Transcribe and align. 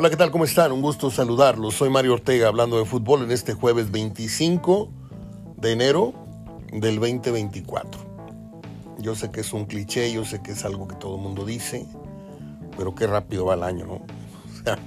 Hola, 0.00 0.10
¿qué 0.10 0.16
tal? 0.16 0.30
¿Cómo 0.30 0.44
están? 0.44 0.70
Un 0.70 0.80
gusto 0.80 1.10
saludarlos. 1.10 1.74
Soy 1.74 1.90
Mario 1.90 2.12
Ortega 2.12 2.46
hablando 2.46 2.78
de 2.78 2.84
fútbol 2.84 3.24
en 3.24 3.32
este 3.32 3.52
jueves 3.52 3.90
25 3.90 4.88
de 5.56 5.72
enero 5.72 6.14
del 6.72 7.00
2024. 7.00 8.00
Yo 9.00 9.16
sé 9.16 9.32
que 9.32 9.40
es 9.40 9.52
un 9.52 9.64
cliché, 9.64 10.12
yo 10.12 10.24
sé 10.24 10.40
que 10.40 10.52
es 10.52 10.64
algo 10.64 10.86
que 10.86 10.94
todo 10.94 11.16
el 11.16 11.22
mundo 11.22 11.44
dice, 11.44 11.84
pero 12.76 12.94
qué 12.94 13.08
rápido 13.08 13.46
va 13.46 13.54
el 13.54 13.64
año, 13.64 13.86
¿no? 13.86 13.94
O 14.60 14.62
sea, 14.62 14.78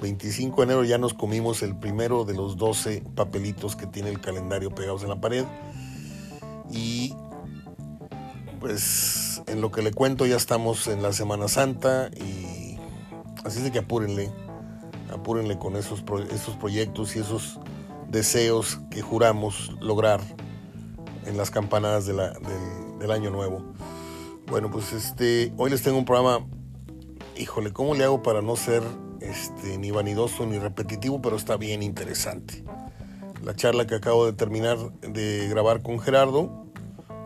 25 0.00 0.58
de 0.58 0.62
enero 0.62 0.84
ya 0.84 0.98
nos 0.98 1.12
comimos 1.12 1.64
el 1.64 1.74
primero 1.74 2.24
de 2.24 2.34
los 2.34 2.56
12 2.56 3.02
papelitos 3.16 3.74
que 3.74 3.88
tiene 3.88 4.10
el 4.10 4.20
calendario 4.20 4.72
pegados 4.72 5.02
en 5.02 5.08
la 5.08 5.16
pared. 5.16 5.44
Y 6.70 7.16
pues 8.60 9.42
en 9.48 9.60
lo 9.60 9.72
que 9.72 9.82
le 9.82 9.90
cuento 9.90 10.24
ya 10.24 10.36
estamos 10.36 10.86
en 10.86 11.02
la 11.02 11.12
Semana 11.12 11.48
Santa 11.48 12.10
y 12.14 12.65
así 13.46 13.58
es 13.58 13.64
de 13.64 13.70
que 13.70 13.78
apúrenle, 13.78 14.30
apúrenle 15.12 15.56
con 15.58 15.76
esos, 15.76 16.02
esos 16.30 16.56
proyectos 16.56 17.14
y 17.14 17.20
esos 17.20 17.60
deseos 18.08 18.80
que 18.90 19.02
juramos 19.02 19.72
lograr 19.80 20.20
en 21.26 21.36
las 21.36 21.50
campanadas 21.50 22.06
del, 22.06 22.20
año 23.10 23.30
nuevo. 23.30 23.62
Bueno, 24.48 24.68
pues 24.70 24.92
este, 24.92 25.52
hoy 25.56 25.70
les 25.70 25.82
tengo 25.82 25.96
un 25.96 26.04
programa, 26.04 26.44
híjole, 27.36 27.72
¿cómo 27.72 27.94
le 27.94 28.02
hago 28.02 28.22
para 28.22 28.42
no 28.42 28.56
ser 28.56 28.82
este, 29.20 29.78
ni 29.78 29.92
vanidoso 29.92 30.44
ni 30.44 30.58
repetitivo, 30.58 31.22
pero 31.22 31.36
está 31.36 31.56
bien 31.56 31.84
interesante? 31.84 32.64
La 33.44 33.54
charla 33.54 33.86
que 33.86 33.94
acabo 33.94 34.26
de 34.26 34.32
terminar 34.32 34.76
de 35.02 35.46
grabar 35.48 35.82
con 35.82 36.00
Gerardo, 36.00 36.66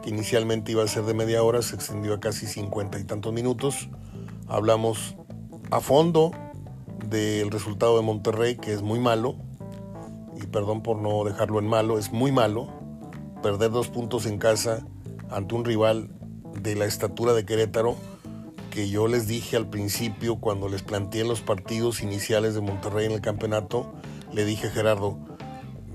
que 0.02 0.10
inicialmente 0.10 0.72
iba 0.72 0.82
a 0.82 0.88
ser 0.88 1.04
de 1.04 1.14
media 1.14 1.42
hora, 1.42 1.62
se 1.62 1.76
extendió 1.76 2.12
a 2.12 2.20
casi 2.20 2.46
cincuenta 2.46 2.98
y 2.98 3.04
tantos 3.04 3.32
minutos. 3.32 3.88
Hablamos 4.48 5.14
a 5.70 5.80
fondo 5.80 6.32
del 7.06 7.50
resultado 7.50 7.96
de 7.96 8.02
Monterrey, 8.02 8.56
que 8.56 8.72
es 8.72 8.82
muy 8.82 8.98
malo, 8.98 9.36
y 10.40 10.46
perdón 10.46 10.82
por 10.82 10.98
no 10.98 11.24
dejarlo 11.24 11.58
en 11.58 11.66
malo, 11.66 11.98
es 11.98 12.12
muy 12.12 12.32
malo. 12.32 12.68
Perder 13.42 13.70
dos 13.70 13.88
puntos 13.88 14.26
en 14.26 14.38
casa 14.38 14.86
ante 15.30 15.54
un 15.54 15.64
rival 15.64 16.10
de 16.60 16.74
la 16.74 16.86
estatura 16.86 17.32
de 17.34 17.44
Querétaro, 17.44 17.96
que 18.70 18.88
yo 18.88 19.08
les 19.08 19.26
dije 19.26 19.56
al 19.56 19.68
principio 19.68 20.36
cuando 20.36 20.68
les 20.68 20.82
planteé 20.82 21.24
los 21.24 21.40
partidos 21.40 22.02
iniciales 22.02 22.54
de 22.54 22.60
Monterrey 22.60 23.06
en 23.06 23.12
el 23.12 23.20
campeonato, 23.20 23.92
le 24.32 24.44
dije 24.44 24.68
a 24.68 24.70
Gerardo, 24.70 25.18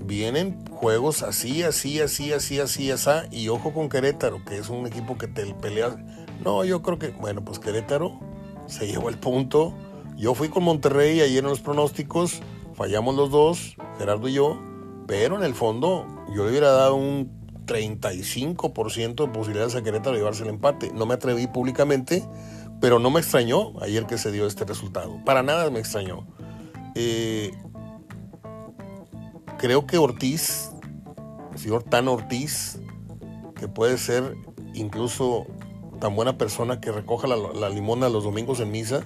vienen 0.06 0.64
juegos 0.70 1.22
así, 1.22 1.62
así, 1.62 2.00
así, 2.00 2.32
así, 2.32 2.60
así, 2.60 2.90
así, 2.90 3.10
y 3.30 3.48
ojo 3.48 3.72
con 3.72 3.88
Querétaro, 3.88 4.44
que 4.44 4.58
es 4.58 4.68
un 4.68 4.86
equipo 4.86 5.18
que 5.18 5.28
te 5.28 5.44
pelea. 5.54 5.96
No, 6.44 6.64
yo 6.64 6.82
creo 6.82 6.98
que, 6.98 7.08
bueno, 7.08 7.44
pues 7.44 7.58
Querétaro 7.58 8.35
se 8.66 8.86
llevó 8.86 9.08
el 9.08 9.18
punto. 9.18 9.74
Yo 10.16 10.34
fui 10.34 10.48
con 10.48 10.64
Monterrey 10.64 11.20
ayer 11.20 11.44
en 11.44 11.50
los 11.50 11.60
pronósticos, 11.60 12.40
fallamos 12.74 13.14
los 13.14 13.30
dos, 13.30 13.76
Gerardo 13.98 14.28
y 14.28 14.34
yo, 14.34 14.58
pero 15.06 15.36
en 15.36 15.44
el 15.44 15.54
fondo 15.54 16.06
yo 16.34 16.44
le 16.44 16.50
hubiera 16.50 16.70
dado 16.70 16.94
un 16.96 17.30
35% 17.66 19.26
de 19.26 19.28
posibilidades 19.28 19.74
a 19.74 19.82
Querétaro 19.82 20.12
de 20.12 20.18
llevarse 20.18 20.44
el 20.44 20.50
empate. 20.50 20.92
No 20.94 21.04
me 21.04 21.14
atreví 21.14 21.46
públicamente, 21.46 22.24
pero 22.80 22.98
no 22.98 23.10
me 23.10 23.20
extrañó 23.20 23.78
ayer 23.80 24.06
que 24.06 24.18
se 24.18 24.32
dio 24.32 24.46
este 24.46 24.64
resultado. 24.64 25.18
Para 25.24 25.42
nada 25.42 25.68
me 25.70 25.80
extrañó. 25.80 26.26
Eh, 26.94 27.52
creo 29.58 29.86
que 29.86 29.98
Ortiz, 29.98 30.70
el 31.52 31.58
señor 31.58 31.82
Tan 31.82 32.08
Ortiz, 32.08 32.78
que 33.58 33.68
puede 33.68 33.98
ser 33.98 34.34
incluso 34.74 35.46
tan 35.96 36.14
buena 36.16 36.38
persona 36.38 36.80
que 36.80 36.92
recoja 36.92 37.26
la, 37.28 37.68
limona 37.70 38.08
los 38.08 38.24
domingos 38.24 38.60
en 38.60 38.70
misa, 38.70 39.04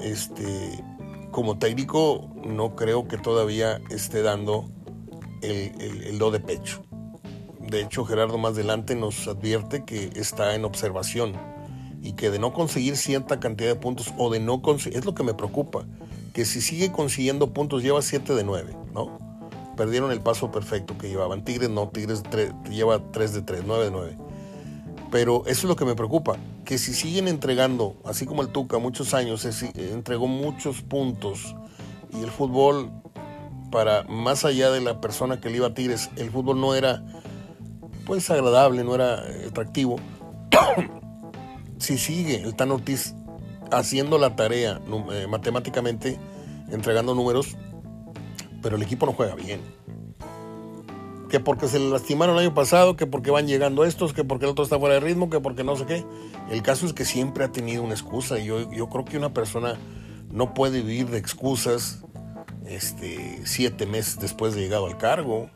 este, 0.00 0.82
como 1.30 1.58
técnico 1.58 2.30
no 2.44 2.76
creo 2.76 3.08
que 3.08 3.18
todavía 3.18 3.80
esté 3.90 4.22
dando 4.22 4.68
el, 5.42 5.72
el 5.80 6.18
do 6.18 6.30
de 6.30 6.40
pecho. 6.40 6.82
De 7.60 7.80
hecho, 7.80 8.04
Gerardo 8.04 8.38
más 8.38 8.52
adelante 8.52 8.94
nos 8.94 9.28
advierte 9.28 9.84
que 9.84 10.10
está 10.16 10.54
en 10.54 10.64
observación 10.64 11.34
y 12.02 12.12
que 12.12 12.30
de 12.30 12.38
no 12.38 12.52
conseguir 12.52 12.96
cierta 12.96 13.38
cantidad 13.38 13.70
de 13.70 13.76
puntos 13.76 14.12
o 14.18 14.30
de 14.30 14.40
no 14.40 14.60
conseguir, 14.60 14.98
es 14.98 15.04
lo 15.04 15.14
que 15.14 15.22
me 15.22 15.34
preocupa, 15.34 15.86
que 16.32 16.44
si 16.44 16.60
sigue 16.60 16.90
consiguiendo 16.90 17.52
puntos 17.52 17.82
lleva 17.82 18.02
7 18.02 18.34
de 18.34 18.42
9, 18.42 18.76
¿no? 18.92 19.18
Perdieron 19.76 20.10
el 20.10 20.20
paso 20.20 20.50
perfecto 20.50 20.98
que 20.98 21.08
llevaban. 21.08 21.44
Tigres 21.44 21.70
no, 21.70 21.88
Tigres 21.88 22.22
lleva 22.68 23.10
3 23.12 23.32
de 23.32 23.42
3, 23.42 23.62
9 23.66 23.84
de 23.84 23.90
9. 23.90 24.18
Pero 25.12 25.42
eso 25.42 25.50
es 25.50 25.64
lo 25.64 25.76
que 25.76 25.84
me 25.84 25.94
preocupa, 25.94 26.38
que 26.64 26.78
si 26.78 26.94
siguen 26.94 27.28
entregando, 27.28 27.96
así 28.06 28.24
como 28.24 28.40
el 28.40 28.48
Tuca, 28.48 28.78
muchos 28.78 29.12
años, 29.12 29.46
entregó 29.74 30.26
muchos 30.26 30.80
puntos 30.80 31.54
y 32.18 32.22
el 32.22 32.30
fútbol, 32.30 32.90
para 33.70 34.04
más 34.04 34.46
allá 34.46 34.70
de 34.70 34.80
la 34.80 35.02
persona 35.02 35.38
que 35.38 35.50
le 35.50 35.58
iba 35.58 35.66
a 35.66 35.74
Tigres, 35.74 36.08
el 36.16 36.30
fútbol 36.30 36.58
no 36.58 36.74
era 36.74 37.04
pues 38.06 38.30
agradable, 38.30 38.84
no 38.84 38.94
era 38.94 39.22
atractivo. 39.46 39.96
si 41.78 41.98
sigue 41.98 42.42
el 42.42 42.54
Tan 42.54 42.70
Ortiz 42.70 43.14
haciendo 43.70 44.16
la 44.16 44.34
tarea 44.34 44.80
eh, 45.12 45.26
matemáticamente, 45.28 46.18
entregando 46.70 47.14
números, 47.14 47.58
pero 48.62 48.76
el 48.76 48.82
equipo 48.82 49.04
no 49.04 49.12
juega 49.12 49.34
bien. 49.34 49.60
Que 51.32 51.40
porque 51.40 51.66
se 51.66 51.78
le 51.78 51.88
lastimaron 51.88 52.36
el 52.36 52.42
año 52.42 52.54
pasado, 52.54 52.94
que 52.94 53.06
porque 53.06 53.30
van 53.30 53.46
llegando 53.46 53.84
estos, 53.84 54.12
que 54.12 54.22
porque 54.22 54.44
el 54.44 54.50
otro 54.50 54.64
está 54.64 54.78
fuera 54.78 54.96
de 54.96 55.00
ritmo, 55.00 55.30
que 55.30 55.40
porque 55.40 55.64
no 55.64 55.74
sé 55.76 55.86
qué. 55.86 56.04
El 56.50 56.62
caso 56.62 56.84
es 56.84 56.92
que 56.92 57.06
siempre 57.06 57.42
ha 57.42 57.50
tenido 57.50 57.82
una 57.82 57.94
excusa 57.94 58.38
yo, 58.38 58.70
yo 58.70 58.90
creo 58.90 59.06
que 59.06 59.16
una 59.16 59.32
persona 59.32 59.78
no 60.30 60.52
puede 60.52 60.82
vivir 60.82 61.08
de 61.08 61.16
excusas 61.16 62.04
este, 62.66 63.40
siete 63.46 63.86
meses 63.86 64.18
después 64.20 64.54
de 64.54 64.60
llegado 64.60 64.84
al 64.84 64.98
cargo. 64.98 65.48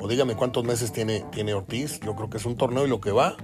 O 0.00 0.08
dígame 0.08 0.36
cuántos 0.36 0.64
meses 0.64 0.90
tiene, 0.90 1.22
tiene 1.32 1.52
Ortiz. 1.52 2.00
Yo 2.00 2.16
creo 2.16 2.30
que 2.30 2.38
es 2.38 2.46
un 2.46 2.56
torneo 2.56 2.86
y 2.86 2.88
lo 2.88 2.98
que 2.98 3.12
va. 3.12 3.36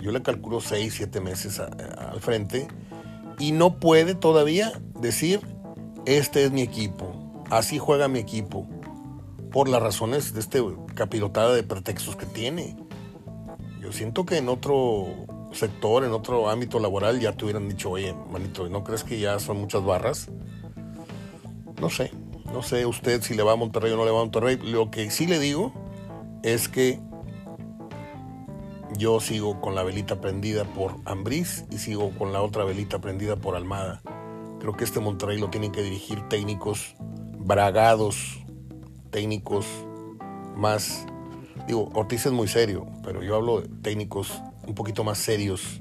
Yo 0.00 0.12
le 0.12 0.22
calculo 0.22 0.60
seis, 0.60 0.94
siete 0.94 1.20
meses 1.20 1.58
al 1.58 2.20
frente. 2.20 2.68
Y 3.40 3.50
no 3.50 3.80
puede 3.80 4.14
todavía 4.14 4.80
decir, 5.00 5.40
este 6.06 6.44
es 6.44 6.52
mi 6.52 6.62
equipo 6.62 7.22
Así 7.52 7.76
juega 7.76 8.08
mi 8.08 8.18
equipo. 8.18 8.66
Por 9.52 9.68
las 9.68 9.82
razones 9.82 10.34
de 10.34 10.40
este 10.40 10.62
capirotada 10.94 11.54
de 11.54 11.62
pretextos 11.62 12.16
que 12.16 12.26
tiene. 12.26 12.76
Yo 13.80 13.92
siento 13.92 14.24
que 14.24 14.38
en 14.38 14.48
otro 14.48 15.06
sector, 15.52 16.04
en 16.04 16.12
otro 16.12 16.48
ámbito 16.48 16.78
laboral, 16.78 17.20
ya 17.20 17.32
te 17.32 17.44
hubieran 17.44 17.68
dicho, 17.68 17.90
oye, 17.90 18.14
manito, 18.30 18.68
¿no 18.68 18.84
crees 18.84 19.04
que 19.04 19.18
ya 19.18 19.38
son 19.38 19.60
muchas 19.60 19.84
barras? 19.84 20.30
No 21.80 21.90
sé, 21.90 22.12
no 22.52 22.62
sé 22.62 22.86
usted 22.86 23.22
si 23.22 23.34
le 23.34 23.42
va 23.42 23.52
a 23.52 23.56
Monterrey 23.56 23.92
o 23.92 23.96
no 23.96 24.04
le 24.04 24.10
va 24.10 24.18
a 24.18 24.22
Monterrey. 24.22 24.56
Lo 24.56 24.90
que 24.90 25.10
sí 25.10 25.26
le 25.26 25.38
digo 25.38 25.72
es 26.42 26.68
que 26.68 27.00
yo 28.96 29.20
sigo 29.20 29.60
con 29.60 29.74
la 29.74 29.82
velita 29.82 30.20
prendida 30.20 30.64
por 30.64 30.96
Ambriz 31.04 31.64
y 31.70 31.78
sigo 31.78 32.10
con 32.18 32.32
la 32.32 32.42
otra 32.42 32.64
velita 32.64 33.00
prendida 33.00 33.36
por 33.36 33.56
Almada. 33.56 34.02
Creo 34.60 34.74
que 34.74 34.84
este 34.84 35.00
Monterrey 35.00 35.38
lo 35.38 35.50
tienen 35.50 35.72
que 35.72 35.82
dirigir 35.82 36.28
técnicos 36.28 36.94
bragados, 37.38 38.41
técnicos 39.12 39.64
más, 40.56 41.06
digo, 41.68 41.88
Ortiz 41.94 42.26
es 42.26 42.32
muy 42.32 42.48
serio, 42.48 42.86
pero 43.04 43.22
yo 43.22 43.36
hablo 43.36 43.60
de 43.60 43.68
técnicos 43.68 44.42
un 44.66 44.74
poquito 44.74 45.04
más 45.04 45.18
serios 45.18 45.80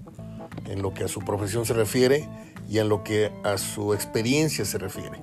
en 0.65 0.83
lo 0.83 0.93
que 0.93 1.05
a 1.05 1.07
su 1.07 1.21
profesión 1.21 1.65
se 1.65 1.73
refiere 1.73 2.29
y 2.69 2.77
en 2.77 2.89
lo 2.89 3.03
que 3.03 3.31
a 3.43 3.57
su 3.57 3.95
experiencia 3.95 4.63
se 4.65 4.77
refiere. 4.77 5.19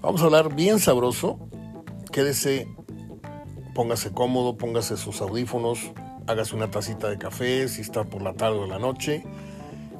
Vamos 0.00 0.22
a 0.22 0.26
hablar 0.26 0.54
bien 0.54 0.78
sabroso, 0.78 1.40
quédese, 2.12 2.68
póngase 3.74 4.12
cómodo, 4.12 4.56
póngase 4.56 4.96
sus 4.96 5.20
audífonos, 5.20 5.80
hágase 6.28 6.54
una 6.54 6.70
tacita 6.70 7.08
de 7.08 7.18
café 7.18 7.66
si 7.66 7.80
está 7.80 8.04
por 8.04 8.22
la 8.22 8.34
tarde 8.34 8.58
o 8.58 8.66
la 8.66 8.78
noche 8.78 9.24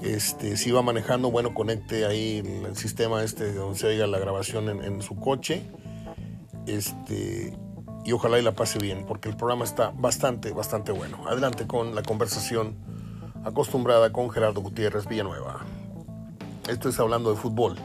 este, 0.03 0.57
si 0.57 0.71
va 0.71 0.83
manejando, 0.83 1.31
bueno, 1.31 1.55
conecte 1.55 2.05
ahí 2.05 2.43
el, 2.67 2.77
sistema 2.77 3.23
este 3.23 3.53
donde 3.53 3.79
se 3.79 3.87
oiga 3.87 4.07
la 4.07 4.19
grabación 4.19 4.69
en, 4.69 5.03
su 5.03 5.17
coche. 5.17 5.63
Este, 6.67 7.57
y 8.05 8.13
ojalá 8.13 8.39
y 8.39 8.43
la 8.43 8.53
pase 8.53 8.79
bien, 8.79 9.05
porque 9.07 9.29
el 9.29 9.37
programa 9.37 9.65
está 9.65 9.91
bastante, 9.91 10.53
bastante 10.53 10.93
bueno. 10.93 11.27
Adelante 11.29 11.67
con 11.67 11.95
la 11.95 12.03
conversación 12.03 12.77
acostumbrada 13.45 14.13
con 14.13 14.31
Gerardo 14.31 14.61
Gutiérrez 14.61 15.07
Villanueva. 15.07 15.65
Esto 16.69 16.89
es 16.89 16.99
hablando 16.99 17.31
de 17.31 17.37
fútbol. 17.37 17.77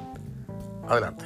Adelante. 0.87 1.25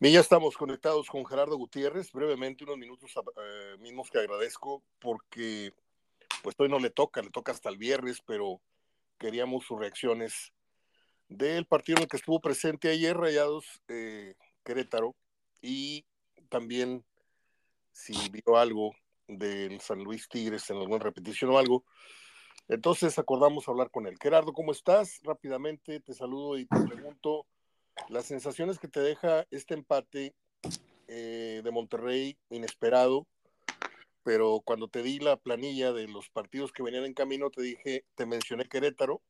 Bien, 0.00 0.12
ya 0.12 0.20
estamos 0.20 0.56
conectados 0.56 1.08
con 1.08 1.24
Gerardo 1.24 1.56
Gutiérrez. 1.56 2.12
Brevemente, 2.12 2.64
unos 2.64 2.76
minutos 2.76 3.12
eh, 3.16 3.76
mismos 3.78 4.10
que 4.10 4.18
agradezco 4.18 4.82
porque 4.98 5.72
pues 6.42 6.54
hoy 6.58 6.68
no 6.68 6.78
le 6.78 6.90
toca, 6.90 7.22
le 7.22 7.30
toca 7.30 7.52
hasta 7.52 7.70
el 7.70 7.78
viernes, 7.78 8.20
pero 8.26 8.60
queríamos 9.16 9.64
sus 9.64 9.78
reacciones 9.78 10.52
del 11.28 11.66
partido 11.66 11.98
en 11.98 12.02
el 12.04 12.08
que 12.08 12.16
estuvo 12.16 12.40
presente 12.40 12.90
ayer, 12.90 13.16
Rayados 13.16 13.82
eh, 13.88 14.34
Querétaro, 14.64 15.14
y 15.62 16.04
también 16.48 17.04
si 17.92 18.14
vio 18.30 18.56
algo 18.56 18.94
del 19.26 19.80
San 19.80 20.02
Luis 20.04 20.28
Tigres 20.28 20.68
en 20.70 20.76
alguna 20.76 21.02
repetición 21.02 21.50
o 21.50 21.58
algo. 21.58 21.84
Entonces 22.68 23.18
acordamos 23.18 23.68
hablar 23.68 23.90
con 23.90 24.06
él. 24.06 24.16
Gerardo, 24.20 24.52
¿cómo 24.52 24.72
estás? 24.72 25.20
Rápidamente 25.22 26.00
te 26.00 26.14
saludo 26.14 26.58
y 26.58 26.66
te 26.66 26.80
pregunto 26.80 27.46
las 28.08 28.26
sensaciones 28.26 28.78
que 28.78 28.88
te 28.88 29.00
deja 29.00 29.46
este 29.50 29.74
empate 29.74 30.34
eh, 31.08 31.60
de 31.62 31.70
Monterrey 31.70 32.38
inesperado, 32.50 33.26
pero 34.22 34.62
cuando 34.64 34.88
te 34.88 35.02
di 35.02 35.18
la 35.18 35.36
planilla 35.36 35.92
de 35.92 36.08
los 36.08 36.30
partidos 36.30 36.72
que 36.72 36.82
venían 36.82 37.04
en 37.04 37.14
camino, 37.14 37.50
te 37.50 37.62
dije, 37.62 38.04
te 38.14 38.24
mencioné 38.26 38.64
Querétaro, 38.64 39.20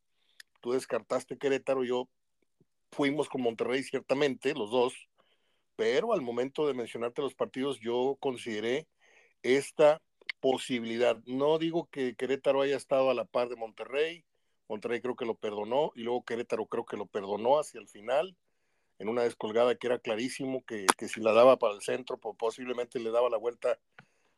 tú 0.64 0.72
descartaste 0.72 1.36
Querétaro, 1.36 1.84
yo 1.84 2.08
fuimos 2.90 3.28
con 3.28 3.42
Monterrey 3.42 3.82
ciertamente, 3.82 4.54
los 4.54 4.70
dos, 4.70 4.94
pero 5.76 6.14
al 6.14 6.22
momento 6.22 6.66
de 6.66 6.72
mencionarte 6.72 7.20
los 7.20 7.34
partidos, 7.34 7.80
yo 7.80 8.16
consideré 8.18 8.88
esta 9.42 10.00
posibilidad. 10.40 11.18
No 11.26 11.58
digo 11.58 11.90
que 11.90 12.14
Querétaro 12.16 12.62
haya 12.62 12.78
estado 12.78 13.10
a 13.10 13.14
la 13.14 13.26
par 13.26 13.50
de 13.50 13.56
Monterrey, 13.56 14.24
Monterrey 14.66 15.02
creo 15.02 15.16
que 15.16 15.26
lo 15.26 15.34
perdonó 15.34 15.92
y 15.94 16.00
luego 16.00 16.24
Querétaro 16.24 16.64
creo 16.64 16.86
que 16.86 16.96
lo 16.96 17.04
perdonó 17.04 17.58
hacia 17.58 17.78
el 17.78 17.86
final 17.86 18.34
en 18.98 19.10
una 19.10 19.22
descolgada 19.22 19.74
que 19.74 19.88
era 19.88 19.98
clarísimo 19.98 20.64
que, 20.64 20.86
si 21.08 21.20
la 21.20 21.32
daba 21.32 21.58
para 21.58 21.74
el 21.74 21.82
centro, 21.82 22.16
pues 22.16 22.36
posiblemente 22.38 22.98
le 23.00 23.10
daba 23.10 23.28
la 23.28 23.36
vuelta 23.36 23.78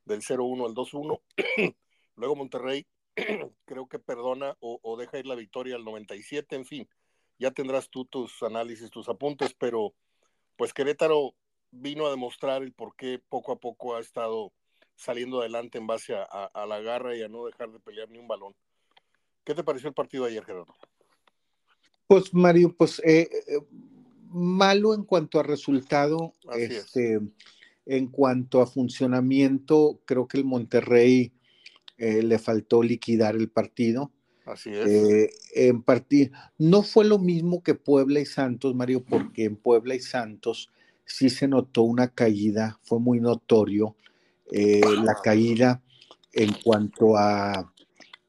del 0.05 0.23
0-1 0.23 0.67
al 0.67 0.75
2-1. 0.75 1.21
luego 2.17 2.35
Monterrey 2.35 2.85
creo 3.65 3.89
que 3.89 3.99
perdona 3.99 4.57
o, 4.61 4.79
o, 4.83 4.97
deja 4.97 5.19
ir 5.19 5.27
la 5.27 5.35
victoria 5.35 5.77
al 5.77 5.85
97, 5.85 6.57
en 6.57 6.65
fin, 6.65 6.89
ya 7.39 7.51
tendrás 7.51 7.91
tú 7.91 8.05
tus 8.05 8.43
análisis, 8.43 8.91
tus 8.91 9.09
apuntes, 9.09 9.55
pero 9.55 9.95
pues 10.57 10.73
Querétaro 10.73 11.35
vino 11.71 12.07
a 12.07 12.11
demostrar 12.11 12.63
el 12.63 12.73
por 12.73 12.97
qué 12.97 13.21
poco 13.29 13.53
a 13.53 13.59
poco 13.59 13.97
ha 13.97 14.01
estado 14.01 14.53
saliendo 14.95 15.41
adelante 15.41 15.79
en 15.79 15.87
base 15.87 16.15
a, 16.15 16.67
la 16.67 16.81
garra 16.81 17.15
y 17.15 17.23
a 17.23 17.29
no 17.29 17.45
dejar 17.45 17.71
de 17.71 17.81
pelear 17.81 18.09
ni 18.11 18.19
un 18.19 18.27
balón. 18.27 18.55
¿Qué 19.45 19.55
te 19.55 19.63
pareció 19.63 19.89
el 19.89 19.95
partido 19.95 20.25
ayer, 20.25 20.45
Gerardo? 20.45 20.75
Pues 22.07 22.33
Mario, 22.33 22.75
pues 22.77 23.01
eh, 23.01 23.29
eh, 23.49 23.61
malo 24.31 24.95
en 24.95 25.05
cuanto 25.05 25.39
a 25.39 25.43
resultado, 25.43 26.33
este, 26.57 27.21
en 27.85 28.07
cuanto 28.09 28.61
a 28.61 28.67
funcionamiento, 28.67 30.01
creo 30.07 30.27
que 30.27 30.39
el 30.39 30.45
Monterrey 30.45 31.33
eh, 31.99 32.23
le 32.23 32.39
faltó 32.39 32.83
liquidar 32.83 33.37
el 33.37 33.49
partido. 33.49 34.11
Así 34.45 34.71
es. 34.73 35.31
en 35.55 35.83
partido, 35.83 36.31
no 36.57 36.85
fue 36.85 37.05
lo 37.05 37.19
mismo 37.19 37.65
que 37.65 37.75
Puebla 37.75 38.21
y 38.21 38.27
Santos, 38.27 38.77
Mario, 38.77 39.03
porque 39.05 39.45
en 39.45 39.57
Puebla 39.57 39.97
y 39.97 40.01
Santos 40.01 40.71
sí 41.07 41.31
se 41.31 41.49
notó 41.49 41.83
una 41.83 42.09
caída, 42.09 42.79
fue 42.83 43.01
muy 43.01 43.21
notorio 43.21 43.97
eh, 44.53 44.83
la 45.03 45.15
caída 45.23 45.83
en 46.33 46.53
cuanto 46.63 47.17
a, 47.17 47.73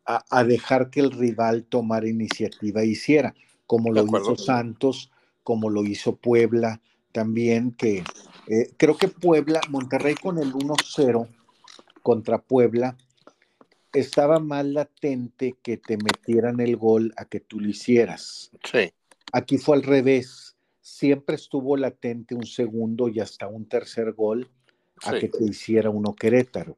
a, 0.06 0.44
dejar 0.44 0.90
que 0.90 1.02
el 1.02 1.12
rival 1.12 1.66
tomara 1.66 2.08
iniciativa 2.08 2.81
e 2.81 2.88
hiciera, 2.88 3.36
como 3.66 3.92
lo 3.92 4.06
hizo 4.06 4.38
Santos, 4.38 5.12
como 5.44 5.70
lo 5.70 5.84
hizo 5.84 6.16
Puebla 6.16 6.81
también, 7.12 7.72
que 7.72 8.04
eh, 8.48 8.72
creo 8.78 8.98
que 8.98 9.10
Puebla, 9.10 9.60
Monterrey 9.70 10.16
con 10.16 10.38
el 10.38 10.54
1-0 10.54 11.28
contra 12.02 12.38
Puebla, 12.38 12.98
estaba 14.00 14.40
más 14.40 14.66
latente 14.66 15.56
que 15.62 15.78
te 15.78 15.98
metieran 15.98 16.60
el 16.60 16.78
gol 16.78 17.14
a 17.18 17.26
que 17.26 17.40
tú 17.40 17.60
lo 17.60 17.70
hicieras. 17.70 18.52
Sí. 18.64 18.92
Aquí 19.32 19.58
fue 19.58 19.78
al 19.78 19.84
revés. 19.84 20.56
Siempre 20.82 21.36
estuvo 21.36 21.78
latente 21.78 22.36
un 22.36 22.46
segundo 22.46 23.10
y 23.10 23.20
hasta 23.20 23.48
un 23.48 23.68
tercer 23.68 24.14
gol 24.14 24.50
a 25.04 25.20
que 25.20 25.30
te 25.30 25.44
hiciera 25.44 25.90
uno 25.90 26.16
Querétaro. 26.16 26.78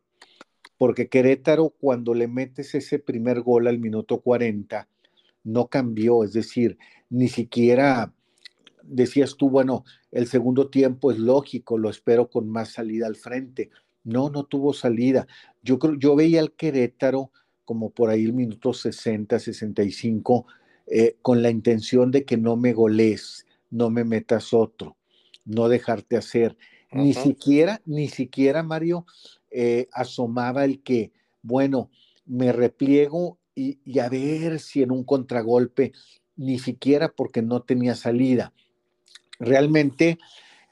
Porque 0.78 1.10
Querétaro, 1.10 1.70
cuando 1.70 2.14
le 2.14 2.28
metes 2.28 2.74
ese 2.74 3.00
primer 3.00 3.42
gol 3.42 3.68
al 3.68 3.80
minuto 3.80 4.20
40, 4.20 4.88
no 5.44 5.68
cambió, 5.68 6.24
es 6.24 6.34
decir, 6.34 6.78
ni 7.10 7.28
siquiera 7.28 8.14
decías 8.90 9.36
tú, 9.38 9.50
bueno, 9.50 9.84
el 10.12 10.28
segundo 10.28 10.70
tiempo 10.70 11.12
es 11.12 11.20
lógico, 11.20 11.78
lo 11.78 11.90
espero 11.90 12.30
con 12.30 12.50
más 12.50 12.74
salida 12.74 13.08
al 13.08 13.16
frente. 13.16 13.70
No, 14.04 14.30
no 14.30 14.46
tuvo 14.46 14.74
salida. 14.74 15.28
Yo 15.62 15.80
creo, 15.80 15.96
yo 15.96 16.16
veía 16.16 16.40
al 16.40 16.54
Querétaro 16.54 17.32
como 17.70 17.92
por 17.92 18.10
ahí 18.10 18.26
el 18.26 18.34
minuto 18.34 18.74
60, 18.74 19.38
65, 19.38 20.48
eh, 20.88 21.18
con 21.22 21.44
la 21.44 21.52
intención 21.52 22.10
de 22.10 22.26
que 22.26 22.36
no 22.36 22.56
me 22.56 22.74
goles, 22.74 23.46
no 23.70 23.92
me 23.92 24.04
metas 24.04 24.56
otro, 24.56 24.98
no 25.46 25.70
dejarte 25.70 26.18
hacer. 26.18 26.58
Ni 26.92 27.14
siquiera, 27.14 27.80
ni 27.86 28.08
siquiera, 28.08 28.64
Mario, 28.64 29.06
eh, 29.52 29.88
asomaba 29.92 30.66
el 30.66 30.82
que, 30.82 31.12
bueno, 31.44 31.92
me 32.26 32.52
repliego 32.52 33.38
y, 33.54 34.00
a 34.00 34.10
ver 34.10 34.60
si 34.60 34.82
en 34.82 34.90
un 34.90 35.04
contragolpe, 35.04 35.92
ni 36.38 36.58
siquiera 36.58 37.10
porque 37.10 37.44
no 37.44 37.62
tenía 37.62 37.94
salida. 37.94 38.52
Realmente, 39.38 40.18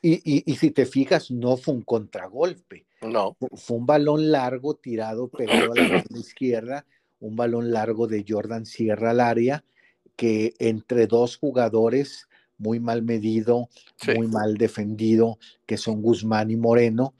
y, 0.01 0.41
si 0.55 0.71
te 0.71 0.87
fijas, 0.87 1.29
no 1.29 1.57
fue 1.57 1.75
un 1.75 1.83
contragolpe. 1.83 2.86
No. 3.01 3.37
Fue 3.55 3.77
un 3.77 3.85
balón 3.85 4.31
largo 4.31 4.75
tirado 4.75 5.27
pegado 5.27 5.73
a 5.73 5.75
la 5.75 5.87
mano 5.87 6.19
izquierda, 6.19 6.85
un 7.19 7.35
balón 7.35 7.71
largo 7.71 8.07
de 8.07 8.25
Jordan 8.27 8.65
Sierra 8.65 9.11
al 9.11 9.19
área, 9.19 9.63
que 10.15 10.53
entre 10.59 11.07
dos 11.07 11.37
jugadores 11.37 12.27
muy 12.57 12.79
mal 12.79 13.03
medido, 13.03 13.69
muy 14.15 14.27
mal 14.27 14.55
defendido, 14.55 15.37
que 15.65 15.77
son 15.77 16.01
Guzmán 16.01 16.49
y 16.49 16.55
Moreno. 16.55 17.13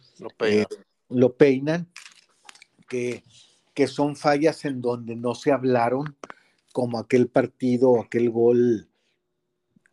Lo 1.09 1.35
peinan. 1.35 1.81
Eh, 1.81 1.97
que, 2.87 3.23
que 3.73 3.87
son 3.87 4.15
fallas 4.15 4.65
en 4.65 4.81
donde 4.81 5.15
no 5.15 5.35
se 5.35 5.51
hablaron, 5.51 6.17
como 6.71 6.99
aquel 6.99 7.27
partido, 7.27 7.99
aquel 7.99 8.29
gol 8.29 8.87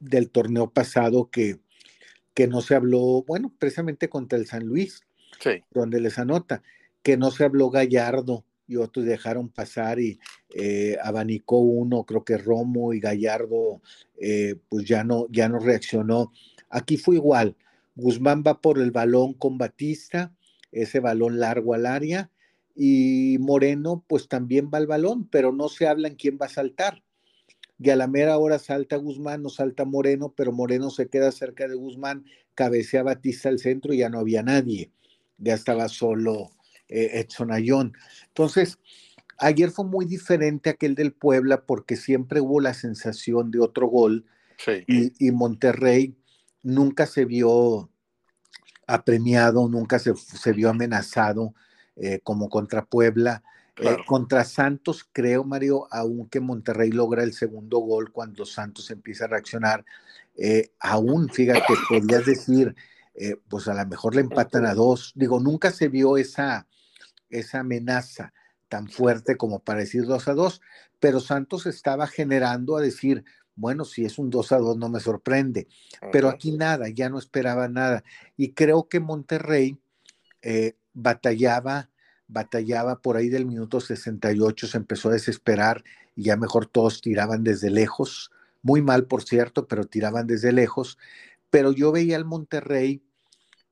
del 0.00 0.30
torneo 0.30 0.70
pasado 0.70 1.30
que, 1.30 1.58
que 2.34 2.46
no 2.46 2.60
se 2.60 2.74
habló, 2.74 3.24
bueno, 3.26 3.52
precisamente 3.58 4.08
contra 4.08 4.38
el 4.38 4.46
San 4.46 4.64
Luis, 4.64 5.02
donde 5.70 6.00
les 6.00 6.18
anota, 6.18 6.62
que 7.02 7.16
no 7.16 7.30
se 7.30 7.44
habló 7.44 7.70
Gallardo 7.70 8.44
y 8.66 8.76
otros 8.76 9.04
dejaron 9.04 9.48
pasar 9.48 10.00
y 10.00 10.18
eh, 10.54 10.96
abanicó 11.02 11.58
uno, 11.58 12.04
creo 12.04 12.24
que 12.24 12.38
Romo 12.38 12.92
y 12.92 13.00
Gallardo, 13.00 13.82
eh, 14.20 14.56
pues 14.68 14.86
ya 14.86 15.04
no, 15.04 15.26
ya 15.30 15.48
no 15.48 15.58
reaccionó. 15.58 16.32
Aquí 16.70 16.96
fue 16.96 17.16
igual, 17.16 17.56
Guzmán 17.94 18.42
va 18.46 18.60
por 18.60 18.78
el 18.78 18.90
balón 18.90 19.34
con 19.34 19.58
Batista, 19.58 20.32
ese 20.72 21.00
balón 21.00 21.38
largo 21.38 21.74
al 21.74 21.86
área, 21.86 22.30
y 22.74 23.36
Moreno 23.38 24.04
pues 24.08 24.28
también 24.28 24.70
va 24.72 24.78
al 24.78 24.86
balón, 24.86 25.28
pero 25.28 25.52
no 25.52 25.68
se 25.68 25.86
habla 25.86 26.08
en 26.08 26.16
quién 26.16 26.38
va 26.40 26.46
a 26.46 26.50
saltar. 26.50 27.02
Y 27.78 27.90
a 27.90 27.96
la 27.96 28.06
mera 28.06 28.38
hora 28.38 28.58
salta 28.58 28.96
Guzmán, 28.96 29.42
no 29.42 29.48
salta 29.48 29.84
Moreno, 29.84 30.32
pero 30.36 30.52
Moreno 30.52 30.90
se 30.90 31.08
queda 31.08 31.30
cerca 31.32 31.68
de 31.68 31.74
Guzmán, 31.74 32.24
cabecea 32.54 33.02
Batista 33.02 33.48
al 33.48 33.58
centro 33.58 33.92
y 33.92 33.98
ya 33.98 34.08
no 34.08 34.18
había 34.18 34.42
nadie, 34.42 34.90
ya 35.38 35.54
estaba 35.54 35.88
solo 35.88 36.50
eh, 36.88 37.20
Edson 37.20 37.52
Ayón. 37.52 37.94
Entonces, 38.28 38.78
ayer 39.38 39.70
fue 39.70 39.84
muy 39.84 40.04
diferente 40.04 40.70
aquel 40.70 40.94
del 40.94 41.12
Puebla 41.12 41.62
porque 41.62 41.96
siempre 41.96 42.40
hubo 42.40 42.60
la 42.60 42.74
sensación 42.74 43.50
de 43.50 43.60
otro 43.60 43.86
gol 43.88 44.26
y, 44.86 45.30
Monterrey 45.32 46.16
nunca 46.62 47.06
se 47.06 47.24
vio 47.24 47.90
apremiado, 48.86 49.68
nunca 49.68 49.98
se, 49.98 50.52
vio 50.52 50.70
amenazado 50.70 51.54
eh, 51.96 52.20
como 52.22 52.48
contra 52.48 52.84
Puebla. 52.84 53.42
Eh, 53.76 53.96
contra 54.06 54.44
Santos, 54.44 55.04
creo, 55.12 55.42
Mario, 55.42 55.88
aunque 55.90 56.38
Monterrey 56.38 56.92
logra 56.92 57.24
el 57.24 57.32
segundo 57.32 57.78
gol 57.78 58.12
cuando 58.12 58.46
Santos 58.46 58.90
empieza 58.92 59.24
a 59.24 59.28
reaccionar, 59.28 59.84
aún, 60.78 61.28
fíjate, 61.28 61.74
podrías 61.88 62.24
decir, 62.24 62.74
pues 63.48 63.68
a 63.68 63.74
lo 63.74 63.86
mejor 63.86 64.14
le 64.14 64.22
empatan 64.22 64.66
a 64.66 64.74
dos. 64.74 65.12
Digo, 65.14 65.40
nunca 65.40 65.70
se 65.70 65.88
vio 65.88 66.16
esa, 66.16 66.66
esa 67.30 67.60
amenaza 67.60 68.32
tan 68.68 68.88
fuerte 68.88 69.36
como 69.36 69.60
para 69.60 69.80
decir 69.80 70.04
2 70.04 70.28
a 70.28 70.34
2, 70.34 70.60
pero 70.98 71.20
Santos 71.20 71.66
estaba 71.66 72.06
generando 72.06 72.76
a 72.76 72.80
decir, 72.80 73.24
bueno, 73.56 73.84
si 73.84 74.04
es 74.04 74.18
un 74.18 74.30
2 74.30 74.52
a 74.52 74.58
2 74.58 74.76
no 74.78 74.88
me 74.88 75.00
sorprende, 75.00 75.68
pero 76.10 76.28
aquí 76.28 76.52
nada, 76.52 76.88
ya 76.88 77.08
no 77.08 77.18
esperaba 77.18 77.68
nada. 77.68 78.02
Y 78.36 78.52
creo 78.52 78.88
que 78.88 79.00
Monterrey 79.00 79.78
eh, 80.42 80.76
batallaba, 80.92 81.90
batallaba 82.26 83.00
por 83.00 83.16
ahí 83.16 83.28
del 83.28 83.46
minuto 83.46 83.80
68, 83.80 84.66
se 84.66 84.76
empezó 84.76 85.08
a 85.08 85.12
desesperar 85.12 85.84
y 86.16 86.24
ya 86.24 86.36
mejor 86.36 86.66
todos 86.66 87.00
tiraban 87.00 87.44
desde 87.44 87.70
lejos, 87.70 88.32
muy 88.62 88.82
mal 88.82 89.06
por 89.06 89.22
cierto, 89.22 89.68
pero 89.68 89.84
tiraban 89.84 90.26
desde 90.26 90.50
lejos. 90.50 90.98
Pero 91.54 91.70
yo 91.70 91.92
veía 91.92 92.16
al 92.16 92.24
Monterrey 92.24 93.00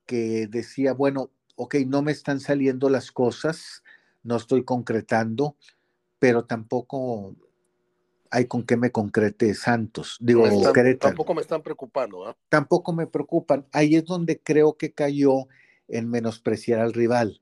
que 0.06 0.46
decía, 0.46 0.92
bueno, 0.92 1.32
ok, 1.56 1.74
no 1.84 2.00
me 2.00 2.12
están 2.12 2.38
saliendo 2.38 2.88
las 2.88 3.10
cosas, 3.10 3.82
no 4.22 4.36
estoy 4.36 4.62
concretando, 4.62 5.56
pero 6.20 6.44
tampoco 6.44 7.34
hay 8.30 8.46
con 8.46 8.62
qué 8.62 8.76
me 8.76 8.92
concrete 8.92 9.52
Santos. 9.54 10.16
Digo, 10.20 10.44
tampoco 11.00 11.34
me 11.34 11.40
están 11.40 11.60
preocupando. 11.60 12.24
¿ah? 12.24 12.36
Tampoco 12.48 12.92
me 12.92 13.08
preocupan. 13.08 13.66
Ahí 13.72 13.96
es 13.96 14.04
donde 14.04 14.38
creo 14.38 14.74
que 14.74 14.92
cayó 14.92 15.48
en 15.88 16.08
menospreciar 16.08 16.78
al 16.78 16.92
rival. 16.92 17.40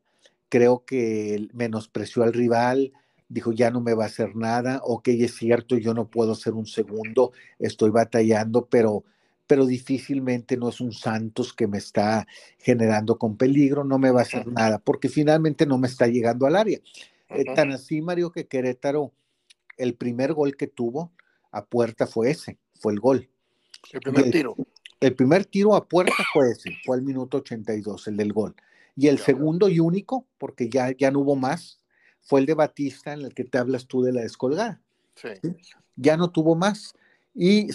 Creo 0.49 0.87
que 0.87 1.49
menospreció 1.53 2.23
al 2.23 2.33
rival, 2.33 2.95
dijo, 3.29 3.53
ya 3.53 3.71
no 3.71 3.83
me 3.83 3.93
va 3.93 4.05
a 4.05 4.07
hacer 4.07 4.35
nada, 4.37 4.81
ok, 4.85 5.09
es 5.09 5.35
cierto, 5.35 5.77
yo 5.77 5.93
no 5.93 6.09
puedo 6.09 6.35
ser 6.35 6.55
un 6.55 6.67
segundo, 6.67 7.33
estoy 7.59 7.91
batallando, 7.91 8.65
pero, 8.71 9.05
pero 9.51 9.67
difícilmente 9.67 10.57
no 10.57 10.69
es 10.69 10.81
un 10.81 10.93
Santos 10.93 11.53
que 11.53 11.67
me 11.67 11.79
está 11.79 12.25
generando 12.57 13.19
con 13.19 13.37
peligro, 13.37 13.83
no 13.83 13.99
me 13.99 14.13
va 14.13 14.21
a 14.21 14.23
hacer 14.23 14.47
nada, 14.47 14.79
porque 14.79 15.09
finalmente 15.09 15.67
no 15.67 15.77
me 15.77 15.89
está 15.89 16.07
llegando 16.07 16.47
al 16.47 16.55
área. 16.55 16.79
Eh, 17.31 17.45
tan 17.57 17.73
así, 17.73 18.01
Mario, 18.01 18.31
que 18.31 18.47
Querétaro, 18.47 19.13
el 19.77 19.95
primer 19.97 20.35
gol 20.35 20.57
que 20.57 20.69
tuvo 20.69 21.11
a 21.51 21.65
puerta 21.65 22.07
fue 22.07 22.31
ese, 22.31 22.59
fue 22.77 22.93
el 22.93 23.01
gol. 23.01 23.29
El 23.93 23.99
primer 23.99 24.31
tiro. 24.31 24.55
El 25.01 25.17
primer 25.17 25.45
tiro 25.47 25.75
a 25.75 25.89
puerta 25.89 26.15
fue 26.33 26.53
ese, 26.53 26.71
fue 26.87 26.99
al 26.99 27.03
minuto 27.03 27.39
82, 27.39 28.07
el 28.07 28.17
del 28.19 28.33
gol. 28.33 28.55
Y 28.95 29.09
el 29.09 29.19
segundo 29.19 29.69
y 29.69 29.81
único, 29.81 30.29
porque 30.39 30.69
ya, 30.69 30.93
ya 30.97 31.11
no 31.11 31.19
hubo 31.19 31.35
más, 31.35 31.81
fue 32.21 32.39
el 32.39 32.47
de 32.47 32.55
Batista 32.55 33.15
en 33.15 33.23
el 33.23 33.35
que 33.35 33.43
te 33.43 33.59
hablas 33.59 33.89
tú 33.89 34.03
de 34.03 34.13
la 34.13 34.21
descolgada. 34.21 34.81
Sí. 35.17 35.31
Ya 35.97 36.17
no 36.17 36.31
tuvo 36.31 36.55
más. 36.55 36.95
Y, 37.35 37.69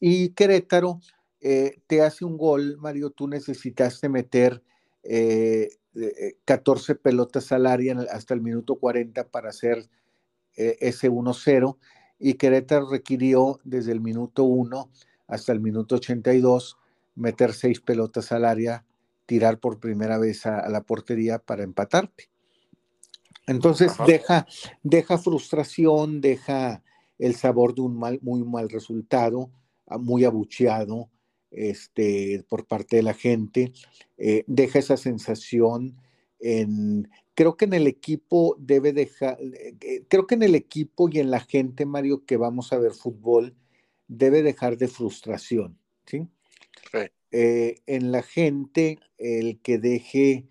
y, 0.00 0.28
Querétaro 0.30 1.00
eh, 1.48 1.78
te 1.86 2.02
hace 2.02 2.24
un 2.24 2.36
gol, 2.36 2.76
Mario, 2.78 3.10
tú 3.10 3.28
necesitaste 3.28 4.08
meter 4.08 4.64
14 5.04 5.70
eh, 5.94 6.94
eh, 6.96 6.98
pelotas 7.00 7.52
al 7.52 7.66
área 7.66 7.96
hasta 8.10 8.34
el 8.34 8.40
minuto 8.40 8.74
40 8.74 9.28
para 9.28 9.50
hacer 9.50 9.88
ese 10.56 11.08
1-0 11.08 11.76
y 12.18 12.34
Querétaro 12.34 12.90
requirió 12.90 13.60
desde 13.62 13.92
el 13.92 14.00
minuto 14.00 14.42
1 14.42 14.90
hasta 15.28 15.52
el 15.52 15.60
minuto 15.60 15.94
82 15.94 16.78
meter 17.14 17.52
seis 17.52 17.80
pelotas 17.80 18.32
al 18.32 18.44
área, 18.44 18.84
tirar 19.26 19.60
por 19.60 19.78
primera 19.78 20.18
vez 20.18 20.46
a, 20.46 20.68
la 20.68 20.82
portería 20.82 21.38
para 21.38 21.62
empatarte. 21.62 22.28
Entonces 23.46 23.92
deja, 24.04 24.48
deja 24.82 25.16
frustración, 25.16 26.20
deja 26.20 26.82
el 27.20 27.36
sabor 27.36 27.72
de 27.72 27.82
un 27.82 27.96
mal, 27.96 28.18
muy 28.20 28.42
mal 28.42 28.68
resultado, 28.68 29.52
ah, 29.86 29.96
muy 29.96 30.24
abucheado 30.24 31.08
este, 31.50 32.44
por 32.48 32.66
parte 32.66 32.96
de 32.96 33.02
la 33.02 33.14
gente, 33.14 33.72
eh, 34.18 34.44
deja 34.46 34.78
esa 34.78 34.96
sensación 34.96 35.96
en, 36.38 37.08
creo 37.34 37.56
que 37.56 37.66
en 37.66 37.74
el 37.74 37.86
equipo 37.86 38.56
debe 38.58 38.92
dejar, 38.92 39.38
eh, 39.40 40.04
creo 40.08 40.26
que 40.26 40.34
en 40.34 40.42
el 40.42 40.54
equipo 40.54 41.08
y 41.10 41.20
en 41.20 41.30
la 41.30 41.40
gente, 41.40 41.86
Mario, 41.86 42.24
que 42.24 42.36
vamos 42.36 42.72
a 42.72 42.78
ver 42.78 42.92
fútbol, 42.92 43.54
debe 44.08 44.42
dejar 44.42 44.76
de 44.76 44.88
frustración, 44.88 45.78
¿sí? 46.06 46.28
Eh, 47.32 47.80
en 47.86 48.12
la 48.12 48.22
gente, 48.22 48.98
el 49.18 49.60
que 49.60 49.78
deje 49.78 50.46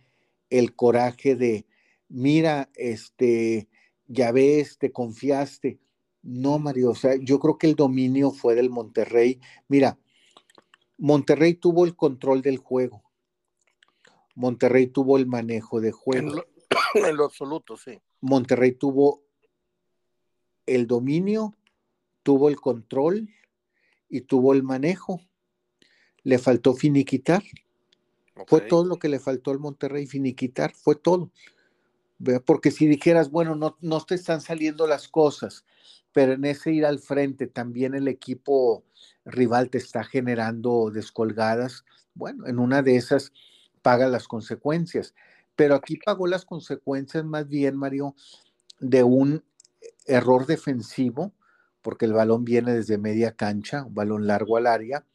el 0.49 0.75
coraje 0.75 1.35
de, 1.35 1.65
mira, 2.09 2.69
este, 2.75 3.67
ya 4.07 4.31
ves, 4.31 4.77
te 4.77 4.91
confiaste. 4.91 5.79
No, 6.21 6.59
Mario, 6.59 6.91
o 6.91 6.95
sea, 6.95 7.15
yo 7.19 7.39
creo 7.39 7.57
que 7.57 7.67
el 7.67 7.75
dominio 7.75 8.31
fue 8.31 8.55
del 8.55 8.69
Monterrey. 8.69 9.39
Mira, 9.67 9.97
Monterrey 10.97 11.55
tuvo 11.55 11.85
el 11.85 11.95
control 11.95 12.41
del 12.41 12.57
juego. 12.57 13.03
Monterrey 14.35 14.87
tuvo 14.87 15.17
el 15.17 15.27
manejo 15.27 15.81
de 15.81 15.91
juego. 15.91 16.29
En 16.29 16.35
lo, 16.35 16.45
en 17.07 17.17
lo 17.17 17.25
absoluto, 17.25 17.77
sí. 17.77 17.99
Monterrey 18.21 18.73
tuvo 18.73 19.23
el 20.65 20.87
dominio, 20.87 21.55
tuvo 22.23 22.49
el 22.49 22.59
control 22.59 23.29
y 24.09 24.21
tuvo 24.21 24.53
el 24.53 24.63
manejo. 24.63 25.21
Le 26.23 26.39
faltó 26.39 26.73
finiquitar. 26.73 27.43
Fue 28.47 28.61
todo 28.61 28.85
lo 28.85 28.97
que 28.97 29.07
le 29.07 29.19
faltó 29.19 29.51
al 29.51 29.59
Monterrey, 29.59 30.07
finiquitar, 30.07 30.73
fue 30.73 30.95
todo. 30.95 31.31
Porque 32.45 32.71
si 32.71 32.85
dijeras, 32.85 33.31
bueno, 33.31 33.55
no, 33.55 33.77
no 33.79 34.01
te 34.01 34.15
están 34.15 34.41
saliendo 34.41 34.87
las 34.87 35.07
cosas, 35.07 35.65
pero 36.11 36.33
en 36.33 36.43
ese 36.43 36.73
ir 36.73 36.85
al 36.85 36.99
frente 36.99 37.47
también 37.47 37.93
el 37.93 38.07
equipo 38.07 38.83
rival 39.25 39.69
te 39.69 39.77
está 39.77 40.03
generando 40.03 40.91
descolgadas, 40.91 41.83
bueno, 42.13 42.47
en 42.47 42.59
una 42.59 42.81
de 42.81 42.95
esas 42.95 43.33
paga 43.81 44.07
las 44.07 44.27
consecuencias. 44.27 45.13
Pero 45.55 45.75
aquí 45.75 45.97
pagó 45.97 46.27
las 46.27 46.45
consecuencias 46.45 47.25
más 47.25 47.47
bien, 47.47 47.77
Mario, 47.77 48.15
de 48.79 49.03
un 49.03 49.43
error 50.05 50.45
defensivo 50.45 51.33
porque 51.85 52.05
el 52.05 52.13
balón 52.13 52.43
viene 52.43 52.73
desde 52.73 52.97
media 52.97 53.33
cancha, 53.35 53.83
un 53.83 53.93
balón 53.93 54.25
largo 54.25 54.57
al 54.57 54.65
área, 54.65 55.05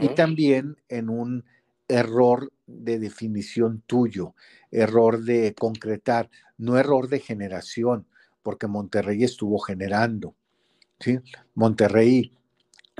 y 0.00 0.10
también 0.10 0.76
en 0.88 1.08
un 1.08 1.44
error 1.88 2.52
de 2.68 3.00
definición 3.00 3.82
tuyo, 3.84 4.36
error 4.70 5.24
de 5.24 5.56
concretar, 5.58 6.30
no 6.56 6.78
error 6.78 7.08
de 7.08 7.18
generación, 7.18 8.06
porque 8.44 8.68
Monterrey 8.68 9.24
estuvo 9.24 9.58
generando. 9.58 10.36
¿sí? 11.00 11.18
Monterrey, 11.56 12.32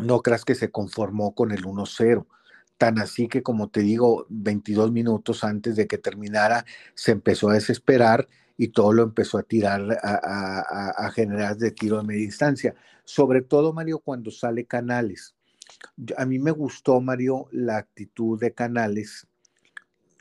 no 0.02 0.20
creas 0.20 0.44
que 0.44 0.54
se 0.54 0.70
conformó 0.70 1.34
con 1.34 1.52
el 1.52 1.64
1-0. 1.64 2.26
Tan 2.78 2.98
así 2.98 3.28
que, 3.28 3.42
como 3.42 3.68
te 3.68 3.80
digo, 3.80 4.26
22 4.30 4.90
minutos 4.90 5.44
antes 5.44 5.76
de 5.76 5.86
que 5.86 5.98
terminara, 5.98 6.64
se 6.94 7.12
empezó 7.12 7.48
a 7.50 7.54
desesperar 7.54 8.28
y 8.56 8.68
todo 8.68 8.92
lo 8.92 9.02
empezó 9.02 9.38
a 9.38 9.42
tirar, 9.42 9.98
a, 10.02 11.10
generar 11.14 11.56
de 11.56 11.70
tiro 11.70 11.98
de 11.98 12.04
media 12.04 12.26
distancia. 12.26 12.74
Sobre 13.04 13.42
todo, 13.42 13.72
Mario, 13.72 14.00
cuando 14.00 14.30
sale 14.30 14.66
Canales. 14.66 15.34
A 16.16 16.24
mí 16.24 16.38
me 16.38 16.50
gustó, 16.50 17.00
Mario, 17.00 17.48
la 17.52 17.78
actitud 17.78 18.38
de 18.40 18.52
Canales. 18.52 19.26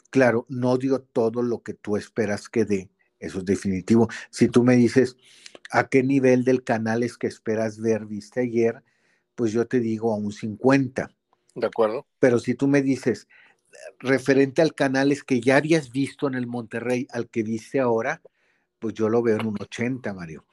Claro, 0.09 0.45
no 0.49 0.77
dio 0.77 1.01
todo 1.01 1.41
lo 1.41 1.63
que 1.63 1.73
tú 1.73 1.97
esperas 1.97 2.49
que 2.49 2.65
dé, 2.65 2.91
eso 3.19 3.39
es 3.39 3.45
definitivo. 3.45 4.07
Si 4.29 4.47
tú 4.47 4.63
me 4.63 4.75
dices 4.75 5.17
a 5.71 5.87
qué 5.87 6.03
nivel 6.03 6.43
del 6.43 6.63
Canales 6.63 7.17
que 7.17 7.27
esperas 7.27 7.79
ver 7.79 8.05
viste 8.05 8.41
ayer, 8.41 8.83
pues 9.35 9.51
yo 9.51 9.65
te 9.67 9.79
digo 9.79 10.13
a 10.13 10.17
un 10.17 10.31
50. 10.31 11.11
De 11.55 11.67
acuerdo. 11.67 12.05
Pero 12.19 12.39
si 12.39 12.55
tú 12.55 12.67
me 12.67 12.81
dices, 12.81 13.27
referente 13.99 14.61
al 14.61 14.73
Canales 14.73 15.23
que 15.23 15.41
ya 15.41 15.57
habías 15.57 15.91
visto 15.91 16.27
en 16.27 16.35
el 16.35 16.47
Monterrey, 16.47 17.07
al 17.11 17.29
que 17.29 17.43
viste 17.43 17.79
ahora, 17.79 18.21
pues 18.79 18.93
yo 18.93 19.09
lo 19.09 19.21
veo 19.21 19.39
en 19.39 19.45
un 19.45 19.55
80, 19.59 20.13
Mario. 20.13 20.45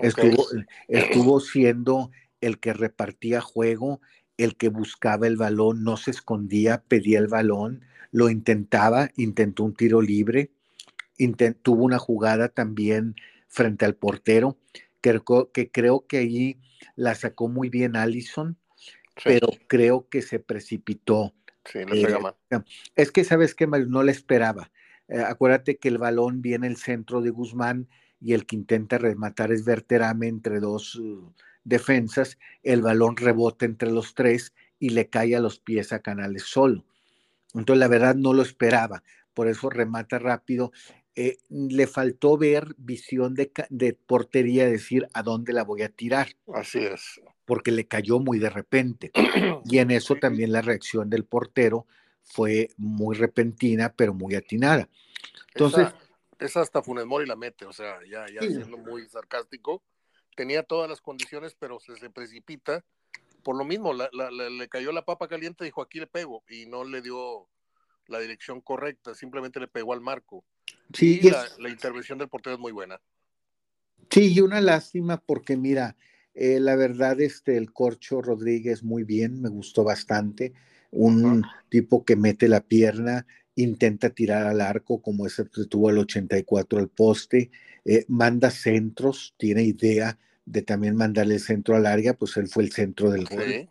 Estuvo, 0.00 0.46
estuvo 0.88 1.40
siendo 1.40 2.10
el 2.40 2.58
que 2.58 2.72
repartía 2.72 3.40
juego, 3.40 4.00
el 4.36 4.56
que 4.56 4.68
buscaba 4.68 5.26
el 5.26 5.36
balón, 5.36 5.84
no 5.84 5.96
se 5.96 6.10
escondía, 6.10 6.82
pedía 6.86 7.18
el 7.18 7.28
balón, 7.28 7.84
lo 8.12 8.30
intentaba, 8.30 9.10
intentó 9.16 9.64
un 9.64 9.74
tiro 9.74 10.00
libre, 10.02 10.50
tuvo 11.62 11.84
una 11.84 11.98
jugada 11.98 12.48
también 12.48 13.16
frente 13.48 13.84
al 13.84 13.94
portero, 13.94 14.58
que, 15.12 15.48
que 15.52 15.70
creo 15.70 16.06
que 16.06 16.18
ahí 16.18 16.60
la 16.94 17.14
sacó 17.14 17.48
muy 17.48 17.68
bien 17.68 17.96
Allison, 17.96 18.56
pero 19.24 19.48
creo 19.68 20.08
que 20.08 20.22
se 20.22 20.38
precipitó 20.38 21.32
Sí, 21.72 21.80
eh, 21.80 22.18
Es 22.94 23.10
que 23.10 23.24
sabes 23.24 23.54
que 23.54 23.66
no 23.66 24.02
le 24.02 24.12
esperaba. 24.12 24.70
Eh, 25.08 25.20
acuérdate 25.20 25.78
que 25.78 25.88
el 25.88 25.98
balón 25.98 26.42
viene 26.42 26.66
el 26.66 26.76
centro 26.76 27.20
de 27.20 27.30
Guzmán 27.30 27.88
y 28.20 28.32
el 28.32 28.46
que 28.46 28.56
intenta 28.56 28.98
rematar 28.98 29.52
es 29.52 29.64
Verterame 29.64 30.28
entre 30.28 30.60
dos 30.60 30.96
uh, 30.96 31.32
defensas. 31.64 32.38
El 32.62 32.82
balón 32.82 33.16
rebota 33.16 33.66
entre 33.66 33.90
los 33.90 34.14
tres 34.14 34.54
y 34.78 34.90
le 34.90 35.08
cae 35.08 35.36
a 35.36 35.40
los 35.40 35.58
pies 35.58 35.92
a 35.92 36.00
Canales 36.00 36.44
solo. 36.44 36.84
Entonces, 37.54 37.80
la 37.80 37.88
verdad 37.88 38.14
no 38.14 38.32
lo 38.32 38.42
esperaba. 38.42 39.02
Por 39.34 39.48
eso 39.48 39.70
remata 39.70 40.18
rápido. 40.18 40.72
Eh, 41.16 41.38
le 41.48 41.86
faltó 41.86 42.36
ver 42.36 42.74
visión 42.76 43.34
de, 43.34 43.50
de 43.70 43.94
portería, 43.94 44.68
decir 44.68 45.08
a 45.14 45.22
dónde 45.22 45.52
la 45.52 45.64
voy 45.64 45.82
a 45.82 45.88
tirar. 45.88 46.28
Así 46.52 46.78
es 46.78 47.20
porque 47.46 47.70
le 47.70 47.86
cayó 47.86 48.18
muy 48.18 48.38
de 48.38 48.50
repente. 48.50 49.10
Y 49.64 49.78
en 49.78 49.90
eso 49.90 50.16
también 50.16 50.52
la 50.52 50.60
reacción 50.60 51.08
del 51.08 51.24
portero 51.24 51.86
fue 52.22 52.68
muy 52.76 53.16
repentina, 53.16 53.94
pero 53.96 54.12
muy 54.12 54.34
atinada. 54.34 54.88
Entonces... 55.54 55.88
Esa, 56.38 56.60
hasta 56.60 56.82
Funes 56.82 57.06
Mori 57.06 57.24
la 57.24 57.34
mete, 57.34 57.64
o 57.64 57.72
sea, 57.72 57.98
ya, 58.10 58.26
ya 58.26 58.42
siendo 58.42 58.76
muy 58.76 59.08
sarcástico, 59.08 59.82
tenía 60.36 60.62
todas 60.62 60.90
las 60.90 61.00
condiciones, 61.00 61.56
pero 61.58 61.80
se, 61.80 61.96
se 61.96 62.10
precipita. 62.10 62.84
Por 63.42 63.56
lo 63.56 63.64
mismo, 63.64 63.94
le 63.94 64.68
cayó 64.68 64.92
la 64.92 65.06
papa 65.06 65.28
caliente, 65.28 65.64
dijo 65.64 65.80
aquí 65.80 65.98
le 65.98 66.06
pego, 66.06 66.44
y 66.50 66.66
no 66.66 66.84
le 66.84 67.00
dio 67.00 67.48
la 68.06 68.18
dirección 68.18 68.60
correcta, 68.60 69.14
simplemente 69.14 69.60
le 69.60 69.68
pegó 69.68 69.94
al 69.94 70.02
marco. 70.02 70.44
Sí, 70.92 71.20
y 71.22 71.30
la, 71.30 71.44
la 71.58 71.68
intervención 71.68 72.18
del 72.18 72.28
portero 72.28 72.54
es 72.54 72.60
muy 72.60 72.72
buena. 72.72 73.00
Sí, 74.10 74.32
y 74.32 74.40
una 74.40 74.60
lástima 74.60 75.20
porque 75.20 75.56
mira, 75.56 75.96
eh, 76.34 76.60
la 76.60 76.76
verdad, 76.76 77.20
este, 77.20 77.56
el 77.56 77.72
Corcho 77.72 78.20
Rodríguez 78.20 78.82
muy 78.82 79.04
bien, 79.04 79.40
me 79.40 79.48
gustó 79.48 79.84
bastante. 79.84 80.52
Un 80.90 81.44
tipo 81.68 82.04
que 82.04 82.14
mete 82.14 82.46
la 82.48 82.60
pierna, 82.60 83.26
intenta 83.54 84.10
tirar 84.10 84.46
al 84.46 84.60
arco, 84.60 85.00
como 85.00 85.26
ese 85.26 85.48
que 85.48 85.64
tuvo 85.64 85.90
el 85.90 85.98
84 85.98 86.78
al 86.78 86.88
poste, 86.88 87.50
eh, 87.84 88.04
manda 88.08 88.50
centros, 88.50 89.34
tiene 89.38 89.62
idea 89.62 90.18
de 90.44 90.62
también 90.62 90.94
mandarle 90.94 91.34
el 91.34 91.40
centro 91.40 91.74
al 91.74 91.86
área, 91.86 92.14
pues 92.14 92.36
él 92.36 92.48
fue 92.48 92.64
el 92.64 92.72
centro 92.72 93.10
del 93.10 93.24
gol. 93.24 93.68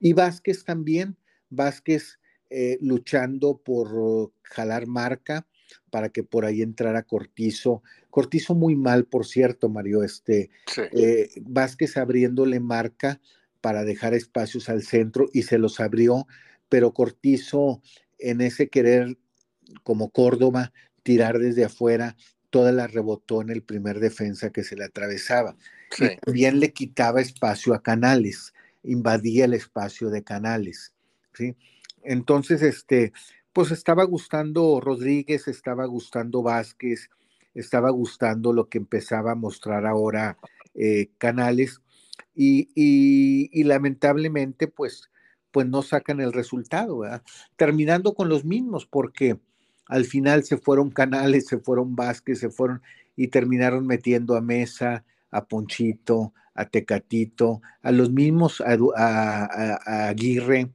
Y 0.00 0.12
Vázquez 0.12 0.64
también, 0.64 1.16
Vázquez 1.50 2.18
eh, 2.50 2.78
luchando 2.80 3.58
por 3.58 4.32
jalar 4.42 4.86
marca, 4.86 5.46
para 5.90 6.08
que 6.08 6.22
por 6.22 6.44
ahí 6.44 6.62
entrara 6.62 7.02
Cortizo. 7.02 7.82
Cortizo 8.10 8.54
muy 8.54 8.76
mal, 8.76 9.04
por 9.04 9.26
cierto, 9.26 9.68
Mario. 9.68 10.02
Este, 10.02 10.50
eh, 10.92 11.30
Vázquez 11.42 11.96
abriéndole 11.96 12.60
marca 12.60 13.20
para 13.60 13.84
dejar 13.84 14.14
espacios 14.14 14.68
al 14.68 14.82
centro 14.82 15.28
y 15.32 15.42
se 15.42 15.58
los 15.58 15.80
abrió, 15.80 16.26
pero 16.68 16.92
Cortizo 16.92 17.82
en 18.18 18.40
ese 18.40 18.68
querer, 18.68 19.18
como 19.82 20.10
Córdoba, 20.10 20.72
tirar 21.02 21.38
desde 21.38 21.64
afuera, 21.64 22.16
toda 22.50 22.72
la 22.72 22.86
rebotó 22.86 23.42
en 23.42 23.50
el 23.50 23.62
primer 23.62 24.00
defensa 24.00 24.50
que 24.50 24.64
se 24.64 24.76
le 24.76 24.84
atravesaba. 24.84 25.56
Y 25.98 26.16
también 26.16 26.60
le 26.60 26.72
quitaba 26.72 27.20
espacio 27.20 27.74
a 27.74 27.82
Canales, 27.82 28.52
invadía 28.82 29.46
el 29.46 29.54
espacio 29.54 30.10
de 30.10 30.22
Canales. 30.22 30.92
¿sí? 31.34 31.56
Entonces, 32.02 32.62
este, 32.62 33.12
pues 33.52 33.70
estaba 33.70 34.04
gustando 34.04 34.80
Rodríguez, 34.80 35.48
estaba 35.48 35.86
gustando 35.86 36.42
Vázquez, 36.42 37.10
estaba 37.54 37.90
gustando 37.90 38.52
lo 38.52 38.68
que 38.68 38.78
empezaba 38.78 39.32
a 39.32 39.36
mostrar 39.36 39.86
ahora 39.86 40.38
eh, 40.74 41.10
Canales 41.18 41.80
y, 42.34 43.64
lamentablemente 43.64 44.68
pues, 44.68 45.10
pues 45.50 45.66
no 45.66 45.82
sacan 45.82 46.20
el 46.20 46.32
resultado, 46.32 47.02
terminando 47.56 48.14
con 48.14 48.28
los 48.28 48.44
mismos 48.44 48.86
porque 48.86 49.40
al 49.86 50.04
final 50.04 50.44
se 50.44 50.56
fueron 50.56 50.90
Canales, 50.90 51.46
se 51.46 51.58
fueron 51.58 51.96
Vázquez, 51.96 52.38
se 52.38 52.50
fueron 52.50 52.82
y 53.16 53.28
terminaron 53.28 53.86
metiendo 53.86 54.36
a 54.36 54.40
Mesa, 54.40 55.04
a 55.30 55.46
Ponchito, 55.46 56.32
a 56.54 56.66
Tecatito, 56.66 57.60
a 57.82 57.90
los 57.90 58.10
mismos, 58.12 58.60
a, 58.60 60.08
Aguirre, 60.08 60.70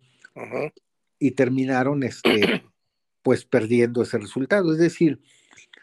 y 1.23 1.31
terminaron 1.31 2.03
este, 2.03 2.63
pues 3.23 3.45
perdiendo 3.45 4.03
ese 4.03 4.17
resultado. 4.17 4.73
Es 4.73 4.77
decir, 4.77 5.21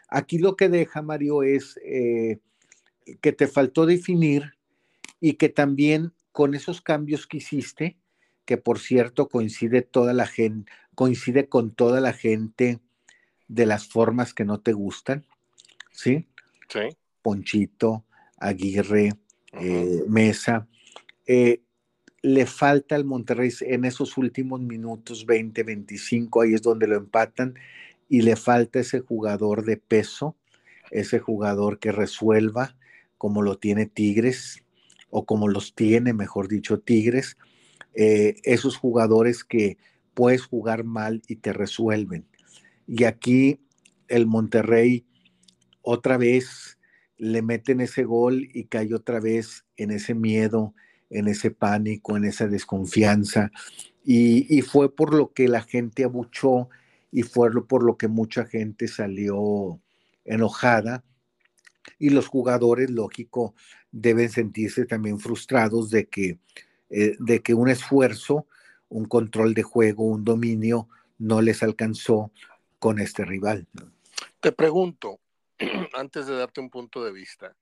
aquí 0.07 0.37
lo 0.37 0.55
que 0.55 0.69
deja 0.69 1.01
Mario 1.01 1.41
es 1.41 1.79
eh, 1.83 2.37
que 3.21 3.31
te 3.31 3.47
faltó 3.47 3.87
definir 3.87 4.53
y 5.19 5.33
que 5.33 5.49
también 5.49 6.13
con 6.31 6.53
esos 6.53 6.79
cambios 6.81 7.25
que 7.25 7.37
hiciste, 7.37 7.97
que 8.45 8.57
por 8.57 8.77
cierto 8.77 9.29
coincide 9.29 9.81
toda 9.81 10.13
la 10.13 10.27
gente, 10.27 10.71
coincide 10.93 11.49
con 11.49 11.73
toda 11.73 12.01
la 12.01 12.13
gente 12.13 12.79
de 13.47 13.65
las 13.65 13.87
formas 13.87 14.35
que 14.35 14.45
no 14.45 14.59
te 14.59 14.73
gustan, 14.73 15.25
¿sí? 15.91 16.27
Sí. 16.69 16.81
Ponchito, 17.23 18.05
Aguirre, 18.37 19.13
eh, 19.53 20.03
Mesa. 20.07 20.67
Eh, 21.25 21.63
le 22.21 22.45
falta 22.45 22.95
al 22.95 23.05
Monterrey 23.05 23.51
en 23.61 23.85
esos 23.85 24.17
últimos 24.17 24.61
minutos, 24.61 25.25
20, 25.25 25.63
25, 25.63 26.41
ahí 26.41 26.53
es 26.53 26.61
donde 26.61 26.87
lo 26.87 26.95
empatan, 26.95 27.55
y 28.09 28.21
le 28.21 28.35
falta 28.35 28.79
ese 28.79 28.99
jugador 28.99 29.65
de 29.65 29.77
peso, 29.77 30.35
ese 30.91 31.19
jugador 31.19 31.79
que 31.79 31.91
resuelva 31.91 32.75
como 33.17 33.41
lo 33.41 33.57
tiene 33.57 33.85
Tigres, 33.85 34.63
o 35.11 35.25
como 35.25 35.47
los 35.47 35.75
tiene, 35.75 36.13
mejor 36.13 36.47
dicho, 36.47 36.79
Tigres, 36.79 37.37
eh, 37.93 38.35
esos 38.43 38.77
jugadores 38.77 39.43
que 39.43 39.77
puedes 40.13 40.43
jugar 40.43 40.83
mal 40.83 41.21
y 41.27 41.35
te 41.35 41.53
resuelven. 41.53 42.25
Y 42.87 43.03
aquí 43.03 43.59
el 44.07 44.25
Monterrey 44.25 45.05
otra 45.81 46.17
vez 46.17 46.79
le 47.17 47.41
meten 47.41 47.81
ese 47.81 48.03
gol 48.03 48.49
y 48.53 48.65
cae 48.65 48.93
otra 48.93 49.19
vez 49.19 49.65
en 49.77 49.91
ese 49.91 50.15
miedo, 50.15 50.73
en 51.11 51.27
ese 51.27 51.51
pánico, 51.51 52.17
en 52.17 52.25
esa 52.25 52.47
desconfianza. 52.47 53.51
Y, 54.03 54.61
fue 54.63 54.93
por 54.93 55.13
lo 55.13 55.31
que 55.31 55.47
la 55.47 55.61
gente 55.61 56.03
abuchó 56.03 56.69
y 57.11 57.21
fue 57.21 57.49
por 57.67 57.83
lo 57.83 57.97
que 57.97 58.07
mucha 58.07 58.45
gente 58.45 58.87
salió 58.87 59.79
enojada. 60.25 61.03
Y 61.99 62.09
los 62.09 62.27
jugadores, 62.27 62.89
lógico, 62.89 63.53
deben 63.91 64.29
sentirse 64.29 64.85
también 64.85 65.19
frustrados 65.19 65.89
de 65.91 66.07
que, 66.07 66.39
eh, 66.89 67.15
de 67.19 67.41
que 67.41 67.53
un 67.53 67.69
esfuerzo, 67.69 68.47
un 68.89 69.05
control 69.05 69.53
de 69.53 69.63
juego, 69.63 70.05
un 70.05 70.23
dominio 70.23 70.87
no 71.19 71.41
les 71.41 71.61
alcanzó 71.61 72.31
con 72.79 72.99
este 72.99 73.25
rival. 73.25 73.67
Te 74.39 74.51
pregunto, 74.51 75.19
antes 75.93 76.25
de 76.25 76.35
darte 76.35 76.61
un 76.61 76.69
punto 76.69 77.03
de 77.03 77.11
vista, 77.11 77.55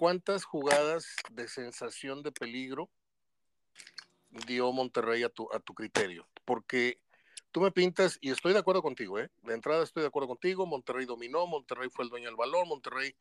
¿cuántas 0.00 0.44
jugadas 0.46 1.14
de 1.30 1.46
sensación 1.46 2.22
de 2.22 2.32
peligro 2.32 2.88
dio 4.46 4.72
Monterrey 4.72 5.22
a 5.24 5.28
tu, 5.28 5.46
a 5.52 5.60
tu 5.60 5.74
criterio? 5.74 6.26
Porque 6.46 7.02
tú 7.52 7.60
me 7.60 7.70
pintas, 7.70 8.16
y 8.22 8.30
estoy 8.30 8.54
de 8.54 8.60
acuerdo 8.60 8.80
contigo, 8.80 9.18
¿eh? 9.18 9.28
De 9.42 9.52
entrada 9.52 9.84
estoy 9.84 10.00
de 10.00 10.06
acuerdo 10.06 10.28
contigo, 10.28 10.64
Monterrey 10.64 11.04
dominó, 11.04 11.46
Monterrey 11.46 11.90
fue 11.90 12.06
el 12.06 12.08
dueño 12.08 12.28
del 12.28 12.36
balón, 12.36 12.66
Monterrey 12.66 13.14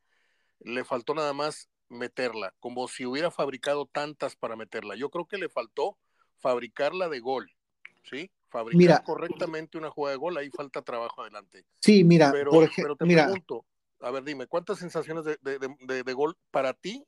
le 0.61 0.85
faltó 0.85 1.13
nada 1.13 1.33
más 1.33 1.67
meterla, 1.89 2.55
como 2.61 2.87
si 2.87 3.05
hubiera 3.05 3.29
fabricado 3.29 3.85
tantas 3.85 4.37
para 4.37 4.55
meterla. 4.55 4.95
Yo 4.95 5.09
creo 5.09 5.27
que 5.27 5.37
le 5.37 5.49
faltó 5.49 5.97
fabricarla 6.37 7.09
de 7.09 7.19
gol, 7.19 7.53
¿sí? 8.09 8.31
Fabricar 8.47 9.03
correctamente 9.03 9.77
una 9.77 9.89
jugada 9.89 10.13
de 10.13 10.19
gol, 10.19 10.37
ahí 10.37 10.49
falta 10.49 10.81
trabajo 10.81 11.23
adelante. 11.23 11.65
Sí, 11.81 12.05
mira, 12.05 12.31
pero, 12.31 12.51
por 12.51 12.63
ejemplo, 12.63 12.95
te 12.95 13.05
pregunto, 13.05 13.65
a 14.01 14.11
ver, 14.11 14.23
dime, 14.23 14.47
¿cuántas 14.47 14.79
sensaciones 14.79 15.25
de, 15.25 16.13
gol 16.13 16.37
para 16.51 16.73
ti, 16.73 17.05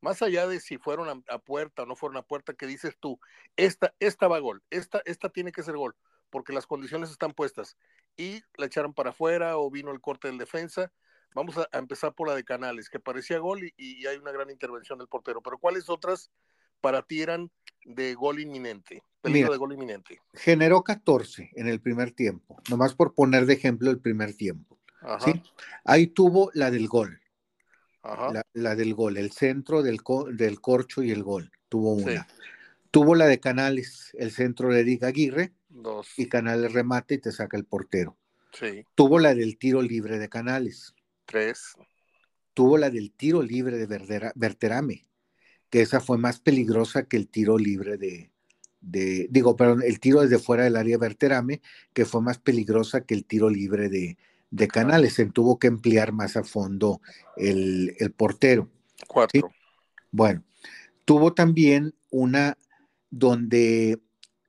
más 0.00 0.22
allá 0.22 0.46
de 0.46 0.60
si 0.60 0.78
fueron 0.78 1.22
a, 1.28 1.38
puerta 1.38 1.82
o 1.82 1.86
no 1.86 1.96
fueron 1.96 2.16
a 2.16 2.22
puerta, 2.22 2.54
que 2.54 2.66
dices 2.66 2.96
tú, 2.98 3.18
esta, 3.56 3.94
esta 3.98 4.28
va 4.28 4.36
a 4.36 4.40
gol, 4.40 4.62
esta, 4.70 5.02
esta 5.04 5.28
tiene 5.28 5.52
que 5.52 5.62
ser 5.62 5.76
gol, 5.76 5.94
porque 6.30 6.52
las 6.52 6.66
condiciones 6.66 7.10
están 7.10 7.32
puestas, 7.32 7.76
y 8.16 8.42
la 8.56 8.66
echaron 8.66 8.94
para 8.94 9.10
afuera 9.10 9.58
o 9.58 9.70
vino 9.70 9.90
el 9.90 10.00
corte 10.00 10.28
del 10.28 10.38
defensa? 10.38 10.92
Vamos 11.34 11.56
a, 11.58 11.68
empezar 11.78 12.14
por 12.14 12.28
la 12.28 12.34
de 12.34 12.44
Canales, 12.44 12.88
que 12.88 12.98
parecía 12.98 13.38
gol 13.38 13.64
y, 13.64 13.72
y, 13.76 14.06
hay 14.06 14.16
una 14.16 14.32
gran 14.32 14.50
intervención 14.50 14.98
del 14.98 15.08
portero, 15.08 15.40
pero 15.42 15.58
¿cuáles 15.58 15.88
otras 15.88 16.30
para 16.80 17.02
ti 17.02 17.22
eran 17.22 17.50
de 17.84 18.14
gol 18.14 18.40
inminente? 18.40 19.02
Peligro 19.20 19.52
de 19.52 19.58
gol 19.58 19.72
inminente. 19.72 20.18
Generó 20.32 20.82
14 20.82 21.50
en 21.54 21.68
el 21.68 21.80
primer 21.80 22.12
tiempo, 22.12 22.60
nomás 22.70 22.94
por 22.94 23.14
poner 23.14 23.46
de 23.46 23.52
ejemplo 23.52 23.90
el 23.90 24.00
primer 24.00 24.34
tiempo. 24.34 24.79
¿Sí? 25.24 25.42
Ahí 25.84 26.08
tuvo 26.08 26.50
la 26.54 26.70
del 26.70 26.88
gol. 26.88 27.20
La, 28.54 28.74
del 28.74 28.94
gol, 28.94 29.18
el 29.18 29.30
centro 29.30 29.82
del, 29.82 30.00
del, 30.32 30.60
corcho 30.60 31.02
y 31.02 31.10
el 31.10 31.22
gol. 31.22 31.52
Tuvo 31.68 31.92
una. 31.92 32.26
Tuvo 32.90 33.14
la 33.14 33.26
de 33.26 33.40
Canales, 33.40 34.10
el 34.14 34.30
centro 34.30 34.72
de 34.72 34.80
Eric 34.80 35.04
Aguirre. 35.04 35.52
Dos. 35.68 36.08
Y 36.16 36.26
Canales 36.26 36.72
remate 36.72 37.14
y 37.14 37.18
te 37.18 37.30
saca 37.30 37.56
el 37.56 37.64
portero. 37.64 38.16
Sí. 38.52 38.84
Tuvo 38.94 39.18
la 39.18 39.34
del 39.34 39.58
tiro 39.58 39.82
libre 39.82 40.18
de 40.18 40.28
Canales. 40.28 40.94
Tres. 41.26 41.74
Tuvo 42.54 42.78
la 42.78 42.90
del 42.90 43.12
tiro 43.12 43.42
libre 43.42 43.76
de 43.76 43.86
Verdera, 43.86 44.32
Verterame, 44.34 45.06
que 45.68 45.82
esa 45.82 46.00
fue 46.00 46.18
más 46.18 46.40
peligrosa 46.40 47.04
que 47.04 47.16
el 47.16 47.28
tiro 47.28 47.58
libre 47.58 47.96
de, 47.96 48.32
de, 48.80 49.28
digo, 49.30 49.56
perdón, 49.56 49.82
el 49.84 50.00
tiro 50.00 50.22
desde 50.22 50.38
fuera 50.38 50.64
del 50.64 50.76
área 50.76 50.96
de 50.96 51.00
Verterame, 51.00 51.60
que 51.92 52.06
fue 52.06 52.22
más 52.22 52.38
peligrosa 52.38 53.02
que 53.02 53.14
el 53.14 53.24
tiro 53.24 53.48
libre 53.50 53.88
de, 53.88 54.18
de 54.50 54.68
Canales. 54.68 55.14
Se 55.14 55.26
tuvo 55.26 55.58
que 55.58 55.68
emplear 55.68 56.12
más 56.12 56.36
a 56.36 56.44
fondo 56.44 57.00
el, 57.36 57.94
portero. 58.16 58.68
Cuatro. 59.06 59.52
Bueno, 60.10 60.44
tuvo 61.04 61.32
también 61.32 61.94
una 62.10 62.56
donde 63.10 64.00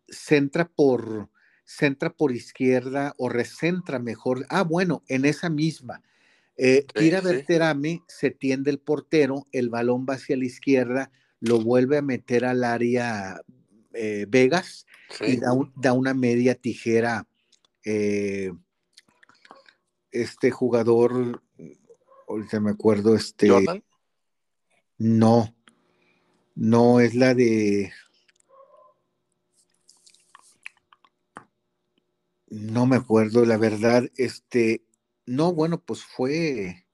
centra 0.07 0.67
por, 0.67 1.29
centra 1.63 2.09
por 2.11 2.31
izquierda 2.31 3.13
o 3.17 3.29
recentra 3.29 3.99
mejor. 3.99 4.45
Ah, 4.49 4.63
bueno, 4.63 5.03
en 5.07 5.25
esa 5.25 5.49
misma. 5.49 6.01
Eh, 6.57 6.85
tira 6.93 7.21
Verterame, 7.21 8.03
se 8.07 8.29
tiende 8.29 8.69
el 8.69 8.79
portero, 8.79 9.47
el 9.51 9.69
balón 9.69 10.05
va 10.07 10.15
hacia 10.15 10.37
la 10.37 10.45
izquierda, 10.45 11.11
lo 11.39 11.59
vuelve 11.59 11.97
a 11.97 12.01
meter 12.03 12.45
al 12.45 12.63
área 12.63 13.41
eh, 13.93 14.25
Vegas 14.29 14.85
y 15.25 15.37
da, 15.37 15.93
una 15.93 16.13
media 16.13 16.55
tijera 16.55 17.27
eh, 17.83 18.51
este 20.11 20.51
jugador, 20.51 21.41
ahorita 22.27 22.59
me 22.59 22.71
acuerdo, 22.71 23.15
este. 23.15 23.49
¿Jordan? 23.49 23.83
No, 24.97 25.55
no 26.55 26.99
es 26.99 27.15
la 27.15 27.33
de. 27.33 27.91
No 32.49 32.85
me 32.85 32.97
acuerdo, 32.97 33.45
la 33.45 33.57
verdad, 33.57 34.09
este. 34.17 34.83
No, 35.25 35.53
bueno, 35.53 35.81
pues 35.81 36.03
fue. 36.03 36.85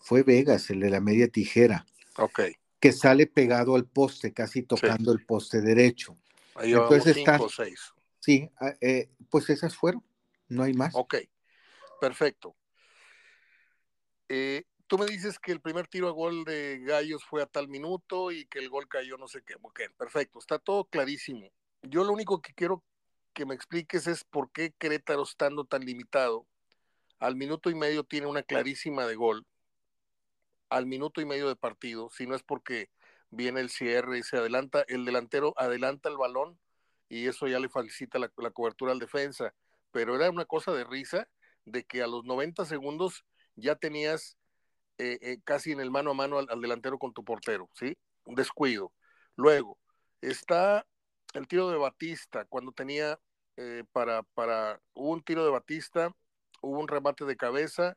Fue 0.00 0.22
Vegas, 0.22 0.70
el 0.70 0.80
de 0.80 0.90
la 0.90 1.00
media 1.00 1.28
tijera. 1.28 1.84
Ok. 2.16 2.42
Que 2.78 2.92
sale 2.92 3.26
pegado 3.26 3.74
al 3.74 3.86
poste, 3.86 4.32
casi 4.32 4.62
tocando 4.62 5.12
el 5.12 5.24
poste 5.26 5.60
derecho. 5.60 6.16
Ahí 6.54 6.72
Entonces 6.72 7.16
cinco 7.16 7.44
o 7.44 7.48
seis. 7.48 7.92
Sí, 8.20 8.48
ah, 8.60 8.74
eh, 8.80 9.10
pues 9.30 9.50
esas 9.50 9.76
fueron, 9.76 10.04
no 10.48 10.62
hay 10.62 10.74
más. 10.74 10.94
Ok. 10.94 11.16
Perfecto. 12.00 12.56
Eh, 14.28 14.64
tú 14.86 14.98
me 14.98 15.06
dices 15.06 15.38
que 15.38 15.52
el 15.52 15.60
primer 15.60 15.86
tiro 15.88 16.08
a 16.08 16.12
gol 16.12 16.44
de 16.44 16.80
Gallos 16.80 17.24
fue 17.24 17.42
a 17.42 17.46
tal 17.46 17.68
minuto 17.68 18.30
y 18.32 18.46
que 18.46 18.58
el 18.58 18.68
gol 18.68 18.88
cayó 18.88 19.16
no 19.16 19.28
sé 19.28 19.42
qué. 19.42 19.54
Ok, 19.60 19.80
perfecto, 19.96 20.38
está 20.38 20.58
todo 20.58 20.84
clarísimo. 20.84 21.50
Yo 21.82 22.04
lo 22.04 22.12
único 22.12 22.40
que 22.40 22.54
quiero 22.54 22.84
que 23.32 23.46
me 23.46 23.54
expliques 23.54 24.06
es 24.06 24.24
por 24.24 24.50
qué 24.50 24.72
Querétaro, 24.78 25.22
estando 25.22 25.64
tan 25.64 25.84
limitado, 25.84 26.46
al 27.18 27.36
minuto 27.36 27.70
y 27.70 27.74
medio 27.74 28.04
tiene 28.04 28.26
una 28.26 28.42
clarísima 28.42 29.06
de 29.06 29.14
gol, 29.14 29.46
al 30.68 30.86
minuto 30.86 31.20
y 31.20 31.26
medio 31.26 31.48
de 31.48 31.56
partido, 31.56 32.10
si 32.10 32.26
no 32.26 32.34
es 32.34 32.42
porque 32.42 32.90
viene 33.30 33.60
el 33.60 33.70
cierre 33.70 34.18
y 34.18 34.22
se 34.22 34.36
adelanta, 34.38 34.84
el 34.88 35.04
delantero 35.04 35.54
adelanta 35.56 36.08
el 36.08 36.16
balón 36.16 36.58
y 37.08 37.26
eso 37.26 37.46
ya 37.46 37.60
le 37.60 37.68
facilita 37.68 38.18
la, 38.18 38.28
cobertura 38.28 38.92
al 38.92 38.98
defensa. 38.98 39.54
Pero 39.92 40.16
era 40.16 40.30
una 40.30 40.44
cosa 40.44 40.72
de 40.72 40.84
risa 40.84 41.28
de 41.66 41.84
que 41.84 42.02
a 42.02 42.06
los 42.06 42.24
90 42.24 42.64
segundos 42.64 43.24
ya 43.56 43.76
tenías 43.76 44.38
eh, 44.98 45.18
eh, 45.20 45.38
casi 45.44 45.72
en 45.72 45.80
el 45.80 45.90
mano 45.90 46.12
a 46.12 46.14
mano 46.14 46.38
al, 46.38 46.60
delantero 46.60 46.98
con 46.98 47.12
tu 47.12 47.24
portero, 47.24 47.68
¿sí? 47.74 47.98
Un 48.24 48.34
descuido. 48.34 48.92
Luego, 49.36 49.78
está 50.22 50.86
el 51.34 51.46
tiro 51.48 51.68
de 51.68 51.76
Batista, 51.76 52.46
cuando 52.46 52.72
tenía 52.72 53.18
eh, 53.56 53.84
para, 53.92 54.22
para, 54.22 54.80
un 54.94 55.22
tiro 55.22 55.44
de 55.44 55.50
Batista, 55.50 56.12
hubo 56.62 56.80
un 56.80 56.88
remate 56.88 57.24
de 57.26 57.36
cabeza, 57.36 57.96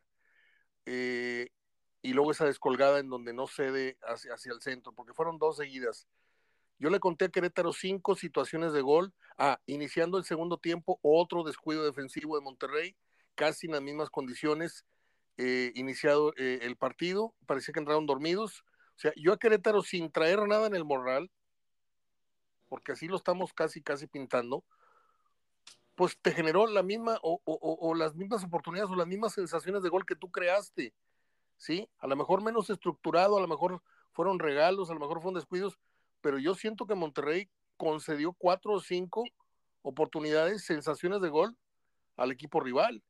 y 0.86 2.14
luego 2.14 2.32
esa 2.32 2.46
descolgada 2.46 3.00
en 3.00 3.10
donde 3.10 3.32
no 3.32 3.46
cede 3.46 3.98
hacia, 4.02 4.34
hacia 4.34 4.54
el 4.54 4.62
centro, 4.62 4.92
porque 4.94 5.14
fueron 5.14 5.38
dos 5.38 5.58
seguidas. 5.58 6.08
Yo 6.80 6.90
le 6.90 7.00
conté 7.00 7.26
a 7.26 7.30
Querétaro 7.30 7.74
cinco 7.74 8.16
situaciones 8.16 8.74
de 8.74 8.82
gol. 8.82 9.14
Ah, 9.38 9.60
iniciando 9.68 10.18
el 10.18 10.24
segundo 10.24 10.58
tiempo, 10.58 10.98
otro 11.04 11.44
descuido 11.44 11.84
defensivo 11.86 12.36
de 12.36 12.42
Monterrey, 12.42 12.96
casi 13.40 13.68
en 13.68 13.72
las 13.72 13.82
mismas 13.82 14.10
condiciones. 14.10 14.86
Eh, 15.38 15.72
iniciado 15.76 16.34
eh, 16.36 16.60
el 16.64 16.76
partido, 16.76 17.34
parecía 17.46 17.72
que 17.72 17.80
entraron 17.80 18.06
dormidos. 18.06 18.66
O 18.98 19.00
sea, 19.00 19.14
yo 19.16 19.32
a 19.32 19.40
Querétaro 19.40 19.82
sin 19.82 20.12
traer 20.12 20.46
nada 20.46 20.68
en 20.68 20.76
el 20.76 20.84
morral, 20.84 21.32
porque 22.68 22.92
así 22.92 23.08
lo 23.08 23.16
estamos 23.16 23.54
casi, 23.54 23.82
casi 23.82 24.06
pintando, 24.08 24.66
pues 25.96 26.18
te 26.22 26.34
generó 26.34 26.68
la 26.68 26.84
misma 26.84 27.18
o, 27.24 27.40
o 27.46 27.96
las 27.96 28.16
mismas 28.16 28.44
oportunidades 28.44 28.92
o 28.92 28.98
las 28.98 29.08
mismas 29.08 29.32
sensaciones 29.32 29.82
de 29.82 29.90
gol 29.90 30.06
que 30.06 30.18
tú 30.18 30.30
creaste. 30.30 30.94
¿sí? 31.56 31.90
A 32.00 32.08
lo 32.08 32.18
mejor 32.18 32.44
menos 32.44 32.70
estructurado, 32.70 33.38
a 33.38 33.42
lo 33.42 33.48
mejor 33.48 33.82
fueron 34.12 34.40
regalos, 34.40 34.90
a 34.90 34.94
lo 34.94 35.00
mejor 35.00 35.22
fueron 35.22 35.36
descuidos, 35.36 35.80
pero 36.20 36.38
yo 36.38 36.54
siento 36.54 36.86
que 36.86 36.96
Monterrey 36.96 37.50
concedió 37.78 38.34
cuatro 38.34 38.74
o 38.74 38.82
cinco 38.82 39.24
oportunidades, 39.84 40.66
sensaciones 40.66 41.22
de 41.22 41.30
gol 41.30 41.58
al 42.18 42.32
equipo 42.32 42.60
rival 42.60 43.02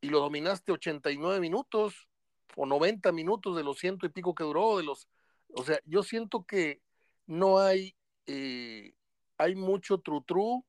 y 0.00 0.08
lo 0.08 0.20
dominaste 0.20 0.72
89 0.72 1.40
minutos 1.40 2.08
o 2.56 2.66
90 2.66 3.12
minutos 3.12 3.56
de 3.56 3.64
los 3.64 3.78
ciento 3.78 4.06
y 4.06 4.10
pico 4.10 4.34
que 4.34 4.44
duró, 4.44 4.78
de 4.78 4.84
los, 4.84 5.08
o 5.54 5.64
sea, 5.64 5.78
yo 5.84 6.02
siento 6.02 6.44
que 6.44 6.80
no 7.26 7.58
hay, 7.58 7.96
eh, 8.26 8.94
hay 9.38 9.54
mucho 9.54 9.98
tru-tru 9.98 10.64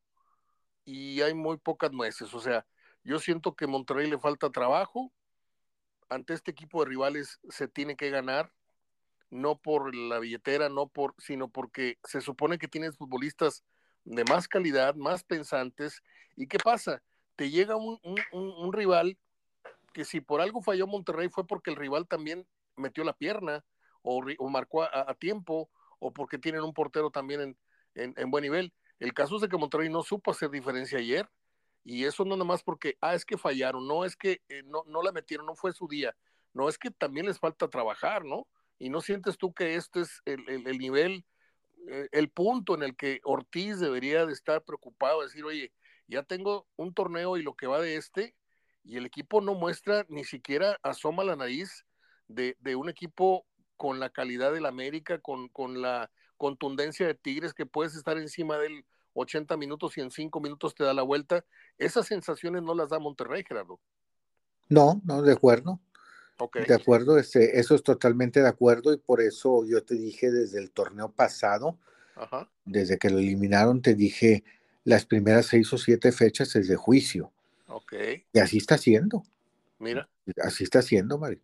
y 0.86 1.22
hay 1.22 1.34
muy 1.34 1.58
pocas 1.58 1.92
nueces, 1.92 2.34
o 2.34 2.40
sea, 2.40 2.66
yo 3.04 3.20
siento 3.20 3.56
que 3.56 3.68
Monterrey 3.68 4.10
le 4.10 4.20
falta 4.20 4.50
trabajo, 4.50 5.14
ante 6.10 6.34
este 6.34 6.52
equipo 6.52 6.84
de 6.84 6.90
rivales 6.90 7.40
se 7.50 7.68
tiene 7.68 7.96
que 7.96 8.10
ganar, 8.10 8.52
no 9.30 9.60
por 9.60 9.94
la 9.96 10.20
billetera, 10.20 10.70
no 10.70 10.88
por, 10.88 11.14
sino 11.18 11.50
porque 11.50 11.98
se 12.04 12.22
supone 12.22 12.58
que 12.58 12.68
tienes 12.68 12.98
futbolistas 12.98 13.64
de 14.06 14.24
más 14.24 14.48
calidad, 14.48 14.96
más 14.96 15.24
pensantes. 15.24 16.02
¿Y 16.36 16.48
qué 16.48 16.58
pasa? 16.60 17.02
Te 17.38 17.50
llega 17.50 17.78
un, 17.78 18.74
rival 18.74 19.18
que 19.94 20.04
si 20.04 20.20
por 20.20 20.42
algo 20.42 20.62
falló 20.62 20.88
Monterrey 20.88 21.30
fue 21.30 21.48
porque 21.48 21.70
el 21.70 21.78
rival 21.78 22.08
también 22.08 22.46
metió 22.76 23.06
la 23.06 23.14
pierna 23.14 23.64
o, 24.02 24.22
marcó 24.50 24.84
a, 24.84 25.14
tiempo 25.14 25.70
o 26.00 26.12
porque 26.12 26.38
tienen 26.38 26.64
un 26.64 26.74
portero 26.74 27.12
también 27.12 27.56
en, 27.96 28.14
en, 28.18 28.32
buen 28.32 28.42
nivel. 28.42 28.74
El 29.00 29.14
caso 29.14 29.38
es 29.38 29.48
que 29.48 29.58
Monterrey 29.58 29.88
no 29.88 30.04
supo 30.04 30.32
hacer 30.32 30.50
diferencia 30.50 30.98
ayer 30.98 31.30
y 31.88 32.04
eso 32.04 32.26
no 32.26 32.36
nada 32.36 32.44
más 32.44 32.64
porque, 32.64 32.98
ah, 33.00 33.16
es 33.16 33.24
que 33.24 33.38
fallaron, 33.38 33.88
no 33.88 34.04
es 34.04 34.18
que 34.18 34.42
eh, 34.50 34.64
no, 34.66 34.84
no 34.88 35.02
la 35.02 35.14
metieron, 35.14 35.46
no 35.46 35.56
fue 35.56 35.72
su 35.72 35.88
día. 35.88 36.14
No, 36.54 36.68
es 36.68 36.78
que 36.78 36.92
también 36.92 37.28
les 37.28 37.40
falta 37.40 37.70
trabajar, 37.70 38.26
¿no? 38.26 38.48
Y 38.80 38.90
no 38.90 39.00
sientes 39.00 39.38
tú 39.38 39.54
que 39.54 39.76
este 39.76 40.02
es 40.02 40.22
el, 40.26 40.50
el, 40.50 40.78
nivel, 40.80 41.24
eh, 41.88 42.10
el 42.12 42.30
punto 42.30 42.74
en 42.74 42.84
el 42.84 42.96
que 42.96 43.22
Ortiz 43.24 43.80
debería 43.80 44.26
de 44.26 44.34
estar 44.34 44.64
preocupado, 44.64 45.22
decir, 45.22 45.46
oye, 45.46 45.72
ya 46.08 46.24
tengo 46.24 46.68
un 46.76 46.94
torneo 46.94 47.38
y 47.38 47.44
lo 47.44 47.56
que 47.56 47.68
va 47.68 47.80
de 47.80 47.96
este, 47.96 48.36
y 48.84 48.98
el 48.98 49.06
equipo 49.06 49.42
no 49.42 49.54
muestra, 49.54 50.06
ni 50.10 50.24
siquiera 50.24 50.80
asoma 50.82 51.24
la 51.24 51.36
nariz 51.36 51.86
de, 52.28 52.56
de 52.60 52.76
un 52.76 52.90
equipo 52.90 53.46
con 53.76 54.00
la 54.00 54.10
calidad 54.10 54.54
del 54.54 54.66
América, 54.66 55.20
con, 55.20 55.50
con 55.50 55.82
la 55.82 56.10
contundencia 56.38 57.06
de 57.06 57.16
Tigres, 57.16 57.54
que 57.54 57.66
puedes 57.66 57.96
estar 57.96 58.18
encima 58.18 58.58
del 58.58 58.86
80 59.14 59.58
minutos 59.58 59.98
y 59.98 60.02
en 60.02 60.12
5 60.12 60.40
minutos 60.40 60.76
te 60.76 60.84
da 60.84 60.94
la 60.94 61.04
vuelta. 61.04 61.44
Esas 61.78 62.08
sensaciones 62.08 62.64
no 62.64 62.74
las 62.74 62.90
da 62.90 63.00
Monterrey, 63.00 63.44
Gerardo. 63.48 63.80
No, 64.70 65.02
no, 65.06 65.22
de 65.22 65.34
acuerdo. 65.34 65.80
De 66.68 66.74
acuerdo, 66.76 67.18
este, 67.18 67.60
eso 67.60 67.74
es 67.74 67.82
totalmente 67.82 68.42
de 68.42 68.48
acuerdo 68.48 68.94
y 68.94 68.98
por 68.98 69.22
eso 69.22 69.66
yo 69.66 69.84
te 69.84 69.96
dije 69.96 70.30
desde 70.30 70.60
el 70.60 70.70
torneo 70.70 71.12
pasado, 71.12 71.80
desde 72.64 73.00
que 73.00 73.10
lo 73.10 73.18
eliminaron, 73.18 73.82
te 73.82 73.96
dije 73.96 74.44
las 74.88 75.06
primeras 75.06 75.48
seis 75.48 75.72
o 75.74 75.78
siete 75.78 76.14
fechas 76.14 76.56
es 76.56 76.70
de 76.70 76.78
juicio. 76.78 77.34
Ok. 77.68 77.94
Y 78.32 78.40
así 78.40 78.56
está 78.56 78.78
siendo. 78.78 79.22
Mira. 79.80 80.08
Así 80.42 80.64
está 80.64 80.82
siendo, 80.82 81.18
Mario. 81.18 81.42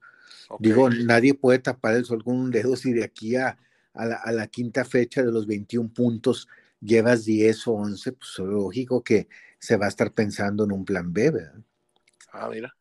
Digo, 0.60 0.90
nadie 0.90 1.34
puede 1.34 1.60
tapar 1.60 1.96
el 1.96 2.06
sol 2.06 2.24
con 2.24 2.38
un 2.38 2.52
dedo 2.52 2.78
si 2.78 2.94
de 2.94 3.04
aquí 3.04 3.36
a, 3.36 3.58
la, 3.94 4.16
a, 4.16 4.32
la, 4.32 4.48
quinta 4.48 4.86
fecha 4.86 5.22
de 5.22 5.30
los 5.30 5.46
21 5.46 5.90
puntos 5.90 6.48
llevas 6.80 7.26
10 7.26 7.68
o 7.68 7.74
11, 7.74 8.14
pues 8.14 8.40
lógico 8.40 9.04
que 9.04 9.28
se 9.60 9.76
va 9.76 9.88
a 9.88 9.90
estar 9.90 10.14
pensando 10.14 10.64
en 10.64 10.72
un 10.72 10.86
plan 10.86 11.12
B, 11.12 11.32
¿verdad? 11.32 11.60
Ah, 12.32 12.48
mira. 12.50 12.74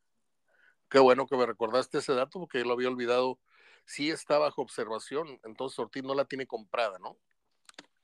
Qué 0.88 1.00
bueno 1.00 1.26
que 1.26 1.36
me 1.36 1.44
recordaste 1.44 1.98
ese 1.98 2.14
dato 2.14 2.38
porque 2.38 2.58
yo 2.58 2.66
lo 2.66 2.74
había 2.74 2.88
olvidado. 2.88 3.40
Sí 3.84 4.10
está 4.10 4.38
bajo 4.38 4.62
observación, 4.62 5.40
entonces 5.42 5.76
Ortiz 5.80 6.04
no 6.04 6.14
la 6.14 6.24
tiene 6.24 6.46
comprada, 6.46 7.00
¿no? 7.00 7.16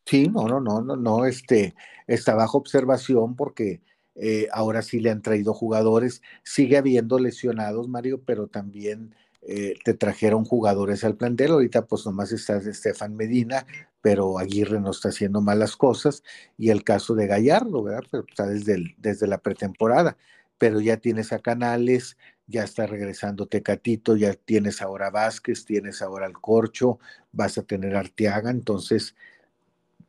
Sí, 0.09 0.29
no, 0.29 0.49
no, 0.49 0.59
no, 0.59 0.81
no, 0.81 0.97
no, 0.97 1.27
este, 1.27 1.75
está 2.07 2.35
bajo 2.35 2.57
observación 2.57 3.37
porque 3.37 3.83
eh, 4.15 4.49
ahora 4.53 4.81
sí 4.81 5.01
le 5.01 5.11
han 5.11 5.21
traído 5.21 5.53
jugadores, 5.53 6.23
sigue 6.43 6.79
habiendo 6.79 7.19
lesionados, 7.19 7.89
Mario, 7.89 8.23
pero 8.25 8.47
también 8.47 9.15
eh, 9.43 9.75
te 9.85 9.93
trajeron 9.93 10.47
jugadores 10.47 11.05
al 11.05 11.17
plantel. 11.17 11.53
Ahorita 11.53 11.87
pues 11.87 12.07
nomás 12.07 12.33
está 12.33 12.57
Estefan 12.57 13.17
Medina, 13.17 13.67
pero 14.01 14.39
Aguirre 14.39 14.81
no 14.81 14.93
está 14.93 15.11
haciendo 15.11 15.43
malas 15.43 15.77
cosas. 15.77 16.23
Y 16.57 16.71
el 16.71 16.85
caso 16.85 17.15
de 17.15 17.27
Gallardo, 17.27 17.83
¿verdad? 17.83 18.05
Pero 18.11 18.25
está 18.27 18.47
desde, 18.47 18.95
desde 18.97 19.27
la 19.27 19.39
pretemporada. 19.39 20.17
Pero 20.57 20.81
ya 20.81 20.97
tienes 20.97 21.35
a 21.35 21.39
Canales, 21.39 22.17
ya 22.47 22.65
está 22.65 22.87
regresando 22.87 23.47
Tecatito, 23.47 24.17
ya 24.17 24.33
tienes 24.33 24.81
ahora 24.81 25.11
Vázquez, 25.11 25.67
tienes 25.67 26.01
ahora 26.01 26.25
al 26.27 26.41
Corcho, 26.41 26.99
vas 27.31 27.59
a 27.59 27.63
tener 27.63 27.95
Arteaga. 27.95 28.51
Entonces, 28.51 29.15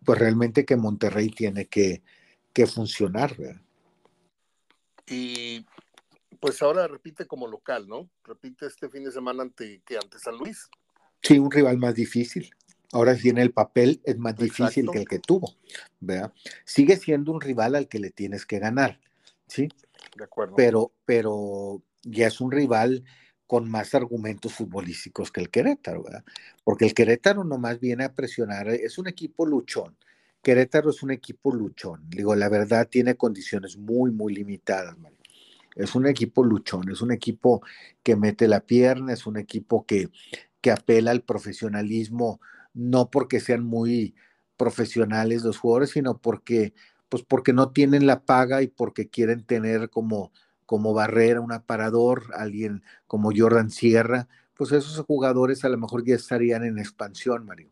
pues 0.06 0.20
realmente 0.20 0.66
que 0.66 0.76
Monterrey 0.76 1.30
tiene 1.30 1.68
que, 1.68 2.02
que 2.54 2.66
funcionar, 2.66 3.36
¿verdad? 3.38 3.62
Y 5.08 5.66
pues 6.40 6.62
ahora 6.62 6.88
repite 6.88 7.26
como 7.26 7.48
local, 7.48 7.88
¿no? 7.88 8.10
Repite 8.24 8.68
este 8.68 8.90
fin 8.90 9.04
de 9.04 9.12
semana 9.12 9.44
ante, 9.44 9.82
que 9.86 9.98
ante 9.98 10.20
San 10.20 10.38
Luis. 10.38 10.70
Sí, 11.22 11.40
un 11.40 11.52
rival 11.52 11.78
más 11.78 11.96
difícil. 11.96 12.50
Ahora 12.92 13.16
tiene 13.16 13.42
el 13.42 13.52
papel, 13.52 14.02
es 14.04 14.18
más 14.18 14.36
difícil 14.36 14.90
que 14.92 15.00
el 15.00 15.08
que 15.08 15.20
tuvo, 15.20 15.56
¿verdad? 16.00 16.34
Sigue 16.66 16.98
siendo 16.98 17.32
un 17.32 17.42
rival 17.42 17.76
al 17.76 17.88
que 17.88 18.00
le 18.00 18.10
tienes 18.10 18.46
que 18.46 18.58
ganar, 18.58 19.00
¿sí? 19.48 19.70
De 20.18 20.24
acuerdo. 20.24 20.56
Pero, 20.56 20.92
pero 21.06 21.84
ya 22.04 22.28
es 22.28 22.42
un 22.42 22.52
rival 22.52 23.04
con 23.50 23.68
más 23.68 23.96
argumentos 23.96 24.54
futbolísticos 24.54 25.32
que 25.32 25.42
el 25.42 25.50
Querétaro, 25.50 26.04
¿verdad? 26.04 26.24
Porque 26.64 26.86
el 26.86 26.94
Querétaro 26.94 27.44
nomás 27.44 27.80
viene 27.80 28.04
a 28.04 28.14
presionar, 28.14 28.68
es 28.68 29.00
un 29.00 29.08
equipo 29.08 29.44
luchón. 29.44 29.98
Querétaro 30.44 30.92
es 30.92 31.02
un 31.02 31.10
equipo 31.10 31.52
luchón. 31.52 32.08
Digo, 32.12 32.36
la 32.36 32.48
verdad 32.48 32.88
tiene 32.88 33.16
condiciones 33.16 33.76
muy, 33.76 34.12
muy 34.12 34.36
limitadas, 34.36 34.96
man. 35.00 35.14
Es 35.76 35.96
un 35.96 36.06
equipo 36.06 36.44
luchón, 36.44 36.92
es 36.92 37.02
un 37.02 37.12
equipo 37.12 37.64
que 38.04 38.16
mete 38.16 38.48
la 38.48 38.60
pierna, 38.60 39.14
es 39.14 39.26
un 39.26 39.38
equipo 39.38 39.84
que, 39.84 40.10
que 40.62 40.70
apela 40.70 41.10
al 41.10 41.24
profesionalismo, 41.24 42.40
no 42.76 43.10
porque 43.10 43.40
sean 43.40 43.64
muy 43.64 44.14
profesionales 44.58 45.42
los 45.42 45.58
jugadores, 45.58 45.90
sino 45.90 46.20
porque, 46.20 46.76
pues 47.10 47.24
porque 47.24 47.52
no 47.52 47.72
tienen 47.72 48.06
la 48.06 48.26
paga 48.26 48.62
y 48.62 48.68
porque 48.68 49.10
quieren 49.10 49.44
tener 49.44 49.90
como, 49.90 50.32
como 50.69 50.93
barrera 50.93 51.41
un 51.41 51.51
aparador, 51.51 52.25
alguien 52.36 52.84
como 53.08 53.32
Jordan 53.36 53.71
Sierra, 53.71 54.27
pues 54.53 54.71
esos 54.71 55.03
jugadores 55.03 55.65
a 55.65 55.69
lo 55.69 55.79
mejor 55.79 56.05
ya 56.05 56.13
estarían 56.13 56.63
en 56.63 56.77
expansión, 56.77 57.43
Mario. 57.43 57.71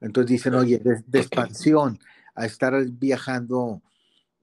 Entonces 0.00 0.30
dicen, 0.30 0.54
oye, 0.54 0.80
de 1.04 1.18
expansión 1.18 1.98
a 2.36 2.46
estar 2.46 2.80
viajando 2.90 3.82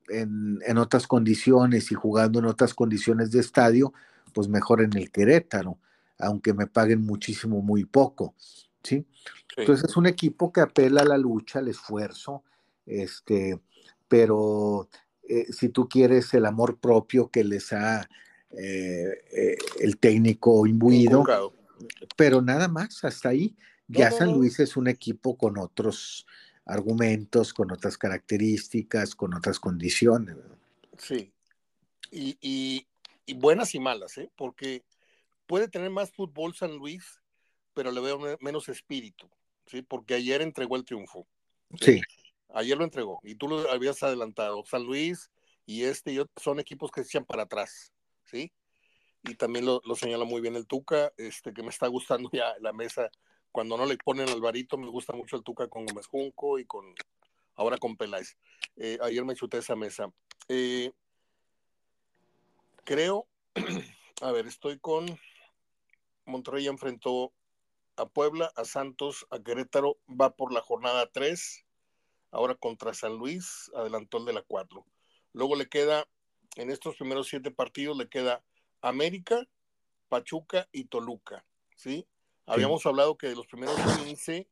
en, 0.09 0.77
otras 0.77 1.07
condiciones 1.07 1.89
y 1.93 1.95
jugando 1.95 2.39
en 2.39 2.47
otras 2.47 2.73
condiciones 2.73 3.31
de 3.31 3.39
estadio, 3.39 3.93
pues 4.33 4.49
mejor 4.49 4.81
en 4.81 4.97
el 4.97 5.09
Querétaro, 5.09 5.79
aunque 6.19 6.53
me 6.53 6.67
paguen 6.67 6.99
muchísimo, 7.05 7.61
muy 7.61 7.85
poco, 7.85 8.35
¿sí? 8.83 9.07
Entonces 9.55 9.89
es 9.89 9.95
un 9.95 10.07
equipo 10.07 10.51
que 10.51 10.59
apela 10.59 11.03
a 11.03 11.05
la 11.05 11.17
lucha, 11.17 11.59
al 11.59 11.69
esfuerzo, 11.69 12.43
este, 12.85 13.57
pero 14.09 14.89
eh, 15.27 15.51
si 15.51 15.69
tú 15.69 15.87
quieres 15.87 16.33
el 16.33 16.45
amor 16.45 16.77
propio 16.77 17.29
que 17.29 17.43
les 17.43 17.73
ha 17.73 18.07
eh, 18.51 19.57
el 19.79 19.97
técnico 19.97 20.67
imbuido, 20.67 21.23
pero 22.15 22.41
nada 22.41 22.67
más, 22.67 23.03
hasta 23.03 23.29
ahí. 23.29 23.55
Ya 23.87 24.11
San 24.11 24.31
Luis 24.31 24.59
es 24.59 24.77
un 24.77 24.87
equipo 24.87 25.37
con 25.37 25.57
otros 25.57 26.25
argumentos, 26.65 27.53
con 27.53 27.71
otras 27.71 27.97
características, 27.97 29.13
con 29.15 29.33
otras 29.33 29.59
condiciones. 29.59 30.37
Sí, 30.97 31.33
y, 32.13 32.85
buenas 33.35 33.73
y 33.75 33.79
malas, 33.79 34.17
¿eh? 34.17 34.29
porque 34.35 34.83
puede 35.47 35.67
tener 35.67 35.89
más 35.89 36.11
fútbol 36.11 36.55
San 36.55 36.75
Luis, 36.77 37.21
pero 37.73 37.91
le 37.91 38.01
veo 38.01 38.19
menos 38.39 38.69
espíritu, 38.69 39.29
¿sí? 39.65 39.81
porque 39.81 40.13
ayer 40.13 40.41
entregó 40.41 40.75
el 40.75 40.85
triunfo. 40.85 41.27
Sí. 41.79 42.01
Ayer 42.53 42.77
lo 42.77 42.83
entregó 42.83 43.19
y 43.23 43.35
tú 43.35 43.47
lo 43.47 43.69
habías 43.71 44.01
adelantado. 44.03 44.63
San 44.65 44.83
Luis 44.83 45.31
y 45.65 45.83
este 45.83 46.17
son 46.37 46.59
equipos 46.59 46.91
que 46.91 47.03
se 47.03 47.09
echan 47.09 47.25
para 47.25 47.43
atrás, 47.43 47.93
¿sí? 48.23 48.51
Y 49.23 49.35
también 49.35 49.65
lo, 49.65 49.81
señala 49.95 50.25
muy 50.25 50.41
bien 50.41 50.55
el 50.55 50.67
Tuca, 50.67 51.13
este, 51.17 51.53
que 51.53 51.63
me 51.63 51.69
está 51.69 51.87
gustando 51.87 52.29
ya 52.31 52.53
la 52.59 52.73
mesa. 52.73 53.09
Cuando 53.51 53.77
no 53.77 53.85
le 53.85 53.97
ponen 53.97 54.29
Alvarito, 54.29 54.77
me 54.77 54.89
gusta 54.89 55.13
mucho 55.13 55.37
el 55.37 55.43
Tuca 55.43 55.67
con 55.67 55.85
Gómez 55.85 56.07
Junco 56.07 56.59
y 56.59 56.65
con 56.65 56.93
ahora 57.55 57.77
con 57.77 57.95
Peláez. 57.95 58.37
Eh, 58.75 58.97
ayer 59.01 59.23
me 59.23 59.35
chuté 59.35 59.59
esa 59.59 59.75
mesa. 59.75 60.11
Eh, 60.49 60.91
creo, 62.83 63.27
a 64.21 64.31
ver, 64.31 64.47
estoy 64.47 64.79
con 64.79 65.05
Monterrey 66.25 66.67
enfrentó 66.67 67.33
a 67.95 68.07
Puebla, 68.07 68.51
a 68.55 68.65
Santos, 68.65 69.25
a 69.29 69.39
Querétaro, 69.39 69.97
va 70.09 70.35
por 70.35 70.51
la 70.51 70.61
jornada 70.61 71.09
3, 71.11 71.65
ahora 72.33 72.55
contra 72.55 72.93
San 72.93 73.17
Luis, 73.17 73.71
adelantó 73.75 74.17
el 74.17 74.25
de 74.25 74.33
la 74.33 74.41
4. 74.41 74.85
Luego 75.33 75.55
le 75.55 75.69
queda, 75.69 76.05
en 76.57 76.71
estos 76.71 76.95
primeros 76.97 77.27
siete 77.27 77.51
partidos, 77.51 77.95
le 77.95 78.09
queda 78.09 78.43
América, 78.81 79.47
Pachuca 80.09 80.67
y 80.71 80.85
Toluca, 80.85 81.45
¿sí? 81.75 82.05
Habíamos 82.45 82.85
hablado 82.85 83.17
que 83.17 83.27
de 83.27 83.35
los 83.35 83.47
primeros 83.47 83.75
15, 84.03 84.47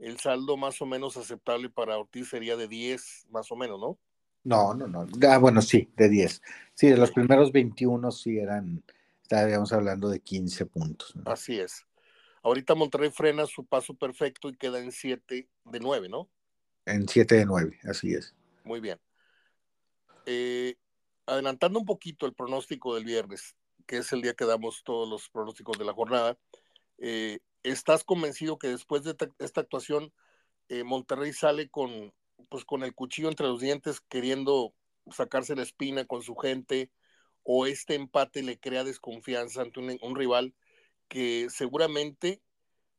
el 0.00 0.18
saldo 0.18 0.56
más 0.56 0.82
o 0.82 0.86
menos 0.86 1.16
aceptable 1.16 1.70
para 1.70 1.96
Ortiz 1.96 2.28
sería 2.28 2.56
de 2.56 2.68
10, 2.68 3.28
más 3.30 3.50
o 3.50 3.56
menos, 3.56 3.80
¿no? 3.80 3.98
No, 4.42 4.74
no, 4.74 4.86
no. 4.86 5.06
Ah, 5.28 5.38
bueno, 5.38 5.62
sí, 5.62 5.88
de 5.96 6.08
10. 6.08 6.42
Sí, 6.74 6.88
de 6.88 6.96
los 6.96 7.12
primeros 7.12 7.52
21 7.52 8.10
sí 8.10 8.38
eran, 8.38 8.82
estaríamos 9.22 9.72
hablando 9.72 10.08
de 10.08 10.20
15 10.20 10.66
puntos. 10.66 11.14
Así 11.24 11.58
es. 11.58 11.86
Ahorita 12.42 12.74
Monterrey 12.74 13.10
frena 13.10 13.46
su 13.46 13.64
paso 13.64 13.94
perfecto 13.94 14.48
y 14.48 14.56
queda 14.56 14.80
en 14.80 14.92
7 14.92 15.48
de 15.64 15.80
9, 15.80 16.08
¿no? 16.08 16.28
En 16.86 17.08
7 17.08 17.36
de 17.36 17.46
9, 17.46 17.78
así 17.84 18.14
es. 18.14 18.34
Muy 18.64 18.80
bien. 18.80 18.98
Eh, 20.26 20.76
adelantando 21.26 21.78
un 21.78 21.84
poquito 21.84 22.26
el 22.26 22.34
pronóstico 22.34 22.94
del 22.94 23.04
viernes, 23.04 23.56
que 23.86 23.98
es 23.98 24.12
el 24.12 24.22
día 24.22 24.34
que 24.34 24.44
damos 24.44 24.82
todos 24.84 25.08
los 25.08 25.28
pronósticos 25.28 25.78
de 25.78 25.84
la 25.84 25.92
jornada, 25.92 26.38
eh, 26.98 27.38
¿estás 27.62 28.04
convencido 28.04 28.58
que 28.58 28.68
después 28.68 29.02
de 29.04 29.16
esta 29.38 29.60
actuación 29.60 30.12
eh, 30.68 30.84
Monterrey 30.84 31.32
sale 31.32 31.68
con, 31.68 32.12
pues, 32.48 32.64
con 32.64 32.84
el 32.84 32.94
cuchillo 32.94 33.28
entre 33.28 33.46
los 33.46 33.60
dientes 33.60 34.00
queriendo 34.00 34.72
sacarse 35.10 35.56
la 35.56 35.62
espina 35.62 36.04
con 36.04 36.22
su 36.22 36.36
gente 36.36 36.90
o 37.42 37.66
este 37.66 37.94
empate 37.94 38.42
le 38.42 38.58
crea 38.58 38.84
desconfianza 38.84 39.62
ante 39.62 39.80
un, 39.80 40.16
rival 40.16 40.54
que 41.08 41.48
seguramente 41.50 42.40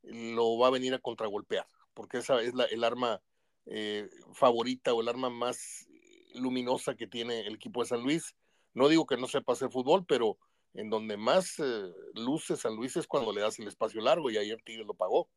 lo 0.04 0.58
va 0.58 0.67
a 0.67 0.72
venir 0.72 0.94
a 0.94 1.00
contragolpear, 1.00 1.67
porque 1.94 2.17
esa 2.17 2.41
es 2.41 2.54
la, 2.54 2.65
el 2.65 2.84
arma 2.84 3.22
favorita 4.34 4.93
o 4.93 5.02
el 5.02 5.10
arma 5.10 5.30
más 5.30 5.88
luminosa 6.36 6.95
que 6.95 7.08
tiene 7.08 7.41
el 7.41 7.56
equipo 7.56 7.82
de 7.82 7.89
San 7.89 8.04
Luis. 8.04 8.36
No 8.74 8.88
digo 8.88 9.06
que 9.06 9.17
no 9.17 9.28
sepa 9.28 9.54
hacer 9.54 9.69
fútbol, 9.69 10.06
pero 10.06 10.38
en 10.74 10.89
donde 10.89 11.17
más 11.17 11.60
eh, 11.60 11.91
luce 12.15 12.56
San 12.56 12.76
Luis 12.76 12.95
es 12.95 13.08
cuando 13.08 13.34
le 13.34 13.41
das 13.41 13.60
el 13.60 13.67
espacio 13.67 14.02
largo 14.02 14.30
y 14.30 14.38
ayer 14.38 14.62
Tigres 14.63 14.88
lo 14.88 14.93
pagó. 14.93 15.30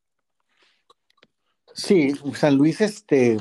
Sí, 1.74 2.12
San 2.34 2.56
Luis, 2.56 2.80
este, 2.80 3.36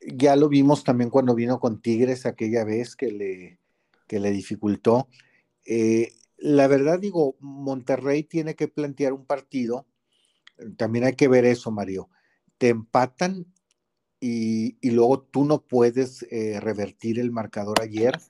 ya 0.00 0.36
lo 0.36 0.48
vimos 0.48 0.84
también 0.84 1.10
cuando 1.10 1.34
vino 1.34 1.60
con 1.60 1.82
Tigres 1.82 2.24
aquella 2.24 2.64
vez 2.64 2.96
que 2.96 3.12
le, 3.12 3.58
que 4.06 4.20
le 4.20 4.30
dificultó. 4.30 5.08
Eh, 5.66 6.12
la 6.38 6.66
verdad 6.66 6.98
digo, 6.98 7.36
Monterrey 7.40 8.24
tiene 8.24 8.54
que 8.54 8.68
plantear 8.68 9.12
un 9.12 9.26
partido, 9.26 9.86
también 10.78 11.04
hay 11.04 11.14
que 11.14 11.28
ver 11.28 11.44
eso, 11.44 11.70
Mario. 11.70 12.08
Te 12.56 12.68
empatan 12.68 13.52
y, 14.24 14.76
luego 14.88 15.18
tú 15.18 15.44
no 15.44 15.62
puedes 15.62 16.24
eh, 16.30 16.60
revertir 16.60 17.18
el 17.18 17.32
marcador 17.32 17.82
ayer, 17.82 18.20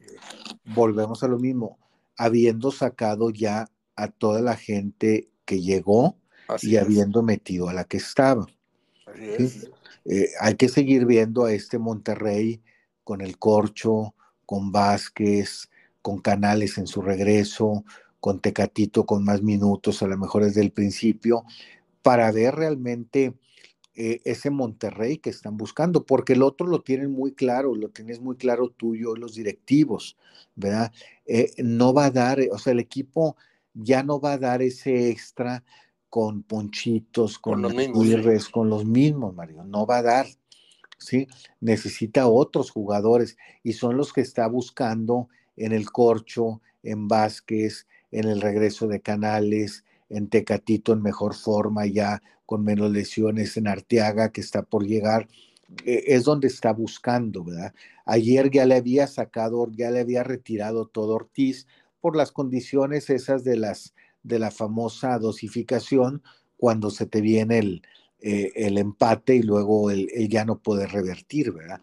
volvemos 0.75 1.23
a 1.23 1.29
lo 1.29 1.39
mismo, 1.39 1.79
habiendo 2.17 2.71
sacado 2.71 3.29
ya 3.29 3.69
a 3.95 4.09
toda 4.09 4.41
la 4.41 4.57
gente 4.57 5.29
que 5.45 5.61
llegó 5.61 6.17
y 6.63 6.77
habiendo 6.77 7.23
metido 7.23 7.69
a 7.69 7.75
la 7.75 7.85
que 7.85 7.99
estaba. 7.99 8.47
Eh, 10.07 10.29
hay 10.41 10.55
que 10.55 10.71
seguir 10.71 11.05
viendo 11.05 11.45
a 11.45 11.53
este 11.53 11.79
Monterrey 11.79 12.63
con 13.05 13.21
el 13.21 13.39
Corcho, 13.39 14.15
con 14.47 14.73
Vázquez, 14.73 15.69
con 16.01 16.21
Canales 16.21 16.79
en 16.79 16.87
su 16.87 17.03
regreso, 17.03 17.85
con 18.19 18.41
Tecatito 18.41 19.05
con 19.05 19.25
más 19.25 19.43
minutos, 19.43 20.03
a 20.03 20.07
lo 20.07 20.17
mejor 20.17 20.45
desde 20.45 20.63
el 20.63 20.73
principio, 20.73 21.45
para 22.01 22.33
ver 22.33 22.55
realmente 22.55 23.35
eh, 23.95 24.23
ese 24.25 24.49
Monterrey 24.49 25.19
que 25.19 25.29
están 25.29 25.59
buscando, 25.59 26.07
porque 26.07 26.33
el 26.33 26.43
otro 26.43 26.67
lo 26.67 26.81
tienen 26.81 27.13
muy 27.13 27.33
claro, 27.33 27.75
lo 27.75 27.91
tienes 27.91 28.21
muy 28.21 28.37
claro 28.37 28.71
tuyo, 28.71 29.15
los 29.17 29.35
directivos, 29.35 30.17
¿verdad? 30.55 30.93
Eh, 31.27 31.53
no 31.59 31.93
va 31.93 32.07
a 32.07 32.11
dar, 32.11 32.41
o 32.51 32.59
sea, 32.59 32.73
el 32.73 32.81
equipo 32.81 33.37
ya 33.75 34.03
no 34.03 34.19
va 34.19 34.33
a 34.33 34.39
dar 34.39 34.63
ese 34.63 35.11
extra 35.11 35.63
con 36.09 36.43
ponchitos, 36.43 37.39
con, 37.39 37.61
los 37.61 37.75
mismos, 37.75 38.49
con 38.49 38.71
los 38.71 38.85
mismos, 38.85 39.35
Mario, 39.35 39.65
no 39.65 39.85
va 39.85 39.99
a 39.99 40.03
dar, 40.03 40.27
¿sí? 40.99 41.27
Necesita 41.61 42.29
otros 42.29 42.71
jugadores 42.71 43.37
y 43.63 43.75
son 43.75 43.97
los 43.97 44.13
que 44.13 44.23
está 44.23 44.47
buscando 44.47 45.29
en 45.57 45.73
el 45.73 45.91
Corcho, 45.91 46.63
en 46.83 47.09
Vázquez, 47.09 47.87
en 48.11 48.27
el 48.27 48.41
regreso 48.41 48.89
de 48.89 49.01
Canales, 49.01 49.85
en 50.13 50.29
Tecatito 50.29 50.93
en 50.93 51.03
mejor 51.03 51.35
forma 51.35 51.87
ya 51.87 52.23
con 52.47 52.65
menos 52.65 52.91
lesiones, 52.91 53.57
en 53.57 53.67
Arteaga 53.67 54.31
que 54.31 54.41
está 54.41 54.63
por 54.63 54.87
llegar, 54.87 55.29
eh, 55.85 56.05
es 56.09 56.25
donde 56.25 56.49
está 56.49 56.73
buscando, 56.73 57.45
¿verdad? 57.45 57.75
Ayer 58.05 58.51
ya 58.51 58.67
le 58.67 58.77
había 58.77 59.07
sacado, 59.07 59.71
ya 59.73 59.91
le 59.91 60.01
había 60.01 60.23
retirado 60.23 60.87
todo 60.87 61.15
Ortiz 61.15 61.67
por 62.01 62.17
las 62.17 62.31
condiciones 62.33 63.11
esas 63.11 63.43
de 63.45 63.57
las 63.57 63.95
de 64.23 64.39
la 64.39 64.51
famosa 64.51 65.19
dosificación 65.19 66.23
cuando 66.57 66.91
se 66.91 67.07
te 67.07 67.21
viene 67.21 67.59
el, 67.59 67.83
eh, 68.21 68.53
el 68.55 68.79
empate 68.79 69.35
y 69.35 69.43
luego 69.43 69.91
el, 69.91 70.09
ya 70.29 70.45
no 70.45 70.59
puede 70.59 70.87
revertir, 70.87 71.51
¿verdad? 71.51 71.81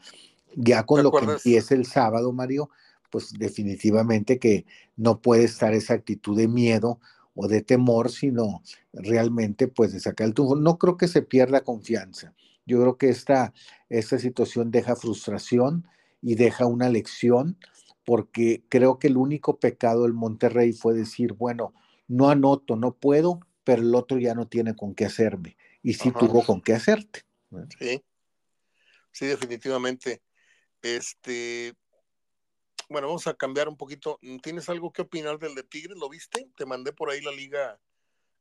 Ya 0.55 0.83
con 0.85 1.03
lo 1.03 1.11
que 1.11 1.25
empieza 1.25 1.75
el 1.75 1.85
sábado, 1.85 2.31
Mario, 2.31 2.69
pues 3.09 3.33
definitivamente 3.37 4.39
que 4.39 4.65
no 4.95 5.19
puede 5.19 5.43
estar 5.43 5.73
esa 5.73 5.95
actitud 5.95 6.37
de 6.37 6.47
miedo 6.47 6.99
o 7.41 7.47
de 7.47 7.61
temor, 7.61 8.11
sino 8.11 8.61
realmente 8.91 9.69
pues 9.69 9.93
de 9.93 10.01
sacar 10.01 10.27
el 10.27 10.33
triunfo. 10.33 10.57
No 10.57 10.77
creo 10.77 10.97
que 10.97 11.07
se 11.07 11.21
pierda 11.21 11.61
confianza. 11.61 12.33
Yo 12.65 12.81
creo 12.81 12.97
que 12.97 13.07
esta, 13.07 13.53
esta 13.87 14.19
situación 14.19 14.71
deja 14.71 14.97
frustración 14.97 15.87
y 16.21 16.35
deja 16.35 16.65
una 16.65 16.89
lección, 16.89 17.57
porque 18.03 18.65
creo 18.67 18.99
que 18.99 19.07
el 19.07 19.15
único 19.15 19.57
pecado 19.57 20.03
del 20.03 20.11
Monterrey 20.13 20.73
fue 20.73 20.93
decir, 20.93 21.31
bueno, 21.31 21.73
no 22.09 22.29
anoto, 22.29 22.75
no 22.75 22.93
puedo, 22.93 23.39
pero 23.63 23.83
el 23.83 23.95
otro 23.95 24.17
ya 24.19 24.35
no 24.35 24.49
tiene 24.49 24.75
con 24.75 24.93
qué 24.93 25.05
hacerme. 25.05 25.55
Y 25.81 25.93
sí 25.93 26.11
tuvo 26.11 26.45
con 26.45 26.61
qué 26.61 26.73
hacerte. 26.73 27.21
Sí, 27.79 28.03
sí, 29.13 29.27
definitivamente. 29.27 30.21
Este, 30.81 31.73
bueno, 32.89 33.07
vamos 33.07 33.27
a 33.27 33.35
cambiar 33.35 33.69
un 33.69 33.77
poquito. 33.77 34.19
¿Tienes 34.41 34.67
algo 34.67 34.91
que 34.91 35.03
opinar 35.03 35.37
del 35.39 35.55
de 35.55 35.63
Tigres? 35.63 35.97
¿Lo 35.97 36.09
viste? 36.09 36.49
Te 36.57 36.65
mandé 36.65 36.91
por 36.91 37.09
ahí 37.09 37.21
la 37.21 37.31
liga 37.31 37.79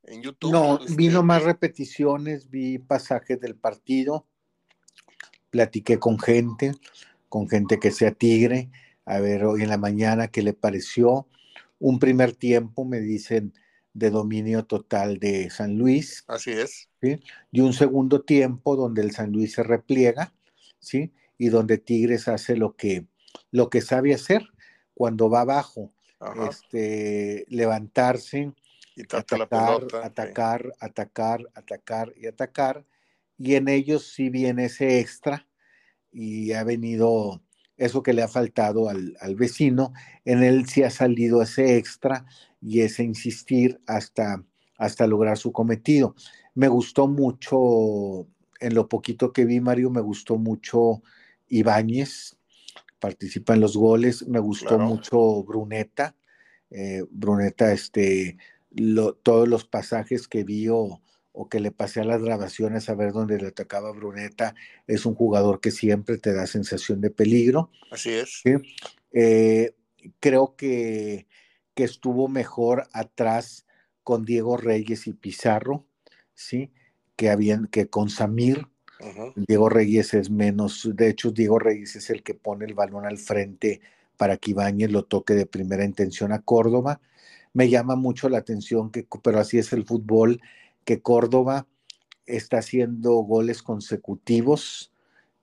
en 0.04 0.22
YouTube. 0.22 0.50
No, 0.50 0.80
vino 0.96 1.22
más 1.22 1.42
repeticiones, 1.42 2.48
vi 2.48 2.78
pasajes 2.78 3.38
del 3.40 3.54
partido, 3.54 4.26
platiqué 5.50 5.98
con 5.98 6.18
gente, 6.18 6.72
con 7.28 7.48
gente 7.48 7.78
que 7.78 7.90
sea 7.90 8.12
Tigre, 8.12 8.70
a 9.04 9.20
ver 9.20 9.44
hoy 9.44 9.62
en 9.62 9.68
la 9.68 9.78
mañana 9.78 10.28
qué 10.28 10.42
le 10.42 10.54
pareció. 10.54 11.28
Un 11.78 11.98
primer 11.98 12.34
tiempo, 12.34 12.84
me 12.84 13.00
dicen, 13.00 13.52
de 13.92 14.11
dominio 14.11 14.64
total 14.64 15.18
de 15.18 15.50
San 15.50 15.76
Luis. 15.76 16.24
Así 16.26 16.52
es. 16.52 16.88
Y 17.52 17.61
un 17.61 17.72
segundo 17.72 18.22
tiempo 18.22 18.76
donde 18.76 19.02
el 19.02 19.11
San 19.12 19.32
Luis 19.32 19.52
se 19.52 19.62
repliega, 19.62 20.32
¿sí? 20.78 21.12
Y 21.37 21.48
donde 21.48 21.78
Tigres 21.78 22.28
hace 22.28 22.56
lo 22.56 22.74
que 22.74 23.06
lo 23.51 23.71
que 23.71 23.81
sabe 23.81 24.14
hacer 24.14 24.43
cuando 24.95 25.31
va 25.31 25.43
abajo, 25.43 25.93
este, 26.49 27.45
levantarse, 27.49 28.53
y 28.97 29.03
atacar, 29.03 29.87
atacar, 30.03 30.73
atacar, 30.81 31.49
atacar 31.55 32.12
y 32.17 32.27
atacar. 32.27 32.85
Y 33.38 33.55
en 33.55 33.69
ellos 33.69 34.12
sí 34.12 34.29
viene 34.29 34.64
ese 34.64 34.99
extra 34.99 35.47
y 36.11 36.53
ha 36.53 36.64
venido 36.64 37.41
eso 37.77 38.03
que 38.03 38.12
le 38.12 38.23
ha 38.23 38.29
faltado 38.29 38.88
al, 38.88 39.37
vecino. 39.37 39.93
En 40.25 40.43
él 40.43 40.67
sí 40.67 40.83
ha 40.83 40.91
salido 40.91 41.43
ese 41.43 41.77
extra 41.77 42.27
y 42.61 42.81
ese 42.81 43.05
insistir 43.05 43.81
hasta, 43.87 44.43
hasta 44.77 45.07
lograr 45.07 45.38
su 45.38 45.53
cometido. 45.53 46.17
Me 46.55 46.67
gustó 46.67 47.07
mucho, 47.07 48.27
en 48.59 48.75
lo 48.75 48.88
poquito 48.88 49.33
que 49.33 49.45
vi, 49.45 49.61
Mario, 49.61 49.91
me 49.91 50.01
gustó 50.01 50.37
mucho 50.37 51.03
Ibáñez, 51.47 52.38
participa 52.98 53.54
en 53.54 53.61
los 53.61 53.76
goles, 53.76 54.26
me 54.26 54.38
gustó 54.38 54.78
mucho 54.78 55.42
Bruneta. 55.44 56.16
Eh, 56.70 57.04
Bruneta, 57.11 57.72
este, 57.72 58.37
todos 59.22 59.48
los 59.48 59.64
pasajes 59.64 60.28
que 60.28 60.44
vio 60.44 61.00
o 61.32 61.48
que 61.48 61.61
le 61.61 61.70
pasé 61.70 62.00
a 62.00 62.04
las 62.04 62.20
grabaciones 62.20 62.88
a 62.88 62.94
ver 62.94 63.12
dónde 63.12 63.38
le 63.38 63.48
atacaba 63.48 63.92
Bruneta, 63.92 64.54
es 64.87 65.06
un 65.06 65.14
jugador 65.14 65.61
que 65.61 65.70
siempre 65.70 66.18
te 66.18 66.34
da 66.34 66.46
sensación 66.46 67.00
de 67.00 67.11
peligro. 67.11 67.70
Así 67.92 68.11
es. 68.11 68.42
Eh, 69.12 69.74
creo 70.18 70.56
que, 70.56 71.28
que, 71.74 71.84
estuvo 71.84 72.26
mejor 72.26 72.88
atrás 72.92 73.66
con 74.02 74.24
Diego 74.24 74.56
Reyes 74.56 75.06
y 75.06 75.12
Pizarro, 75.12 75.87
¿sí? 76.34 76.72
Que, 77.14 77.30
habían, 77.30 77.68
que 77.68 77.88
con 77.88 78.11
Samir. 78.11 78.66
Diego 79.37 79.68
Reyes 79.68 80.14
es 80.14 80.30
menos, 80.30 80.88
de 80.94 81.08
hecho 81.08 81.30
Diego 81.30 81.58
Reyes 81.58 81.96
es 81.96 82.11
el 82.11 82.22
que 82.22 82.34
pone 82.34 82.64
el 82.64 82.74
balón 82.74 83.06
al 83.06 83.18
frente 83.18 83.80
para 84.16 84.37
que 84.37 84.50
Ibáñez 84.50 84.90
lo 84.90 85.04
toque 85.04 85.34
de 85.34 85.46
primera 85.46 85.84
intención 85.84 86.32
a 86.32 86.42
Córdoba. 86.42 87.00
Me 87.52 87.68
llama 87.70 87.96
mucho 87.96 88.28
la 88.28 88.38
atención 88.38 88.90
que, 88.90 89.06
pero 89.22 89.38
así 89.38 89.58
es 89.58 89.72
el 89.72 89.84
fútbol, 89.84 90.40
que 90.84 91.00
Córdoba 91.00 91.66
está 92.26 92.58
haciendo 92.58 93.12
goles 93.14 93.62
consecutivos, 93.62 94.92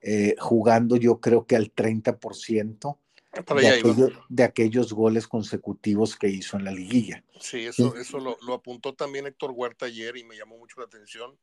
eh, 0.00 0.36
jugando 0.38 0.96
yo 0.96 1.20
creo 1.20 1.46
que 1.46 1.56
al 1.56 1.74
30% 1.74 2.98
ah, 3.32 4.12
de, 4.28 4.44
aquellos 4.44 4.92
goles 4.92 5.26
consecutivos 5.26 6.16
que 6.16 6.28
hizo 6.28 6.56
en 6.56 6.64
la 6.64 6.70
liguilla. 6.70 7.24
Sí, 7.40 7.64
eso, 7.64 7.96
eso 7.96 8.18
lo, 8.18 8.54
apuntó 8.54 8.94
también 8.94 9.26
Héctor 9.26 9.52
Huerta 9.52 9.86
ayer 9.86 10.16
y 10.16 10.24
me 10.24 10.36
llamó 10.36 10.58
mucho 10.58 10.80
la 10.80 10.86
atención, 10.86 11.36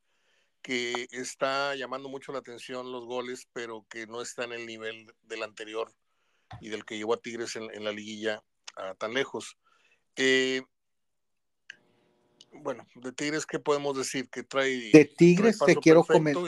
que 0.63 1.08
está 1.12 1.76
llamando 1.76 2.10
mucho 2.10 2.32
la 2.32 2.39
atención 2.39 2.91
los 2.91 3.06
goles, 3.06 3.47
pero 3.54 3.86
que 3.89 4.08
no 4.08 4.21
está 4.21 4.45
en 4.45 4.54
el 4.54 4.65
nivel 4.65 5.13
del 5.21 5.43
anterior 5.43 5.93
y 6.62 6.69
del 6.69 6.86
que 6.86 6.97
llevó 6.97 7.13
a 7.13 7.21
Tigres 7.21 7.56
en, 7.56 7.84
la 7.84 7.91
liguilla 7.91 8.41
a 8.76 8.95
tan 8.95 9.13
lejos. 9.13 9.58
Eh, 10.15 10.62
bueno, 12.52 12.88
de 12.95 13.12
Tigres, 13.12 13.45
¿qué 13.45 13.60
podemos 13.60 13.97
decir? 13.97 14.30
Que 14.30 14.43
trae. 14.43 14.91
De 14.91 15.06
Tigres 15.06 15.60
te 15.60 15.76
quiero 15.76 16.04
comentar. 16.04 16.43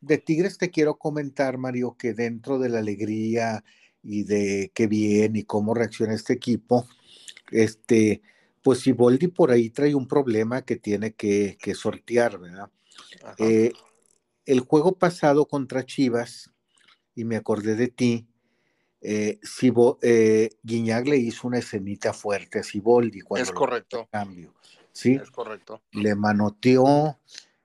De 0.00 0.18
Tigres 0.18 0.58
te 0.58 0.70
quiero 0.70 0.96
comentar, 0.96 1.58
Mario, 1.58 1.96
que 1.98 2.14
dentro 2.14 2.58
de 2.58 2.68
la 2.68 2.78
alegría 2.78 3.64
y 4.02 4.24
de 4.24 4.70
qué 4.74 4.86
bien 4.86 5.34
y 5.34 5.42
cómo 5.42 5.74
reacciona 5.74 6.14
este 6.14 6.34
equipo, 6.34 6.86
este, 7.50 8.22
pues 8.62 8.80
si 8.80 8.92
Boldi 8.92 9.28
por 9.28 9.50
ahí 9.50 9.70
trae 9.70 9.94
un 9.94 10.06
problema 10.06 10.62
que 10.62 10.76
tiene 10.76 11.14
que, 11.14 11.56
sortear, 11.74 12.38
¿verdad? 12.38 12.70
Eh, 13.38 13.72
el 14.44 14.60
juego 14.60 14.92
pasado 14.92 15.46
contra 15.46 15.84
Chivas, 15.84 16.50
y 17.14 17.24
me 17.24 17.36
acordé 17.36 17.74
de 17.74 17.88
ti, 17.88 18.26
eh, 19.00 19.38
eh, 20.02 20.50
Guiñac 20.62 21.06
le 21.06 21.16
hizo 21.16 21.46
una 21.46 21.58
escenita 21.58 22.12
fuerte 22.12 22.58
a 22.58 22.62
Siboldi 22.62 23.20
cuando 23.20 23.42
es 23.42 23.52
correcto. 23.52 24.08
cambio. 24.10 24.54
¿sí? 24.96 25.14
Es 25.22 25.30
correcto. 25.30 25.82
Le 25.92 26.14
manoteó, 26.14 27.18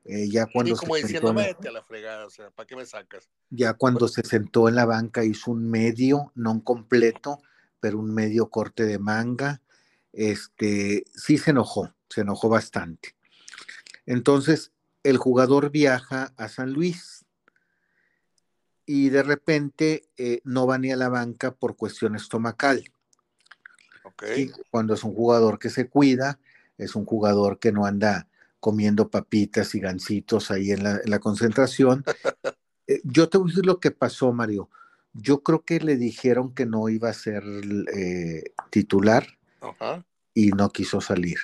eh, 0.04 0.30
ya 0.30 0.48
cuando... 0.48 0.76
como 0.76 0.96
se 0.96 1.04
diciendo, 1.04 1.34
sentó 1.34 1.70
a 1.70 1.72
la 1.72 1.84
fregada, 1.84 2.26
o 2.26 2.30
sea, 2.30 2.52
¿para 2.52 2.68
qué 2.68 2.76
me 2.76 2.86
sacas? 2.86 3.30
Ya 3.50 3.74
cuando 3.74 4.08
se 4.08 4.24
sentó 4.24 4.68
en 4.68 4.76
la 4.76 4.86
banca 4.86 5.24
hizo 5.24 5.52
un 5.52 5.70
medio, 5.70 6.32
no 6.36 6.52
un 6.52 6.60
completo, 6.60 7.40
pero 7.80 8.00
un 8.00 8.14
medio 8.14 8.50
corte 8.50 8.86
de 8.86 9.00
manga. 9.00 9.62
Este, 10.12 11.06
sí 11.16 11.38
se 11.38 11.52
enojó, 11.52 11.94
se 12.10 12.22
enojó 12.22 12.50
bastante. 12.50 13.16
Entonces, 14.06 14.74
el 15.04 15.18
jugador 15.18 15.72
viaja 15.72 16.34
a 16.38 16.48
San 16.48 16.74
Luis 16.74 17.26
y 18.86 19.10
de 19.10 19.24
repente 19.24 20.10
eh, 20.18 20.42
no 20.44 20.68
va 20.68 20.78
ni 20.78 20.92
a 20.92 20.98
la 20.98 21.10
banca 21.10 21.52
por 21.52 21.76
cuestión 21.76 22.16
estomacal. 22.16 22.84
Okay. 24.04 24.52
Cuando 24.70 24.94
es 24.94 25.04
un 25.04 25.14
jugador 25.14 25.60
que 25.60 25.70
se 25.70 25.88
cuida, 25.88 26.40
es 26.78 26.96
un 26.96 27.06
jugador 27.06 27.60
que 27.60 27.72
no 27.72 27.86
anda 27.86 28.28
comiendo 28.60 29.10
papitas 29.10 29.76
y 29.76 29.80
gancitos 29.80 30.52
ahí 30.52 30.72
en 30.72 30.84
la, 30.84 31.20
concentración. 31.20 32.04
Eh, 32.88 33.00
yo 33.04 33.30
te 33.30 33.38
voy 33.38 33.48
a 33.48 33.52
decir 33.52 33.66
lo 33.68 33.80
que 33.80 33.92
pasó, 33.92 34.34
Mario. 34.34 34.68
Yo 35.14 35.44
creo 35.44 35.64
que 35.64 35.80
le 35.80 35.98
dijeron 35.98 36.52
que 36.56 36.66
no 36.66 36.90
iba 36.90 37.10
a 37.10 37.14
ser 37.14 37.44
eh, 37.94 38.44
titular 38.72 39.28
y 40.34 40.48
no 40.48 40.72
quiso 40.72 41.00
salir. 41.00 41.38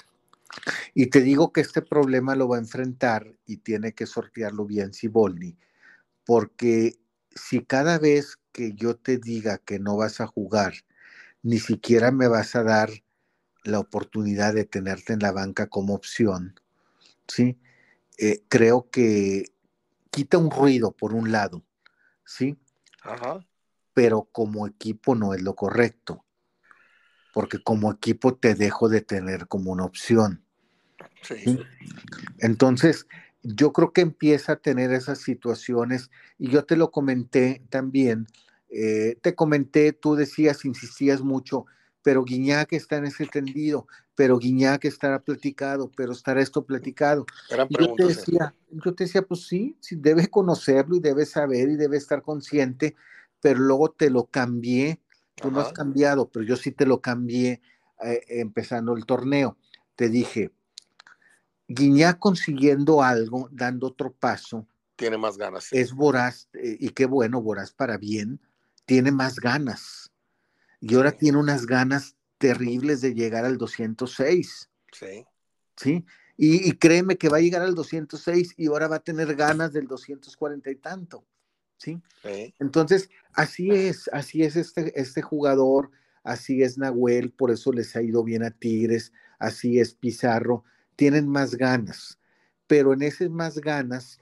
Y 1.00 1.12
te 1.12 1.22
digo 1.22 1.54
que 1.54 1.62
este 1.62 1.84
problema 1.84 2.36
lo 2.36 2.48
va 2.48 2.56
a 2.56 2.60
enfrentar 2.60 3.38
y 3.46 3.58
tiene 3.58 3.94
que 3.94 4.08
sortearlo 4.08 4.66
bien 4.66 4.94
Sibolni, 4.94 5.56
porque 6.26 6.98
si 7.36 7.64
cada 7.64 8.00
vez 8.00 8.40
que 8.52 8.74
yo 8.74 8.96
te 8.96 9.20
diga 9.20 9.60
que 9.60 9.78
no 9.78 9.96
vas 9.96 10.22
a 10.22 10.26
jugar, 10.26 10.74
ni 11.44 11.60
siquiera 11.60 12.10
me 12.10 12.28
vas 12.28 12.56
a 12.56 12.64
dar 12.64 12.90
la 13.64 13.78
oportunidad 13.78 14.56
de 14.56 14.66
tenerte 14.66 15.14
en 15.14 15.20
la 15.20 15.32
banca 15.32 15.68
como 15.68 15.94
opción, 15.94 16.60
¿sí? 17.28 17.60
Eh, 18.18 18.42
creo 18.50 18.90
que 18.90 19.54
quita 20.10 20.40
un 20.40 20.50
ruido 20.50 20.94
por 20.94 21.14
un 21.14 21.32
lado, 21.32 21.64
¿sí? 22.26 22.58
Pero 23.94 24.28
como 24.32 24.66
equipo 24.66 25.14
no 25.14 25.36
es 25.36 25.44
lo 25.44 25.54
correcto, 25.54 26.26
porque 27.36 27.62
como 27.62 27.92
equipo 27.92 28.34
te 28.34 28.56
dejo 28.56 28.90
de 28.90 29.02
tener 29.02 29.48
como 29.48 29.72
una 29.72 29.86
opción. 29.86 30.47
Sí. 31.22 31.60
Entonces, 32.40 33.08
yo 33.44 33.72
creo 33.72 33.94
que 33.94 34.02
empieza 34.02 34.54
a 34.54 34.56
tener 34.58 34.92
esas 34.92 35.20
situaciones 35.20 36.10
y 36.38 36.50
yo 36.50 36.66
te 36.66 36.76
lo 36.76 36.92
comenté 36.92 37.64
también, 37.70 38.28
eh, 38.70 39.18
te 39.22 39.36
comenté, 39.36 39.94
tú 39.94 40.16
decías, 40.16 40.66
insistías 40.66 41.22
mucho, 41.22 41.66
pero 42.02 42.24
Guiñac 42.24 42.74
está 42.74 42.98
en 42.98 43.06
ese 43.06 43.26
tendido, 43.26 43.88
pero 44.16 44.38
Guiñac 44.38 44.86
estará 44.86 45.20
platicado, 45.20 45.92
pero 45.96 46.12
estará 46.12 46.42
esto 46.42 46.66
platicado. 46.66 47.26
yo 47.70 47.94
te 47.96 48.06
decía, 48.06 48.54
yo 48.72 48.94
te 48.94 49.06
decía, 49.06 49.22
pues 49.22 49.48
sí, 49.48 49.78
sí, 49.80 49.96
debe 49.98 50.28
conocerlo 50.28 50.96
y 50.96 51.00
debe 51.00 51.26
saber 51.26 51.70
y 51.70 51.76
debe 51.76 51.98
estar 51.98 52.22
consciente, 52.22 52.96
pero 53.42 53.60
luego 53.60 53.92
te 53.92 54.10
lo 54.10 54.26
cambié, 54.26 55.00
tú 55.36 55.52
no 55.52 55.62
has 55.62 55.72
cambiado, 55.72 56.30
pero 56.30 56.46
yo 56.46 56.56
sí 56.56 56.72
te 56.72 56.86
lo 56.86 57.02
cambié 57.02 57.62
eh, 58.04 58.22
empezando 58.28 58.96
el 58.96 59.06
torneo. 59.06 59.58
Te 59.96 60.10
dije, 60.10 60.52
Guiñac 61.68 62.20
consiguiendo 62.20 63.02
algo, 63.02 63.50
dando 63.52 63.88
otro 63.88 64.12
paso. 64.12 64.68
Tiene 64.96 65.18
más 65.18 65.38
ganas. 65.38 65.72
Es 65.72 65.94
voraz, 65.94 66.50
eh, 66.54 66.78
y 66.80 66.90
qué 66.90 67.06
bueno, 67.06 67.42
voraz 67.42 67.72
para 67.72 67.98
bien, 67.98 68.40
tiene 68.86 69.12
más 69.12 69.40
ganas 69.40 70.12
y 70.80 70.96
ahora 70.96 71.12
tiene 71.12 71.38
unas 71.38 71.66
ganas 71.66 72.16
terribles 72.38 73.02
de 73.02 73.14
llegar 73.14 73.46
al 73.46 73.58
206. 73.58 74.70
Sí. 74.92 75.26
¿Sí? 75.76 76.06
Y, 76.38 76.74
créeme 76.74 77.18
que 77.18 77.30
va 77.30 77.38
a 77.38 77.42
llegar 77.42 77.64
al 77.64 77.74
206 77.74 78.54
y 78.58 78.68
ahora 78.68 78.88
va 78.88 78.98
a 78.98 79.04
tener 79.04 79.36
ganas 79.36 79.74
del 79.74 79.88
240 79.88 80.70
y 80.70 80.76
tanto. 80.76 81.26
¿sí? 81.78 82.00
Entonces, 82.60 83.10
así 83.34 83.72
es, 83.72 84.08
así 84.14 84.44
es 84.44 84.56
este, 84.56 85.00
este 85.00 85.24
jugador, 85.24 85.90
así 86.24 86.62
es 86.62 86.78
Nahuel, 86.78 87.32
por 87.32 87.50
eso 87.50 87.72
les 87.72 87.96
ha 87.96 88.04
ido 88.04 88.24
bien 88.24 88.44
a 88.44 88.52
Tigres, 88.52 89.14
así 89.40 89.80
es 89.80 89.96
Pizarro, 89.96 90.64
tienen 90.98 91.30
más 91.30 91.56
ganas, 91.56 92.20
pero 92.68 92.92
en 92.92 93.04
esas 93.04 93.30
más 93.30 93.60
ganas, 93.60 94.20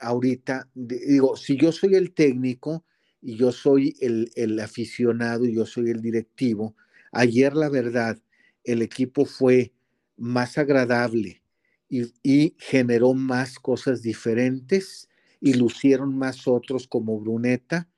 ahorita, 0.00 0.68
digo, 0.74 1.36
si 1.36 1.56
yo 1.56 1.72
soy 1.72 1.96
el 1.96 2.14
técnico, 2.14 2.84
y 3.22 3.36
yo 3.36 3.52
soy 3.52 3.96
el, 4.00 4.58
aficionado 4.58 5.46
y 5.46 5.54
yo 5.54 5.64
soy 5.64 5.90
el 5.90 6.02
directivo. 6.02 6.74
Ayer, 7.12 7.54
la 7.54 7.68
verdad, 7.68 8.18
el 8.64 8.82
equipo 8.82 9.24
fue 9.24 9.72
más 10.16 10.58
agradable 10.58 11.42
y, 11.88 12.56
generó 12.58 13.14
más 13.14 13.58
cosas 13.58 14.02
diferentes 14.02 15.08
y 15.40 15.54
lucieron 15.54 16.18
más 16.18 16.48
otros 16.48 16.88
como 16.88 17.18
Bruneta, 17.20 17.88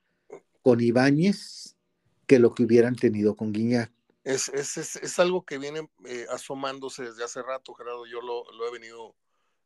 con 0.61 0.79
Ibáñez, 0.79 1.75
que 2.27 2.39
lo 2.39 2.53
que 2.53 2.63
hubieran 2.63 2.95
tenido 2.95 3.35
con 3.35 3.51
Guiñac. 3.51 3.91
Es, 4.25 4.49
es, 4.49 5.19
algo 5.19 5.45
que 5.45 5.57
viene 5.57 5.89
eh, 6.05 6.25
asomándose 6.29 7.03
desde 7.03 7.23
hace 7.23 7.41
rato, 7.41 7.73
Gerardo. 7.73 8.05
Yo 8.05 8.19
lo, 8.21 8.67
he 8.67 8.71
venido 8.71 9.15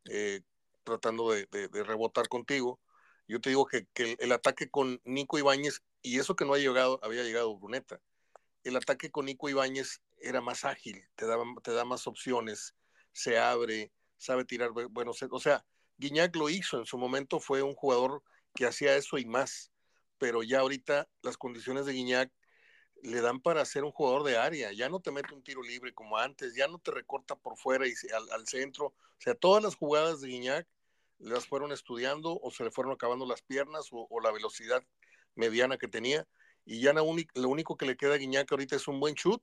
eh, 0.04 0.42
tratando 0.84 1.32
de, 1.32 1.48
rebotar 1.84 2.28
contigo 2.28 2.78
yo 3.30 3.40
te 3.40 3.50
digo 3.50 3.64
que, 3.64 3.86
el, 4.18 4.32
ataque 4.32 4.68
con 4.68 5.00
Nico 5.04 5.38
Ibáñez, 5.38 5.82
y 6.02 6.18
eso 6.18 6.34
que 6.34 6.44
no 6.44 6.54
ha 6.54 6.58
llegado, 6.58 6.98
había 7.00 7.22
llegado 7.22 7.56
Bruneta, 7.56 8.00
el 8.64 8.76
ataque 8.76 9.12
con 9.12 9.26
Nico 9.26 9.48
Ibáñez 9.48 10.02
era 10.20 10.40
más 10.40 10.64
ágil, 10.64 11.04
te 11.14 11.26
da, 11.26 11.36
te 11.62 11.72
da 11.72 11.84
más 11.84 12.08
opciones, 12.08 12.74
se 13.12 13.38
abre, 13.38 13.92
sabe 14.18 14.44
tirar 14.44 14.72
bueno, 14.72 15.12
o 15.30 15.40
sea, 15.40 15.64
Guiñac 15.96 16.34
lo 16.34 16.50
hizo 16.50 16.78
en 16.78 16.86
su 16.86 16.98
momento, 16.98 17.38
fue 17.38 17.62
un 17.62 17.74
jugador 17.74 18.24
que 18.52 18.66
hacía 18.66 18.96
eso 18.96 19.16
y 19.16 19.26
más, 19.26 19.70
pero 20.18 20.42
ya 20.42 20.58
ahorita 20.58 21.08
las 21.22 21.36
condiciones 21.36 21.86
de 21.86 21.92
Guiñac 21.92 22.32
le 23.02 23.20
dan 23.20 23.40
para 23.40 23.64
ser 23.64 23.84
un 23.84 23.92
jugador 23.92 24.24
de 24.24 24.36
área, 24.36 24.72
ya 24.72 24.88
no 24.88 25.00
te 25.00 25.10
mete 25.10 25.34
un 25.34 25.42
tiro 25.42 25.62
libre 25.62 25.92
como 25.92 26.18
antes, 26.18 26.54
ya 26.54 26.68
no 26.68 26.78
te 26.78 26.90
recorta 26.90 27.36
por 27.36 27.56
fuera 27.56 27.86
y 27.86 27.92
al, 28.32 28.46
centro, 28.46 28.86
o 28.86 28.94
sea, 29.18 29.34
todas 29.34 29.62
las 29.62 29.74
jugadas 29.74 30.20
de 30.20 30.28
Guiñac 30.28 30.66
las 31.18 31.46
fueron 31.46 31.72
estudiando 31.72 32.38
o 32.40 32.50
se 32.50 32.64
le 32.64 32.70
fueron 32.70 32.92
acabando 32.92 33.26
las 33.26 33.42
piernas 33.42 33.88
o, 33.92 34.20
la 34.20 34.30
velocidad 34.30 34.82
mediana 35.34 35.76
que 35.76 35.88
tenía. 35.88 36.26
Y 36.64 36.80
ya 36.80 36.92
lo 36.92 37.48
único 37.48 37.76
que 37.76 37.86
le 37.86 37.96
queda 37.96 38.14
a 38.14 38.18
Guiñac 38.18 38.50
ahorita 38.50 38.76
es 38.76 38.88
un 38.88 39.00
buen 39.00 39.14
shoot 39.14 39.42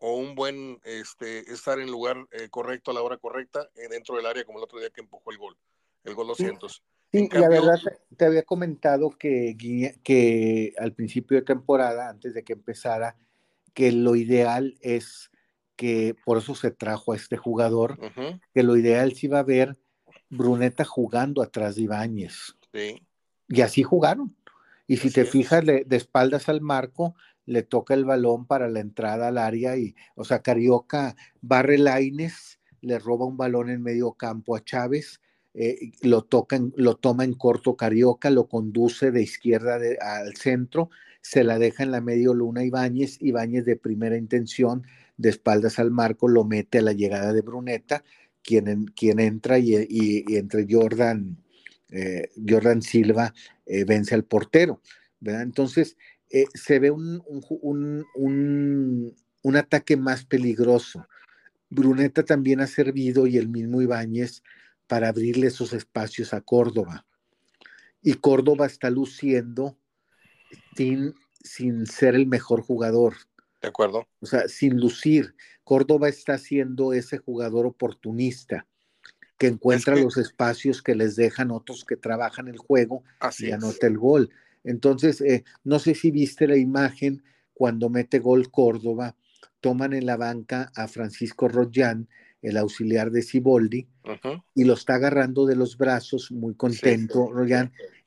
o 0.00 0.14
un 0.14 0.34
buen 0.34 0.80
este, 0.84 1.50
estar 1.52 1.80
en 1.80 1.90
lugar 1.90 2.26
eh, 2.30 2.48
correcto 2.48 2.90
a 2.90 2.94
la 2.94 3.02
hora 3.02 3.16
correcta 3.18 3.68
eh, 3.74 3.88
dentro 3.88 4.16
del 4.16 4.26
área 4.26 4.44
como 4.44 4.58
el 4.58 4.64
otro 4.64 4.78
día 4.78 4.90
que 4.90 5.00
empujó 5.00 5.30
el 5.30 5.38
gol, 5.38 5.56
el 6.04 6.14
gol 6.14 6.28
200. 6.28 6.72
Sí, 6.72 6.82
la 7.12 7.48
verdad 7.48 7.78
te, 8.16 8.24
había 8.24 8.42
comentado 8.42 9.10
que, 9.10 9.56
que 10.02 10.74
al 10.78 10.92
principio 10.92 11.38
de 11.38 11.42
temporada, 11.42 12.08
antes 12.08 12.34
de 12.34 12.44
que 12.44 12.52
empezara, 12.52 13.16
que 13.74 13.92
lo 13.92 14.16
ideal 14.16 14.76
es 14.80 15.30
que 15.76 16.16
por 16.24 16.38
eso 16.38 16.56
se 16.56 16.72
trajo 16.72 17.12
a 17.12 17.16
este 17.16 17.36
jugador, 17.36 17.98
que 18.52 18.62
lo 18.64 18.76
ideal 18.76 19.14
sí 19.14 19.26
iba 19.26 19.38
a 19.38 19.44
ver 19.44 19.78
Bruneta 20.28 20.84
jugando 20.84 21.40
atrás 21.40 21.76
de 21.76 21.82
Ibáñez. 21.82 22.56
Sí. 22.72 23.00
Y 23.46 23.60
así 23.60 23.82
jugaron. 23.84 24.36
Y 24.88 24.96
si 24.96 25.10
te 25.10 25.24
fijas 25.24 25.64
de, 25.64 25.86
espaldas 25.90 26.48
al 26.48 26.60
marco, 26.60 27.14
le 27.46 27.62
toca 27.62 27.94
el 27.94 28.04
balón 28.04 28.46
para 28.46 28.68
la 28.68 28.80
entrada 28.80 29.28
al 29.28 29.38
área 29.38 29.76
y, 29.76 29.94
o 30.16 30.24
sea, 30.24 30.42
Carioca 30.42 31.14
barre 31.40 31.78
Laines, 31.78 32.58
le 32.80 32.98
roba 32.98 33.26
un 33.26 33.36
balón 33.36 33.70
en 33.70 33.82
medio 33.82 34.12
campo 34.14 34.56
a 34.56 34.64
Chávez, 34.64 35.20
eh, 35.60 35.90
lo, 36.02 36.22
toca 36.22 36.60
lo 36.76 36.94
toma 36.94 37.24
en 37.24 37.34
corto 37.34 37.74
Carioca, 37.74 38.30
lo 38.30 38.46
conduce 38.46 39.10
de 39.10 39.22
izquierda 39.22 39.80
al 40.00 40.36
centro, 40.36 40.88
se 41.20 41.42
la 41.42 41.58
deja 41.58 41.82
en 41.82 41.90
la 41.90 42.00
medio 42.00 42.32
luna 42.32 42.62
Ibáñez, 42.62 43.18
Ibáñez 43.20 43.64
de 43.64 43.74
primera 43.74 44.16
intención, 44.16 44.84
de 45.16 45.30
espaldas 45.30 45.80
al 45.80 45.90
marco, 45.90 46.28
lo 46.28 46.44
mete 46.44 46.78
a 46.78 46.82
la 46.82 46.92
llegada 46.92 47.32
de 47.32 47.40
Bruneta, 47.40 48.04
quien, 48.40 48.84
quien 48.94 49.18
entra 49.18 49.58
y, 49.58 49.74
entre 50.28 50.64
Jordan, 50.70 51.36
eh, 51.90 52.30
Jordan 52.48 52.80
Silva 52.80 53.34
eh, 53.66 53.82
vence 53.82 54.14
al 54.14 54.22
portero. 54.22 54.80
¿verdad? 55.18 55.42
Entonces, 55.42 55.96
se 56.54 56.78
ve 56.78 56.92
un, 56.92 57.20
un, 57.26 58.06
un, 58.14 59.16
un, 59.42 59.56
ataque 59.56 59.96
más 59.96 60.24
peligroso. 60.24 61.08
Bruneta 61.68 62.22
también 62.22 62.60
ha 62.60 62.68
servido 62.68 63.26
y 63.26 63.38
el 63.38 63.48
mismo 63.48 63.82
Ibáñez 63.82 64.44
para 64.88 65.08
abrirle 65.08 65.46
esos 65.46 65.72
espacios 65.72 66.34
a 66.34 66.40
Córdoba. 66.40 67.06
Y 68.02 68.14
Córdoba 68.14 68.66
está 68.66 68.90
luciendo 68.90 69.78
sin, 70.76 71.14
sin 71.44 71.86
ser 71.86 72.14
el 72.14 72.26
mejor 72.26 72.62
jugador. 72.62 73.14
De 73.60 73.68
acuerdo. 73.68 74.08
O 74.20 74.26
sea, 74.26 74.48
sin 74.48 74.80
lucir. 74.80 75.34
Córdoba 75.62 76.08
está 76.08 76.38
siendo 76.38 76.92
ese 76.92 77.18
jugador 77.18 77.66
oportunista 77.66 78.66
que 79.36 79.46
encuentra 79.46 79.94
los 79.94 80.16
espacios 80.16 80.82
que 80.82 80.96
les 80.96 81.14
dejan 81.14 81.50
otros 81.52 81.84
que 81.84 81.96
trabajan 81.96 82.48
el 82.48 82.58
juego 82.58 83.04
y 83.38 83.52
anota 83.52 83.86
el 83.86 83.98
gol. 83.98 84.30
Entonces, 84.64 85.20
eh, 85.20 85.44
no 85.62 85.78
sé 85.78 85.94
si 85.94 86.10
viste 86.10 86.48
la 86.48 86.56
imagen 86.56 87.22
cuando 87.54 87.88
mete 87.88 88.18
gol 88.18 88.50
Córdoba, 88.50 89.16
toman 89.60 89.92
en 89.92 90.06
la 90.06 90.16
banca 90.16 90.72
a 90.74 90.88
Francisco 90.88 91.48
Rollán 91.48 92.08
el 92.42 92.56
auxiliar 92.56 93.10
de 93.10 93.22
Ciboldi, 93.22 93.88
y 94.54 94.64
lo 94.64 94.74
está 94.74 94.94
agarrando 94.94 95.46
de 95.46 95.56
los 95.56 95.76
brazos, 95.76 96.30
muy 96.30 96.54
contento, 96.54 97.30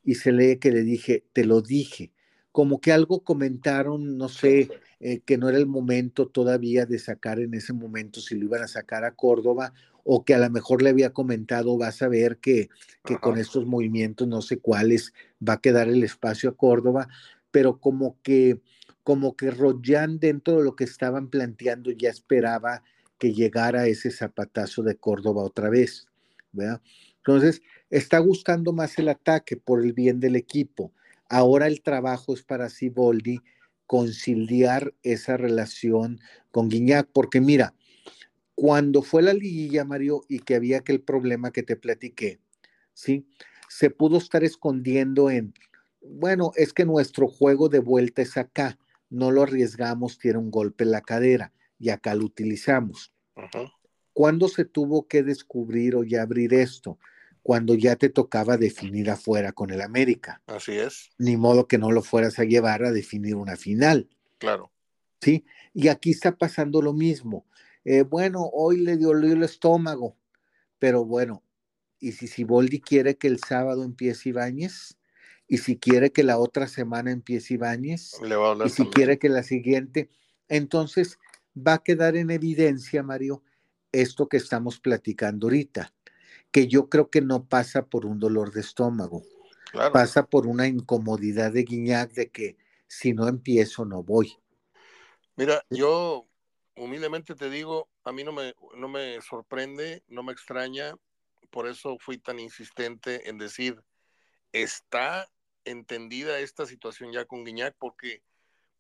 y 0.04 0.16
se 0.16 0.32
lee 0.32 0.58
que 0.58 0.72
le 0.72 0.84
dije, 0.84 1.24
te 1.34 1.46
lo 1.46 1.62
dije. 1.62 2.12
Como 2.52 2.82
que 2.82 2.92
algo 2.92 3.24
comentaron, 3.24 4.18
no 4.18 4.28
sé, 4.28 4.70
eh, 5.00 5.22
que 5.26 5.38
no 5.38 5.50
era 5.50 5.58
el 5.58 5.68
momento 5.68 6.28
todavía 6.28 6.86
de 6.86 7.00
sacar 7.00 7.40
en 7.40 7.54
ese 7.54 7.74
momento 7.74 8.20
si 8.20 8.36
lo 8.36 8.46
iban 8.46 8.64
a 8.64 8.68
sacar 8.68 9.04
a 9.06 9.16
Córdoba, 9.16 9.74
o 10.04 10.26
que 10.26 10.34
a 10.34 10.40
lo 10.40 10.50
mejor 10.50 10.82
le 10.82 10.90
había 10.90 11.12
comentado, 11.12 11.78
vas 11.78 12.02
a 12.02 12.08
ver 12.08 12.38
que, 12.38 12.70
que 13.06 13.18
con 13.18 13.38
estos 13.38 13.66
movimientos, 13.66 14.28
no 14.28 14.42
sé 14.42 14.58
cuáles, 14.58 15.14
va 15.48 15.54
a 15.54 15.62
quedar 15.62 15.88
el 15.88 16.04
espacio 16.04 16.50
a 16.50 16.56
Córdoba, 16.56 17.08
pero 17.52 17.80
como 17.80 18.18
que, 18.24 18.60
como 19.04 19.36
que 19.36 19.52
Royan 19.52 20.20
dentro 20.20 20.58
de 20.58 20.64
lo 20.64 20.76
que 20.76 20.84
estaban 20.84 21.30
planteando 21.30 21.92
ya 21.92 22.10
esperaba 22.10 22.84
que 23.22 23.34
llegara 23.34 23.86
ese 23.86 24.10
zapatazo 24.10 24.82
de 24.82 24.96
Córdoba 24.96 25.44
otra 25.44 25.70
vez. 25.70 26.08
¿verdad? 26.54 26.82
Entonces, 27.18 27.62
está 27.92 28.18
gustando 28.18 28.74
más 28.74 28.98
el 28.98 29.10
ataque 29.10 29.58
por 29.58 29.86
el 29.86 29.94
bien 29.94 30.20
del 30.20 30.36
equipo. 30.36 30.92
Ahora 31.30 31.68
el 31.68 31.84
trabajo 31.84 32.34
es 32.34 32.42
para 32.42 32.68
Siboldi 32.68 33.40
conciliar 33.86 34.96
esa 35.04 35.38
relación 35.38 36.20
con 36.50 36.68
Guiñac, 36.68 37.10
porque 37.14 37.40
mira, 37.42 37.76
cuando 38.56 39.04
fue 39.04 39.22
la 39.22 39.34
liguilla, 39.34 39.86
Mario, 39.86 40.24
y 40.28 40.40
que 40.40 40.56
había 40.56 40.80
aquel 40.80 41.00
problema 41.02 41.52
que 41.52 41.62
te 41.62 41.76
platiqué, 41.76 42.40
¿sí? 42.96 43.28
Se 43.70 43.92
pudo 43.92 44.18
estar 44.18 44.44
escondiendo 44.44 45.30
en, 45.30 45.54
bueno, 46.02 46.54
es 46.56 46.74
que 46.74 46.86
nuestro 46.86 47.28
juego 47.28 47.70
de 47.70 47.80
vuelta 47.80 48.24
es 48.24 48.36
acá, 48.36 48.80
no 49.12 49.30
lo 49.30 49.44
arriesgamos, 49.44 50.18
tiene 50.18 50.40
un 50.40 50.50
golpe 50.50 50.86
en 50.86 50.92
la 50.92 51.02
cadera 51.02 51.54
y 51.82 51.90
acá 51.90 52.14
lo 52.16 52.26
utilizamos. 52.26 53.12
¿Cuándo 54.14 54.48
se 54.48 54.66
tuvo 54.66 55.08
que 55.08 55.24
descubrir 55.24 55.96
o 55.96 56.04
ya 56.04 56.22
abrir 56.22 56.54
esto? 56.54 57.00
Cuando 57.42 57.74
ya 57.74 57.96
te 57.96 58.10
tocaba 58.10 58.58
definir 58.58 59.10
afuera 59.10 59.52
con 59.52 59.72
el 59.72 59.82
América. 59.82 60.44
Así 60.46 60.74
es. 60.74 61.10
Ni 61.18 61.38
modo 61.38 61.68
que 61.68 61.80
no 61.80 61.92
lo 61.92 62.04
fueras 62.04 62.38
a 62.38 62.44
llevar 62.44 62.84
a 62.84 62.92
definir 62.92 63.36
una 63.36 63.56
final. 63.56 64.10
Claro. 64.38 64.72
Sí, 65.22 65.46
y 65.74 65.88
aquí 65.88 66.12
está 66.12 66.38
pasando 66.38 66.82
lo 66.82 66.94
mismo. 66.94 67.46
Eh, 67.84 68.04
bueno, 68.04 68.48
hoy 68.54 68.78
le 68.78 68.98
dio 68.98 69.12
el 69.12 69.42
estómago, 69.42 70.16
pero 70.78 71.04
bueno, 71.04 71.44
y 72.00 72.12
si 72.12 72.28
Siboldi 72.28 72.80
quiere 72.80 73.18
que 73.18 73.28
el 73.28 73.40
sábado 73.40 73.84
empiece 73.84 74.30
Ibáñez, 74.30 74.98
y 75.48 75.58
si 75.58 75.78
quiere 75.78 76.12
que 76.12 76.24
la 76.24 76.38
otra 76.38 76.68
semana 76.68 77.12
empiece 77.12 77.56
Ibáñez, 77.56 78.14
y 78.66 78.70
si 78.70 78.86
quiere 78.86 79.20
que 79.20 79.30
la 79.30 79.44
siguiente, 79.44 80.10
entonces 80.48 81.18
va 81.56 81.76
a 81.76 81.84
quedar 81.84 82.16
en 82.16 82.32
evidencia, 82.32 83.04
Mario, 83.04 83.44
esto 83.92 84.28
que 84.28 84.38
estamos 84.38 84.80
platicando 84.80 85.48
ahorita, 85.48 85.94
que 86.52 86.68
yo 86.68 86.90
creo 86.90 87.10
que 87.10 87.22
no 87.22 87.46
pasa 87.46 87.86
por 87.86 88.06
un 88.06 88.20
dolor 88.20 88.52
de 88.52 88.62
estómago, 88.62 89.24
pasa 89.94 90.26
por 90.26 90.48
una 90.48 90.68
incomodidad 90.68 91.52
de 91.52 91.64
Guiñac 91.64 92.12
de 92.14 92.30
que 92.30 92.58
si 92.88 93.14
no 93.14 93.28
empiezo 93.28 93.86
no 93.86 94.04
voy. 94.04 94.38
Mira, 95.36 95.64
yo 95.70 96.28
humildemente 96.76 97.36
te 97.36 97.50
digo, 97.50 97.90
a 98.04 98.12
mí 98.12 98.24
no 98.24 98.32
me, 98.32 98.54
no 98.76 98.88
me 98.90 99.22
sorprende, 99.22 100.04
no 100.08 100.24
me 100.24 100.34
extraña, 100.34 100.96
por 101.50 101.68
eso 101.68 101.98
fui 102.00 102.18
tan 102.18 102.40
insistente 102.40 103.30
en 103.30 103.38
decir, 103.38 103.82
está 104.52 105.30
entendida 105.66 106.40
esta 106.40 106.66
situación 106.66 107.12
ya 107.12 107.26
con 107.26 107.44
Guiñac, 107.44 107.76
porque 107.78 108.24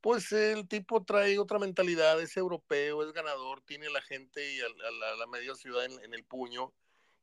pues 0.02 0.32
el 0.32 0.68
tipo 0.68 1.04
trae 1.04 1.38
otra 1.38 1.60
mentalidad, 1.60 2.20
es 2.22 2.36
europeo, 2.36 3.04
es 3.04 3.14
ganador, 3.14 3.62
tiene 3.62 3.90
la 3.90 4.02
gente 4.02 4.54
y 4.54 4.60
a, 4.60 5.16
la, 5.18 5.28
media 5.28 5.54
ciudad 5.56 5.86
en, 5.86 6.14
el 6.14 6.24
puño 6.24 6.74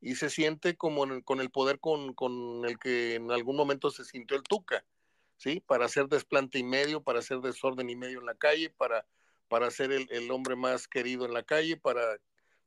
y 0.01 0.15
se 0.15 0.31
siente 0.31 0.77
como 0.77 1.05
con 1.25 1.41
el 1.41 1.51
poder 1.51 1.81
con, 1.81 2.15
el 2.65 2.79
que 2.79 3.17
en 3.17 3.33
algún 3.33 3.57
momento 3.57 3.91
se 3.91 4.05
sintió 4.05 4.37
el 4.37 4.45
Tuca, 4.45 4.85
¿sí? 5.37 5.61
Para 5.61 5.87
hacer 5.87 6.07
desplante 6.07 6.61
y 6.61 6.63
medio, 6.63 7.03
para 7.03 7.19
hacer 7.19 7.41
desorden 7.41 7.91
y 7.91 7.97
medio 7.97 8.21
en 8.21 8.27
la 8.27 8.37
calle, 8.37 8.71
para, 8.71 9.05
para 9.49 9.73
ser 9.73 9.91
el, 9.91 10.07
el 10.11 10.31
hombre 10.31 10.55
más 10.55 10.87
querido 10.87 11.25
en 11.27 11.35
la 11.35 11.43
calle, 11.43 11.77
para 11.77 12.19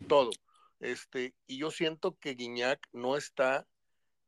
todo. 0.09 0.32
Este, 0.82 1.34
y 1.47 1.59
yo 1.59 1.72
siento 1.72 2.18
que 2.20 2.36
Guiñac 2.36 2.86
no 2.91 3.16
está 3.16 3.66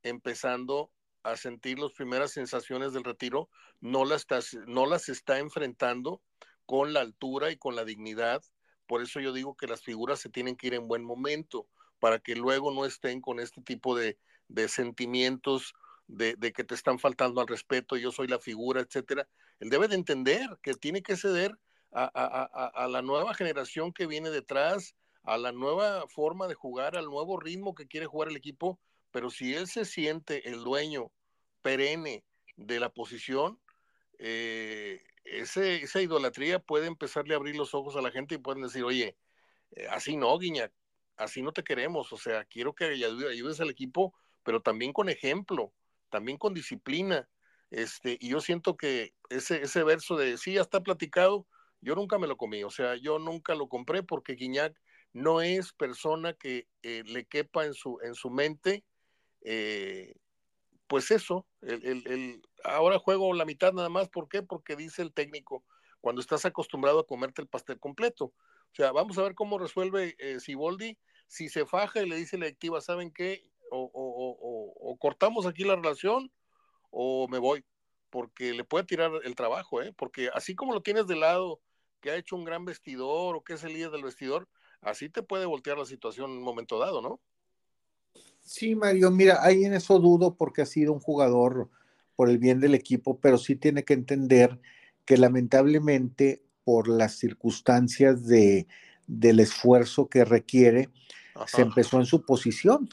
empezando 0.01 0.92
a 1.23 1.37
sentir 1.37 1.79
las 1.79 1.93
primeras 1.93 2.31
sensaciones 2.31 2.93
del 2.93 3.03
retiro, 3.03 3.49
no 3.79 4.05
las, 4.05 4.21
está, 4.21 4.39
no 4.67 4.85
las 4.85 5.09
está 5.09 5.39
enfrentando 5.39 6.21
con 6.65 6.93
la 6.93 7.01
altura 7.01 7.51
y 7.51 7.57
con 7.57 7.75
la 7.75 7.85
dignidad. 7.85 8.43
Por 8.87 9.01
eso 9.01 9.19
yo 9.19 9.33
digo 9.33 9.55
que 9.55 9.67
las 9.67 9.81
figuras 9.81 10.19
se 10.19 10.29
tienen 10.29 10.55
que 10.55 10.67
ir 10.67 10.73
en 10.73 10.87
buen 10.87 11.03
momento, 11.03 11.67
para 11.99 12.19
que 12.19 12.35
luego 12.35 12.73
no 12.73 12.85
estén 12.85 13.21
con 13.21 13.39
este 13.39 13.61
tipo 13.61 13.95
de, 13.95 14.17
sentimientos 14.67 15.73
de, 16.07 16.35
que 16.51 16.65
te 16.65 16.75
están 16.75 16.99
faltando 16.99 17.39
al 17.39 17.47
respeto, 17.47 17.95
yo 17.95 18.11
soy 18.11 18.27
la 18.27 18.39
figura, 18.39 18.81
etcétera. 18.81 19.27
Él 19.61 19.69
debe 19.69 19.87
de 19.87 19.95
entender 19.95 20.49
que 20.61 20.73
tiene 20.73 21.01
que 21.01 21.15
ceder 21.15 21.57
a, 21.93 22.05
a, 22.05 22.87
la 22.89 23.01
nueva 23.01 23.33
generación 23.33 23.93
que 23.93 24.07
viene 24.07 24.31
detrás, 24.31 24.95
a 25.23 25.37
la 25.37 25.53
nueva 25.53 26.05
forma 26.09 26.47
de 26.47 26.55
jugar, 26.55 26.97
al 26.97 27.05
nuevo 27.05 27.39
ritmo 27.39 27.73
que 27.73 27.87
quiere 27.87 28.07
jugar 28.07 28.27
el 28.27 28.35
equipo, 28.35 28.79
pero 29.13 29.29
si 29.29 29.53
él 29.53 29.67
se 29.67 29.85
siente 29.85 30.49
el 30.49 30.63
dueño 30.63 31.11
perenne 31.61 32.25
de 32.57 32.79
la 32.79 32.89
posición, 32.89 33.61
eh, 34.17 35.01
esa 35.23 36.01
idolatría 36.01 36.59
puede 36.59 36.87
empezarle 36.87 37.35
a 37.35 37.37
abrir 37.37 37.55
los 37.55 37.75
ojos 37.75 37.95
a 37.95 38.01
la 38.01 38.11
gente 38.11 38.35
y 38.35 38.39
pueden 38.39 38.63
decir, 38.63 38.83
oye, 38.83 39.15
eh, 39.75 39.87
así 39.91 40.17
no, 40.17 40.37
Guiñac, 40.37 40.73
así 41.15 41.43
no 41.43 41.53
te 41.53 41.63
queremos, 41.63 42.11
o 42.11 42.17
sea, 42.17 42.43
quiero 42.45 42.73
que 42.73 42.85
ayudes 42.85 43.61
al 43.61 43.69
equipo, 43.69 44.15
pero 44.41 44.61
también 44.61 44.93
con 44.93 45.09
ejemplo, 45.09 45.73
también 46.09 46.37
con 46.37 46.55
disciplina. 46.55 47.29
Este, 47.69 48.17
y 48.19 48.29
yo 48.29 48.41
siento 48.41 48.77
que 48.77 49.13
ese, 49.29 49.61
ese 49.61 49.83
verso 49.83 50.17
de 50.17 50.37
sí, 50.39 50.53
ya 50.53 50.61
está 50.61 50.81
platicado, 50.81 51.47
yo 51.81 51.93
nunca 51.93 52.17
me 52.17 52.27
lo 52.27 52.35
comí, 52.35 52.63
o 52.63 52.71
sea, 52.71 52.95
yo 52.95 53.19
nunca 53.19 53.53
lo 53.53 53.69
compré 53.69 54.01
porque 54.01 54.33
Guiñac 54.33 54.75
no 55.13 55.41
es 55.41 55.71
persona 55.73 56.33
que 56.33 56.67
eh, 56.81 57.03
le 57.05 57.25
quepa 57.25 57.65
en 57.65 57.75
su, 57.75 57.99
en 58.03 58.15
su 58.15 58.31
mente, 58.31 58.83
eh, 59.43 60.15
pues 60.87 61.11
eso, 61.11 61.47
el, 61.61 62.03
el, 62.07 62.41
ahora 62.63 62.99
juego 62.99 63.33
la 63.33 63.45
mitad 63.45 63.73
nada 63.73 63.89
más, 63.89 64.09
¿por 64.09 64.27
qué? 64.27 64.43
Porque 64.43 64.75
dice 64.75 65.01
el 65.01 65.13
técnico, 65.13 65.63
cuando 66.01 66.21
estás 66.21 66.45
acostumbrado 66.45 66.99
a 66.99 67.07
comerte 67.07 67.41
el 67.41 67.47
pastel 67.47 67.79
completo. 67.79 68.25
O 68.25 68.75
sea, 68.75 68.91
vamos 68.91 69.17
a 69.17 69.23
ver 69.23 69.35
cómo 69.35 69.57
resuelve 69.57 70.15
eh, 70.19 70.39
Siboldi, 70.39 70.97
si 71.27 71.47
se 71.49 71.65
faja 71.65 72.01
y 72.01 72.09
le 72.09 72.15
dice 72.15 72.37
la 72.37 72.45
directiva, 72.45 72.81
¿saben 72.81 73.11
qué? 73.11 73.49
O, 73.71 73.89
o, 73.93 74.97
cortamos 74.97 75.45
aquí 75.47 75.63
la 75.63 75.75
relación 75.75 76.31
o 76.91 77.27
me 77.27 77.39
voy, 77.39 77.65
porque 78.09 78.53
le 78.53 78.63
puede 78.63 78.83
tirar 78.83 79.11
el 79.23 79.33
trabajo, 79.33 79.81
¿eh? 79.81 79.93
Porque 79.97 80.29
así 80.33 80.55
como 80.55 80.73
lo 80.73 80.81
tienes 80.81 81.07
de 81.07 81.15
lado, 81.15 81.59
que 82.01 82.11
ha 82.11 82.17
hecho 82.17 82.35
un 82.35 82.43
gran 82.43 82.65
vestidor 82.65 83.35
o 83.35 83.43
que 83.43 83.53
es 83.53 83.63
el 83.63 83.73
líder 83.73 83.91
del 83.91 84.03
vestidor, 84.03 84.47
así 84.81 85.09
te 85.09 85.23
puede 85.23 85.45
voltear 85.45 85.77
la 85.77 85.85
situación 85.85 86.31
en 86.31 86.37
un 86.37 86.43
momento 86.43 86.77
dado, 86.77 87.01
¿no? 87.01 87.19
Sí, 88.43 88.75
Mario, 88.75 89.09
mira, 89.09 89.39
ahí 89.41 89.63
en 89.65 89.73
eso 89.73 89.99
dudo 89.99 90.35
porque 90.35 90.61
ha 90.61 90.65
sido 90.65 90.93
un 90.93 90.99
jugador 90.99 91.69
por 92.15 92.29
el 92.29 92.37
bien 92.37 92.59
del 92.59 92.75
equipo, 92.75 93.19
pero 93.19 93.37
sí 93.37 93.55
tiene 93.55 93.83
que 93.83 93.93
entender 93.93 94.59
que 95.05 95.17
lamentablemente 95.17 96.43
por 96.63 96.87
las 96.87 97.13
circunstancias 97.17 98.25
de, 98.25 98.67
del 99.07 99.39
esfuerzo 99.39 100.07
que 100.07 100.25
requiere, 100.25 100.89
se 101.47 101.61
empezó 101.61 101.99
en 101.99 102.05
su 102.05 102.25
posición. 102.25 102.89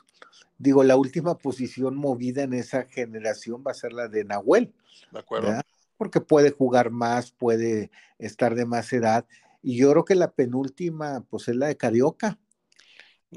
Digo, 0.59 0.83
la 0.83 0.97
última 0.97 1.39
posición 1.39 1.97
movida 1.97 2.43
en 2.43 2.55
esa 2.55 2.85
generación 2.85 3.63
va 3.67 3.73
a 3.73 3.75
ser 3.75 3.93
la 3.93 4.09
de 4.09 4.25
Nahuel. 4.25 4.73
De 5.13 5.19
acuerdo. 5.19 5.61
Porque 5.97 6.21
puede 6.21 6.51
jugar 6.51 6.91
más, 6.91 7.33
puede 7.33 7.91
estar 8.19 8.55
de 8.55 8.67
más 8.67 8.93
edad. 8.93 9.27
Y 9.63 9.77
yo 9.77 9.91
creo 9.91 10.05
que 10.05 10.15
la 10.15 10.33
penúltima, 10.33 11.25
pues 11.29 11.49
es 11.49 11.57
la 11.57 11.67
de 11.67 11.77
Carioca. 11.77 12.39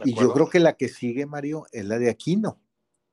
Y 0.04 0.16
yo 0.16 0.34
creo 0.34 0.50
que 0.50 0.60
la 0.60 0.74
que 0.74 0.90
sigue, 0.90 1.26
Mario, 1.26 1.66
es 1.72 1.86
la 1.86 2.00
de 2.00 2.10
Aquino. 2.10 2.60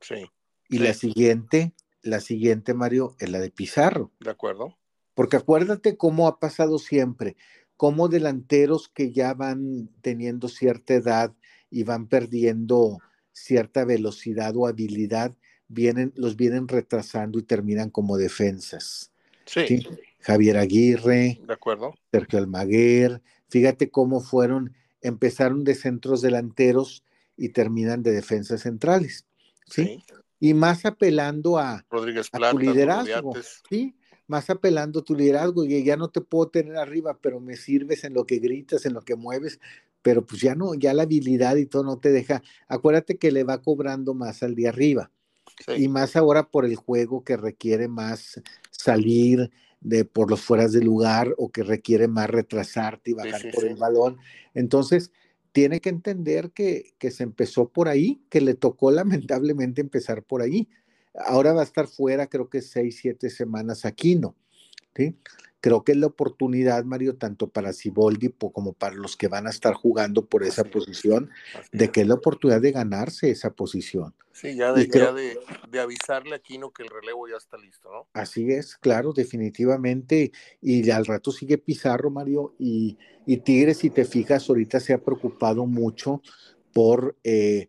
Sí. 0.00 0.30
Y 0.68 0.78
la 0.78 0.94
siguiente, 0.94 1.74
la 2.02 2.20
siguiente, 2.20 2.74
Mario, 2.74 3.16
es 3.18 3.30
la 3.30 3.40
de 3.40 3.50
Pizarro. 3.50 4.12
De 4.20 4.30
acuerdo. 4.30 4.78
Porque 5.14 5.36
acuérdate 5.36 5.96
cómo 5.96 6.28
ha 6.28 6.38
pasado 6.38 6.78
siempre, 6.78 7.36
cómo 7.76 8.08
delanteros 8.08 8.88
que 8.88 9.12
ya 9.12 9.34
van 9.34 9.90
teniendo 10.00 10.48
cierta 10.48 10.94
edad 10.94 11.34
y 11.70 11.82
van 11.82 12.08
perdiendo 12.08 12.98
cierta 13.32 13.84
velocidad 13.84 14.54
o 14.56 14.66
habilidad, 14.66 15.34
vienen, 15.68 16.12
los 16.16 16.36
vienen 16.36 16.68
retrasando 16.68 17.38
y 17.38 17.42
terminan 17.42 17.90
como 17.90 18.16
defensas. 18.16 19.12
Sí. 19.44 19.86
Javier 20.20 20.58
Aguirre, 20.58 21.40
de 21.46 21.52
acuerdo. 21.52 21.94
Sergio 22.12 22.38
Almaguer, 22.38 23.22
fíjate 23.48 23.90
cómo 23.90 24.20
fueron, 24.20 24.74
empezaron 25.02 25.64
de 25.64 25.74
centros 25.74 26.22
delanteros 26.22 27.04
y 27.36 27.50
terminan 27.50 28.02
de 28.02 28.12
defensas 28.12 28.62
centrales. 28.62 29.26
¿sí? 29.66 30.02
Y 30.38 30.54
más 30.54 30.84
apelando 30.84 31.58
a, 31.58 31.84
Rodríguez 31.90 32.28
a 32.32 32.50
tu 32.50 32.58
liderazgo. 32.58 33.32
¿sí? 33.68 33.94
más 34.30 34.48
apelando 34.48 35.00
a 35.00 35.04
tu 35.04 35.16
liderazgo 35.16 35.64
y 35.64 35.82
ya 35.82 35.96
no 35.96 36.08
te 36.08 36.20
puedo 36.20 36.48
tener 36.48 36.76
arriba, 36.76 37.18
pero 37.20 37.40
me 37.40 37.56
sirves 37.56 38.04
en 38.04 38.14
lo 38.14 38.26
que 38.26 38.38
gritas, 38.38 38.86
en 38.86 38.94
lo 38.94 39.02
que 39.02 39.16
mueves, 39.16 39.58
pero 40.02 40.24
pues 40.24 40.40
ya 40.40 40.54
no, 40.54 40.74
ya 40.74 40.94
la 40.94 41.02
habilidad 41.02 41.56
y 41.56 41.66
todo 41.66 41.82
no 41.82 41.98
te 41.98 42.12
deja. 42.12 42.40
Acuérdate 42.68 43.18
que 43.18 43.32
le 43.32 43.42
va 43.42 43.60
cobrando 43.60 44.14
más 44.14 44.44
al 44.44 44.54
de 44.54 44.68
arriba. 44.68 45.10
Y 45.76 45.88
más 45.88 46.14
ahora 46.14 46.48
por 46.48 46.64
el 46.64 46.76
juego 46.76 47.24
que 47.24 47.36
requiere 47.36 47.88
más 47.88 48.40
salir 48.70 49.50
de 49.80 50.04
por 50.04 50.30
los 50.30 50.40
fueras 50.40 50.72
de 50.72 50.82
lugar 50.82 51.34
o 51.38 51.50
que 51.50 51.62
requiere 51.62 52.08
más 52.08 52.28
retrasarte 52.28 53.10
y 53.10 53.14
bajar 53.14 53.42
por 53.52 53.64
el 53.64 53.76
balón. 53.76 54.18
Entonces, 54.54 55.12
tiene 55.52 55.80
que 55.80 55.88
entender 55.88 56.52
que, 56.52 56.94
que 56.98 57.10
se 57.10 57.22
empezó 57.22 57.68
por 57.68 57.88
ahí, 57.88 58.22
que 58.28 58.40
le 58.40 58.54
tocó 58.54 58.90
lamentablemente 59.30 59.80
empezar 59.80 60.22
por 60.22 60.42
ahí. 60.42 60.68
Ahora 61.14 61.52
va 61.52 61.62
a 61.62 61.64
estar 61.64 61.88
fuera, 61.88 62.28
creo 62.28 62.48
que 62.48 62.62
seis, 62.62 62.98
siete 63.00 63.30
semanas 63.30 63.84
aquí, 63.84 64.14
¿no? 64.14 64.36
¿Sí? 64.94 65.16
Creo 65.60 65.84
que 65.84 65.92
es 65.92 65.98
la 65.98 66.06
oportunidad, 66.06 66.84
Mario, 66.84 67.16
tanto 67.16 67.48
para 67.48 67.72
Siboldi 67.72 68.34
como 68.52 68.72
para 68.72 68.94
los 68.94 69.16
que 69.16 69.28
van 69.28 69.46
a 69.46 69.50
estar 69.50 69.74
jugando 69.74 70.26
por 70.26 70.42
esa 70.42 70.64
posición, 70.64 71.30
de 71.72 71.90
que 71.90 72.00
es 72.00 72.06
la 72.06 72.14
oportunidad 72.14 72.60
de 72.60 72.72
ganarse 72.72 73.30
esa 73.30 73.50
posición. 73.50 74.14
Sí, 74.32 74.56
ya, 74.56 74.72
de, 74.72 74.88
ya 74.88 75.12
de, 75.12 75.80
avisarle 75.80 76.32
a 76.32 76.36
Aquino 76.36 76.70
que 76.70 76.82
el 76.82 76.88
relevo 76.88 77.28
ya 77.28 77.36
está 77.36 77.58
listo, 77.58 77.90
¿no? 77.92 78.08
Así 78.14 78.50
es, 78.50 78.76
claro, 78.76 79.12
definitivamente. 79.12 80.32
Y 80.62 80.88
al 80.90 81.04
rato 81.04 81.30
sigue 81.30 81.58
Pizarro, 81.58 82.10
Mario, 82.10 82.54
y, 82.58 82.96
y 83.26 83.38
Tigres, 83.38 83.78
si 83.78 83.90
te 83.90 84.06
fijas, 84.06 84.48
ahorita 84.48 84.80
se 84.80 84.94
ha 84.94 85.02
preocupado 85.02 85.66
mucho 85.66 86.22
por 86.72 87.18
eh, 87.22 87.68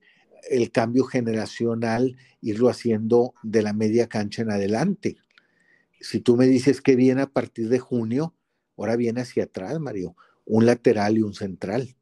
el 0.50 0.72
cambio 0.72 1.04
generacional, 1.04 2.16
irlo 2.42 2.70
haciendo 2.70 3.34
de 3.44 3.64
la 3.64 3.74
media 3.74 4.08
cancha 4.08 4.42
en 4.42 4.52
adelante. 4.52 5.18
Si 6.02 6.20
tú 6.20 6.36
me 6.36 6.47
dices 6.47 6.82
que 6.82 6.95
viene 6.95 7.22
a 7.22 7.28
partir 7.28 7.70
de 7.70 7.80
junio, 7.80 8.34
ahora 8.78 8.95
viene 8.95 9.22
hacia 9.22 9.45
atrás, 9.45 9.80
Mario, 9.80 10.16
un 10.45 10.66
lateral 10.66 11.18
y 11.18 11.22
un 11.22 11.34
central. 11.34 11.95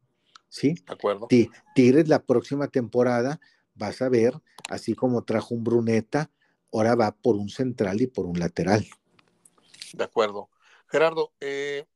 ¿Sí? 0.48 0.74
De 0.86 0.92
acuerdo. 0.92 1.28
Tigres 1.74 2.08
la 2.08 2.22
próxima 2.22 2.68
temporada 2.68 3.40
vas 3.74 4.02
a 4.02 4.08
ver, 4.08 4.34
así 4.68 4.94
como 4.94 5.24
trajo 5.24 5.54
un 5.54 5.64
Bruneta, 5.64 6.30
ahora 6.72 6.94
va 6.94 7.12
por 7.12 7.36
un 7.36 7.48
central 7.48 8.00
y 8.00 8.06
por 8.06 8.26
un 8.26 8.38
lateral. 8.38 8.86
De 9.92 10.04
acuerdo. 10.04 10.50
Gerardo, 10.88 11.32
eh, 11.40 11.86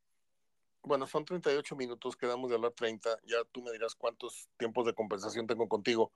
bueno, 0.83 1.07
son 1.07 1.25
38 1.25 1.75
minutos, 1.75 2.15
quedamos 2.15 2.49
de 2.49 2.55
hablar 2.55 2.71
30, 2.71 3.09
ya 3.25 3.37
tú 3.51 3.61
me 3.61 3.71
dirás 3.71 3.95
cuántos 3.95 4.49
tiempos 4.57 4.85
de 4.85 4.93
compensación 4.93 5.47
tengo 5.47 5.67
contigo. 5.67 6.11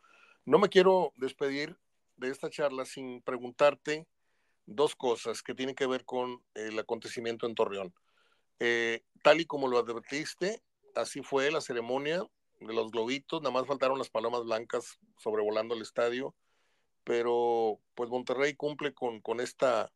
No 0.45 0.59
me 0.59 0.69
quiero 0.69 1.13
despedir 1.17 1.77
de 2.17 2.29
esta 2.29 2.49
charla 2.49 2.85
sin 2.85 3.21
preguntarte 3.21 4.07
dos 4.69 4.95
cosas 4.95 5.41
que 5.41 5.55
tienen 5.55 5.75
que 5.75 5.87
ver 5.87 6.05
con 6.05 6.41
el 6.53 6.77
acontecimiento 6.79 7.45
en 7.45 7.55
Torreón. 7.55 7.93
Eh, 8.59 9.03
tal 9.23 9.41
y 9.41 9.45
como 9.45 9.67
lo 9.67 9.77
advertiste, 9.77 10.61
así 10.95 11.21
fue 11.21 11.51
la 11.51 11.61
ceremonia 11.61 12.23
de 12.59 12.73
los 12.73 12.91
globitos, 12.91 13.41
nada 13.41 13.53
más 13.53 13.67
faltaron 13.67 13.97
las 13.97 14.09
palomas 14.09 14.43
blancas 14.43 14.99
sobrevolando 15.17 15.75
el 15.75 15.81
estadio, 15.81 16.35
pero 17.03 17.79
pues 17.95 18.09
Monterrey 18.09 18.53
cumple 18.53 18.93
con, 18.93 19.21
con 19.21 19.39
esta 19.39 19.91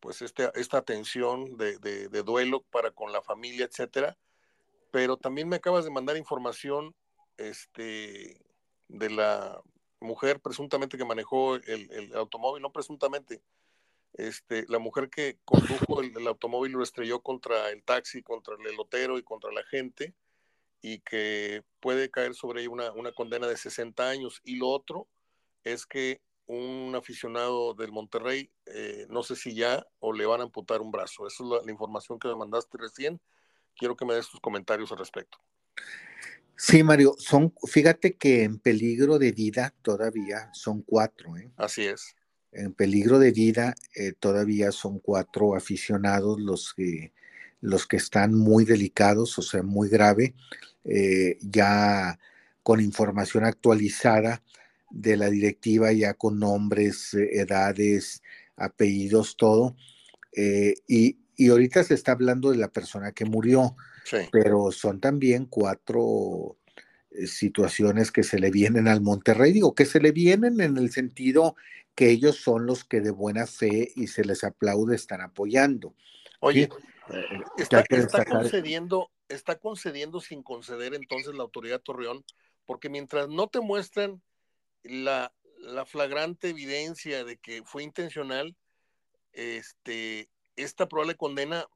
pues 0.00 0.22
este, 0.22 0.50
esta 0.54 0.78
atención 0.78 1.56
de, 1.56 1.78
de, 1.78 2.22
duelo 2.22 2.62
para 2.70 2.90
con 2.90 3.12
la 3.12 3.22
familia, 3.22 3.66
etcétera. 3.66 4.16
Pero 4.92 5.16
también 5.16 5.48
me 5.48 5.56
acabas 5.56 5.84
de 5.84 5.90
mandar 5.90 6.16
información 6.16 6.94
este, 7.38 8.40
de 8.88 9.10
la 9.10 9.60
mujer 10.00 10.40
presuntamente 10.40 10.96
que 10.96 11.04
manejó 11.04 11.56
el, 11.56 12.12
automóvil, 12.14 12.62
no 12.62 12.70
presuntamente, 12.70 13.42
este, 14.16 14.64
la 14.68 14.78
mujer 14.78 15.10
que 15.10 15.38
condujo 15.44 16.00
el, 16.00 16.26
automóvil 16.26 16.72
lo 16.72 16.82
estrelló 16.82 17.20
contra 17.20 17.70
el 17.70 17.82
taxi, 17.84 18.22
contra 18.22 18.54
el 18.54 18.66
elotero 18.66 19.18
y 19.18 19.22
contra 19.22 19.52
la 19.52 19.62
gente, 19.64 20.14
y 20.80 21.00
que 21.00 21.62
puede 21.80 22.10
caer 22.10 22.34
sobre 22.34 22.62
ella 22.62 22.70
una, 22.70 22.92
una 22.92 23.12
condena 23.12 23.46
de 23.46 23.56
60 23.56 24.08
años. 24.08 24.40
Y 24.44 24.56
lo 24.56 24.68
otro 24.68 25.08
es 25.64 25.86
que 25.86 26.20
un 26.46 26.94
aficionado 26.96 27.74
del 27.74 27.92
Monterrey, 27.92 28.50
eh, 28.66 29.06
no 29.10 29.22
sé 29.22 29.36
si 29.36 29.54
ya 29.54 29.86
o 29.98 30.12
le 30.12 30.26
van 30.26 30.40
a 30.40 30.44
amputar 30.44 30.80
un 30.80 30.90
brazo. 30.90 31.26
Esa 31.26 31.44
es 31.44 31.64
la, 31.64 31.72
información 31.72 32.18
que 32.18 32.28
me 32.28 32.36
mandaste 32.36 32.78
recién. 32.78 33.20
Quiero 33.76 33.96
que 33.96 34.04
me 34.04 34.14
des 34.14 34.28
tus 34.28 34.40
comentarios 34.40 34.90
al 34.92 34.98
respecto. 34.98 35.38
Sí, 36.56 36.82
Mario, 36.82 37.14
son, 37.18 37.52
fíjate 37.68 38.16
que 38.16 38.44
en 38.44 38.58
peligro 38.58 39.18
de 39.18 39.32
vida 39.32 39.74
todavía 39.82 40.48
son 40.54 40.82
cuatro. 40.82 41.36
¿eh? 41.36 41.50
Así 41.56 41.84
es. 41.84 42.15
En 42.56 42.72
peligro 42.72 43.18
de 43.18 43.32
vida 43.32 43.74
eh, 43.94 44.12
todavía 44.18 44.72
son 44.72 44.98
cuatro 44.98 45.54
aficionados 45.54 46.40
los 46.40 46.74
que, 46.74 47.12
los 47.60 47.86
que 47.86 47.96
están 47.96 48.34
muy 48.34 48.64
delicados, 48.64 49.38
o 49.38 49.42
sea, 49.42 49.62
muy 49.62 49.88
grave, 49.88 50.34
ya 51.40 52.18
con 52.62 52.80
información 52.80 53.44
actualizada 53.44 54.42
de 54.90 55.16
la 55.16 55.30
directiva 55.30 55.92
ya 55.92 56.14
con 56.14 56.38
nombres, 56.38 57.14
eh, 57.14 57.40
edades, 57.40 58.22
apellidos, 58.56 59.36
todo. 59.36 59.76
Eh, 60.32 60.74
y, 60.86 61.18
ahorita 61.48 61.84
se 61.84 61.94
está 61.94 62.12
hablando 62.12 62.50
de 62.50 62.56
la 62.56 62.68
persona 62.68 63.12
que 63.12 63.26
murió, 63.26 63.76
pero 64.32 64.72
son 64.72 65.00
también 65.00 65.44
cuatro 65.44 66.56
eh, 67.10 67.26
situaciones 67.26 68.10
que 68.10 68.22
se 68.22 68.38
le 68.38 68.50
vienen 68.50 68.88
al 68.88 69.02
Monterrey, 69.02 69.52
digo 69.52 69.74
que 69.74 69.84
se 69.84 70.00
le 70.00 70.12
vienen 70.12 70.60
en 70.62 70.78
el 70.78 70.90
sentido 70.90 71.54
que 71.96 72.10
ellos 72.10 72.36
son 72.36 72.66
los 72.66 72.84
que 72.84 73.00
de 73.00 73.10
buena 73.10 73.46
fe 73.46 73.90
y 73.96 74.06
se 74.06 74.24
les 74.24 74.44
aplaude 74.44 74.94
están 74.94 75.22
apoyando. 75.22 75.94
Oye, 76.40 76.68
está, 77.56 77.84
está, 77.88 78.24
concediendo, 78.26 79.10
está 79.28 79.58
concediendo 79.58 80.20
sin 80.20 80.42
conceder 80.42 80.94
entonces 80.94 81.34
la 81.34 81.42
autoridad 81.42 81.80
Torreón, 81.80 82.24
porque 82.66 82.90
mientras 82.90 83.28
no 83.28 83.48
te 83.48 83.60
muestran 83.60 84.22
la, 84.82 85.32
flagrante 85.86 86.50
evidencia 86.50 87.24
de 87.24 87.38
que 87.38 87.62
fue 87.64 87.82
intencional, 87.82 88.54
este, 89.32 90.28
esta 90.54 90.86
probable 90.86 91.16
condena, 91.16 91.66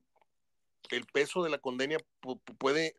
el 0.91 1.07
peso 1.07 1.43
de 1.43 1.51
la 1.51 1.59
condena 1.59 1.97
puede 2.59 2.95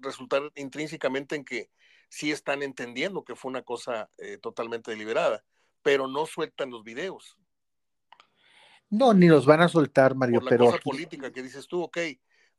resultar 0.00 0.42
intrínsecamente 0.54 1.34
en 1.34 1.44
que 1.44 1.70
sí 2.08 2.30
están 2.30 2.62
entendiendo 2.62 3.24
que 3.24 3.34
fue 3.34 3.50
una 3.50 3.62
cosa 3.62 4.10
eh, 4.18 4.38
totalmente 4.38 4.90
deliberada, 4.90 5.44
pero 5.82 6.06
no 6.08 6.26
sueltan 6.26 6.70
los 6.70 6.84
videos. 6.84 7.36
No, 8.90 9.14
ni 9.14 9.26
los 9.26 9.46
van 9.46 9.62
a 9.62 9.68
soltar, 9.68 10.14
Mario, 10.14 10.40
Por 10.40 10.44
la 10.44 10.50
pero 10.50 10.64
cosa 10.66 10.78
política 10.78 11.32
que 11.32 11.42
dices 11.42 11.66
tú, 11.66 11.82
ok. 11.82 11.96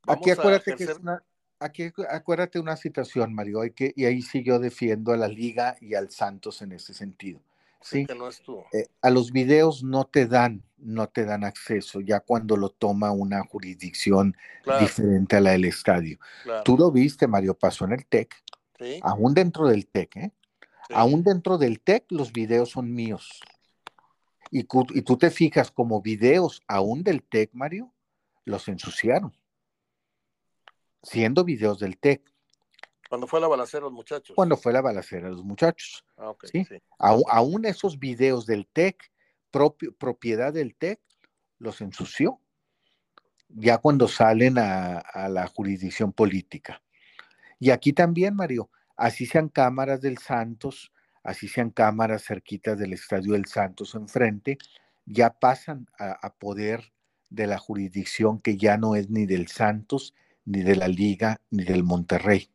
Vamos 0.05 0.21
aquí 0.21 0.32
acuérdate 0.32 0.74
a 0.74 0.76
que 0.76 0.84
es 0.84 0.97
una, 0.97 1.24
aquí 1.59 1.91
acuérdate 2.09 2.59
una 2.59 2.76
situación, 2.76 3.34
Mario, 3.34 3.61
hay 3.61 3.71
que, 3.71 3.93
y 3.95 4.05
ahí 4.05 4.21
sí 4.21 4.43
yo 4.43 4.59
defiendo 4.59 5.13
a 5.13 5.17
la 5.17 5.28
liga 5.28 5.76
y 5.80 5.93
al 5.93 6.09
Santos 6.09 6.61
en 6.61 6.71
ese 6.71 6.93
sentido. 6.93 7.39
Sí, 7.82 8.05
que 8.05 8.15
no 8.15 8.30
es 8.30 8.41
tú. 8.41 8.63
Eh, 8.71 8.88
a 9.01 9.09
los 9.09 9.32
videos 9.32 9.84
no 9.84 10.05
te 10.05 10.26
dan, 10.26 10.63
no 10.78 11.07
te 11.09 11.26
dan 11.26 11.43
acceso 11.43 11.99
ya 11.99 12.21
cuando 12.21 12.55
lo 12.55 12.69
toma 12.69 13.11
una 13.11 13.43
jurisdicción 13.43 14.36
Claro, 14.63 14.80
diferente 14.80 15.36
a 15.36 15.41
la 15.41 15.51
del 15.51 15.65
estadio. 15.65 16.17
claro. 16.43 16.63
Tú 16.63 16.78
lo 16.78 16.91
viste, 16.91 17.28
Mario, 17.28 17.53
pasó 17.53 17.86
en 17.86 17.91
el 17.91 18.05
TEC, 18.05 18.34
Sí, 18.80 18.99
aún 19.03 19.34
dentro 19.34 19.67
del 19.67 19.86
TEC, 19.86 20.15
¿eh? 20.15 20.32
Sí. 20.88 20.93
Aún 20.95 21.23
dentro 21.23 21.57
del 21.57 21.81
TEC 21.81 22.05
los 22.09 22.31
videos 22.34 22.71
son 22.71 22.93
míos. 22.93 23.41
Y, 24.55 24.65
tú 24.65 25.17
te 25.17 25.31
fijas 25.31 25.71
como 25.71 25.99
videos 25.99 26.61
aún 26.67 27.03
del 27.03 27.23
TEC, 27.23 27.49
Mario, 27.53 27.91
los 28.45 28.67
ensuciaron. 28.67 29.36
Siendo 31.01 31.43
videos 31.43 31.79
del 31.79 31.97
TEC, 31.97 32.21
Cuando 33.09 33.25
fue 33.25 33.41
la 33.41 33.47
balacera, 33.47 33.86
los 33.86 33.93
muchachos. 33.93 34.36
cuando 34.36 34.55
fue 34.55 34.71
la 34.71 34.81
balacera 34.81 35.27
los 35.29 35.43
muchachos. 35.43 36.05
Ah, 36.17 36.34
¿sí? 36.43 36.63
sí. 36.65 36.75
Aún, 36.99 37.23
aún 37.31 37.65
esos 37.65 37.97
videos 37.97 38.45
del 38.45 38.67
TEC, 38.67 39.11
propiedad 39.97 40.53
del 40.53 40.75
TEC, 40.75 41.01
los 41.57 41.81
ensució. 41.81 42.39
Ya 43.49 43.79
cuando 43.79 44.07
salen 44.07 44.59
a, 44.59 44.99
a 44.99 45.29
la 45.29 45.47
jurisdicción 45.47 46.13
política. 46.13 46.84
Y 47.59 47.71
aquí 47.71 47.91
también, 47.91 48.36
Mario, 48.36 48.69
así 48.96 49.26
sean 49.26 49.50
cámaras 49.50 50.02
del 50.02 50.18
Santos, 50.18 50.91
así 51.24 51.48
sean 51.48 51.70
cámaras 51.70 52.24
cerquitas 52.24 52.78
del 52.78 52.94
Estadio 52.94 53.34
del 53.34 53.46
Santos 53.46 53.96
enfrente, 53.96 54.58
ya 55.06 55.32
pasan 55.32 55.88
a, 55.98 56.34
poder 56.36 56.94
de 57.30 57.48
la 57.48 57.58
jurisdicción 57.58 58.39
que 58.39 58.58
ya 58.58 58.78
no 58.78 58.96
es 58.96 59.10
ni 59.10 59.26
del 59.26 59.48
Santos, 59.48 60.14
ni 60.46 60.62
de 60.62 60.76
la 60.76 60.88
Liga, 60.88 61.41
ni 61.50 61.64
del 61.64 61.84
Monterrey. 61.84 62.50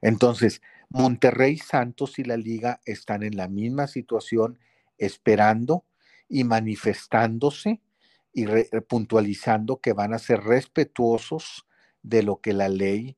Entonces, 0.00 0.62
Monterrey, 0.88 1.58
Santos 1.58 2.18
y 2.18 2.24
la 2.24 2.36
Liga 2.36 2.80
están 2.84 3.22
en 3.22 3.36
la 3.36 3.48
misma 3.48 3.86
situación, 3.86 4.58
esperando 4.96 5.84
y 6.28 6.44
manifestándose 6.44 7.80
y 8.32 8.46
puntualizando 8.88 9.80
que 9.80 9.92
van 9.92 10.14
a 10.14 10.18
ser 10.18 10.40
respetuosos 10.40 11.66
de 12.02 12.22
lo 12.22 12.40
que 12.40 12.52
la 12.52 12.68
ley 12.68 13.17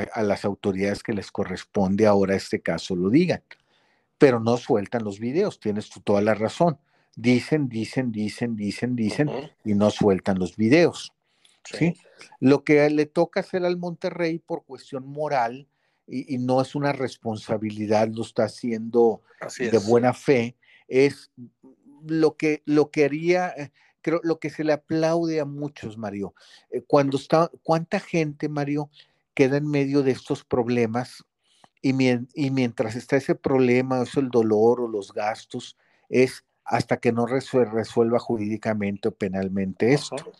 a, 0.00 0.20
a 0.20 0.22
las 0.22 0.44
autoridades 0.44 1.02
que 1.02 1.12
les 1.12 1.30
corresponde 1.30 2.06
ahora 2.06 2.34
este 2.36 2.60
caso 2.60 2.96
lo 2.96 3.10
digan. 3.10 3.42
Pero 4.18 4.40
no 4.40 4.56
sueltan 4.56 5.04
los 5.04 5.18
videos, 5.18 5.60
tienes 5.60 5.88
tú 5.88 6.00
toda 6.00 6.20
la 6.20 6.34
razón. 6.34 6.78
Dicen, 7.16 7.68
dicen, 7.68 8.12
dicen, 8.12 8.54
dicen, 8.56 8.94
dicen 8.96 9.30
y 9.64 9.74
no 9.74 9.90
sueltan 9.90 10.38
los 10.38 10.56
videos. 10.56 11.12
sí. 11.64 11.76
¿sí? 11.94 11.96
Lo 12.38 12.64
que 12.64 12.88
le 12.90 13.06
toca 13.06 13.40
hacer 13.40 13.64
al 13.64 13.78
Monterrey 13.78 14.38
por 14.38 14.64
cuestión 14.64 15.06
moral 15.08 15.68
y, 16.06 16.34
y 16.34 16.38
no 16.38 16.60
es 16.60 16.74
una 16.74 16.92
responsabilidad, 16.92 18.08
lo 18.08 18.22
está 18.22 18.44
haciendo 18.44 19.22
Así 19.40 19.68
de 19.68 19.78
es. 19.78 19.86
buena 19.86 20.12
fe, 20.12 20.56
es 20.86 21.30
lo 22.06 22.36
que, 22.36 22.62
lo 22.66 22.90
que 22.90 23.04
haría, 23.06 23.48
eh, 23.56 23.70
creo, 24.02 24.20
lo 24.22 24.38
que 24.38 24.50
se 24.50 24.64
le 24.64 24.72
aplaude 24.74 25.40
a 25.40 25.44
muchos, 25.44 25.96
Mario. 25.96 26.34
Eh, 26.70 26.82
Cuando 26.86 27.16
está, 27.16 27.50
¿cuánta 27.62 28.00
gente, 28.00 28.48
Mario, 28.48 28.90
queda 29.34 29.56
en 29.56 29.68
medio 29.68 30.02
de 30.02 30.12
estos 30.12 30.44
problemas? 30.44 31.24
Y, 31.82 31.92
mien- 31.94 32.28
y 32.34 32.50
mientras 32.50 32.94
está 32.94 33.16
ese 33.16 33.34
problema, 33.34 34.02
eso 34.02 34.20
el 34.20 34.28
dolor 34.28 34.80
o 34.80 34.88
los 34.88 35.12
gastos, 35.12 35.76
es 36.08 36.44
hasta 36.64 36.98
que 36.98 37.10
no 37.12 37.26
resue- 37.26 37.70
resuelva 37.70 38.18
jurídicamente 38.18 39.08
o 39.08 39.12
penalmente 39.12 39.92
esto. 39.94 40.16
Ajá. 40.16 40.30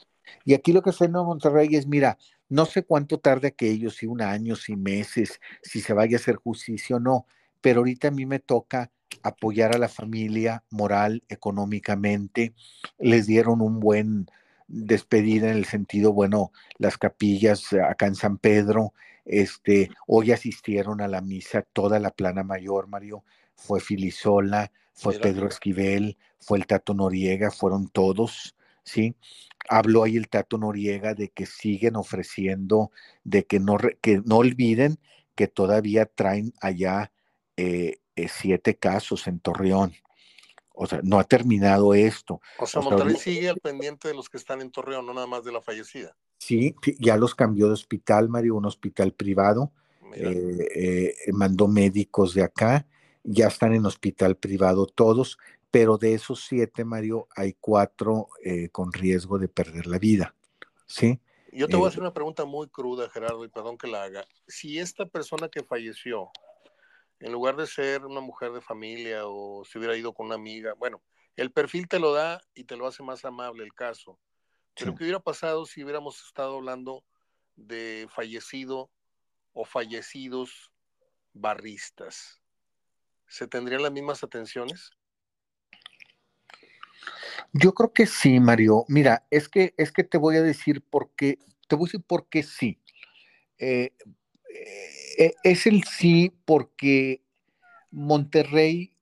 Y 0.44 0.54
aquí 0.54 0.72
lo 0.72 0.82
que 0.82 0.90
está 0.90 1.06
en 1.06 1.12
Monterrey 1.12 1.74
es, 1.74 1.86
mira, 1.86 2.18
no 2.48 2.66
sé 2.66 2.84
cuánto 2.84 3.18
tarde 3.18 3.48
aquello, 3.48 3.90
si 3.90 4.06
un 4.06 4.22
año, 4.22 4.54
si 4.56 4.76
meses, 4.76 5.40
si 5.62 5.80
se 5.80 5.92
vaya 5.92 6.16
a 6.16 6.20
hacer 6.20 6.36
justicia 6.36 6.96
o 6.96 7.00
no, 7.00 7.26
pero 7.60 7.80
ahorita 7.80 8.08
a 8.08 8.12
mí 8.12 8.26
me 8.26 8.38
toca 8.38 8.90
apoyar 9.22 9.74
a 9.74 9.78
la 9.78 9.88
familia 9.88 10.62
moral, 10.70 11.22
económicamente. 11.28 12.54
Les 12.98 13.26
dieron 13.26 13.60
un 13.60 13.80
buen 13.80 14.30
despedida 14.70 15.50
en 15.50 15.56
el 15.56 15.64
sentido, 15.64 16.12
bueno, 16.12 16.52
las 16.78 16.96
capillas 16.96 17.72
eh, 17.72 17.82
acá 17.82 18.06
en 18.06 18.14
San 18.14 18.38
Pedro, 18.38 18.94
este, 19.24 19.90
hoy 20.06 20.32
asistieron 20.32 21.00
a 21.00 21.08
la 21.08 21.20
misa 21.20 21.62
toda 21.62 21.98
la 21.98 22.10
plana 22.10 22.42
mayor, 22.42 22.86
Mario, 22.88 23.24
fue 23.54 23.80
Filisola, 23.80 24.72
fue. 24.92 25.18
Pedro 25.18 25.48
Esquivel, 25.48 26.16
fue 26.38 26.58
el 26.58 26.66
Tato 26.66 26.94
Noriega, 26.94 27.50
fueron 27.50 27.88
todos, 27.88 28.56
¿sí? 28.84 29.16
Habló 29.68 30.04
ahí 30.04 30.16
el 30.16 30.28
Tato 30.28 30.58
Noriega 30.58 31.14
de 31.14 31.28
que 31.28 31.46
siguen 31.46 31.96
ofreciendo, 31.96 32.90
de 33.24 33.44
que 33.44 33.60
no, 33.60 33.76
que 34.00 34.22
no 34.24 34.38
olviden 34.38 34.98
que 35.34 35.48
todavía 35.48 36.06
traen 36.06 36.52
allá 36.60 37.12
eh, 37.56 37.98
eh, 38.16 38.28
siete 38.28 38.76
casos 38.76 39.26
en 39.26 39.40
Torreón. 39.40 39.92
O 40.82 40.86
sea, 40.86 41.00
no 41.02 41.18
ha 41.18 41.24
terminado 41.24 41.92
esto. 41.92 42.40
O 42.58 42.66
sea, 42.66 42.80
O 42.80 42.82
sea, 42.82 42.90
Monterrey 42.90 43.16
sigue 43.16 43.50
al 43.50 43.58
pendiente 43.58 44.08
de 44.08 44.14
los 44.14 44.30
que 44.30 44.38
están 44.38 44.62
en 44.62 44.70
Torreón, 44.70 45.04
no 45.04 45.12
nada 45.12 45.26
más 45.26 45.44
de 45.44 45.52
la 45.52 45.60
fallecida. 45.60 46.16
Sí, 46.38 46.74
ya 46.98 47.18
los 47.18 47.34
cambió 47.34 47.66
de 47.66 47.74
hospital, 47.74 48.30
Mario, 48.30 48.56
un 48.56 48.64
hospital 48.64 49.12
privado. 49.12 49.72
Mira, 50.00 50.30
eh, 50.30 51.14
eh, 51.26 51.32
mandó 51.34 51.68
médicos 51.68 52.32
de 52.32 52.44
acá, 52.44 52.86
ya 53.22 53.48
están 53.48 53.74
en 53.74 53.84
hospital 53.84 54.36
privado 54.36 54.86
todos, 54.86 55.36
pero 55.70 55.98
de 55.98 56.14
esos 56.14 56.46
siete, 56.46 56.82
Mario, 56.86 57.28
hay 57.36 57.54
cuatro 57.60 58.28
eh, 58.42 58.70
con 58.70 58.90
riesgo 58.90 59.38
de 59.38 59.48
perder 59.48 59.86
la 59.86 59.98
vida. 59.98 60.34
¿Sí? 60.86 61.20
yo 61.52 61.68
te 61.68 61.76
voy 61.76 61.84
a 61.84 61.88
eh, 61.88 61.90
hacer 61.90 62.00
una 62.00 62.14
pregunta 62.14 62.46
muy 62.46 62.68
cruda, 62.68 63.10
Gerardo, 63.10 63.44
y 63.44 63.48
perdón 63.48 63.76
que 63.76 63.86
la 63.86 64.04
haga. 64.04 64.24
Si 64.48 64.78
esta 64.78 65.04
persona 65.04 65.50
que 65.50 65.62
falleció, 65.62 66.30
en 67.20 67.32
lugar 67.32 67.56
de 67.56 67.66
ser 67.66 68.04
una 68.06 68.20
mujer 68.20 68.52
de 68.52 68.60
familia 68.60 69.26
o 69.26 69.64
si 69.64 69.78
hubiera 69.78 69.96
ido 69.96 70.12
con 70.12 70.26
una 70.26 70.34
amiga, 70.34 70.74
bueno, 70.74 71.02
el 71.36 71.52
perfil 71.52 71.86
te 71.86 71.98
lo 71.98 72.12
da 72.12 72.40
y 72.54 72.64
te 72.64 72.76
lo 72.76 72.86
hace 72.86 73.02
más 73.02 73.24
amable 73.24 73.62
el 73.62 73.74
caso. 73.74 74.18
Pero 74.74 74.92
Sí. 74.92 74.98
¿qué 74.98 75.04
hubiera 75.04 75.20
pasado 75.20 75.66
si 75.66 75.84
hubiéramos 75.84 76.24
estado 76.24 76.56
hablando 76.56 77.04
de 77.56 78.08
fallecido 78.10 78.90
o 79.52 79.64
fallecidos 79.64 80.72
barristas? 81.34 82.40
¿Se 83.28 83.46
tendrían 83.46 83.82
las 83.82 83.92
mismas 83.92 84.24
atenciones? 84.24 84.90
Yo 87.52 87.72
creo 87.74 87.92
que 87.92 88.06
sí, 88.06 88.40
Mario. 88.40 88.84
Mira, 88.88 89.26
es 89.30 89.48
que, 89.48 89.74
es 89.76 89.92
que 89.92 90.04
te 90.04 90.18
voy 90.18 90.36
a 90.36 90.42
decir 90.42 90.82
por 90.82 91.10
qué, 91.14 91.38
te 91.68 91.76
voy 91.76 91.84
a 91.84 91.88
decir 91.88 92.02
por 92.02 92.28
qué 92.28 92.42
sí. 92.42 92.80
Eh, 93.58 93.92
eh, 94.54 94.99
es 95.42 95.66
el 95.66 95.84
sí 95.84 96.32
porque 96.44 97.22
Monterrey, 97.90 98.96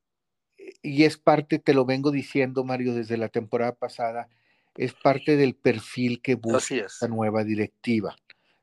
y 0.83 1.05
es 1.05 1.17
parte, 1.19 1.59
te 1.59 1.75
lo 1.75 1.85
vengo 1.85 2.11
diciendo, 2.11 2.65
Mario, 2.65 2.95
desde 2.95 3.17
la 3.17 3.29
temporada 3.29 3.75
pasada, 3.75 4.29
es 4.77 4.95
parte 4.95 5.37
del 5.37 5.55
perfil 5.55 6.21
que 6.23 6.35
busca 6.37 6.75
esta 6.75 7.09
nueva 7.09 7.45
directiva. 7.45 8.17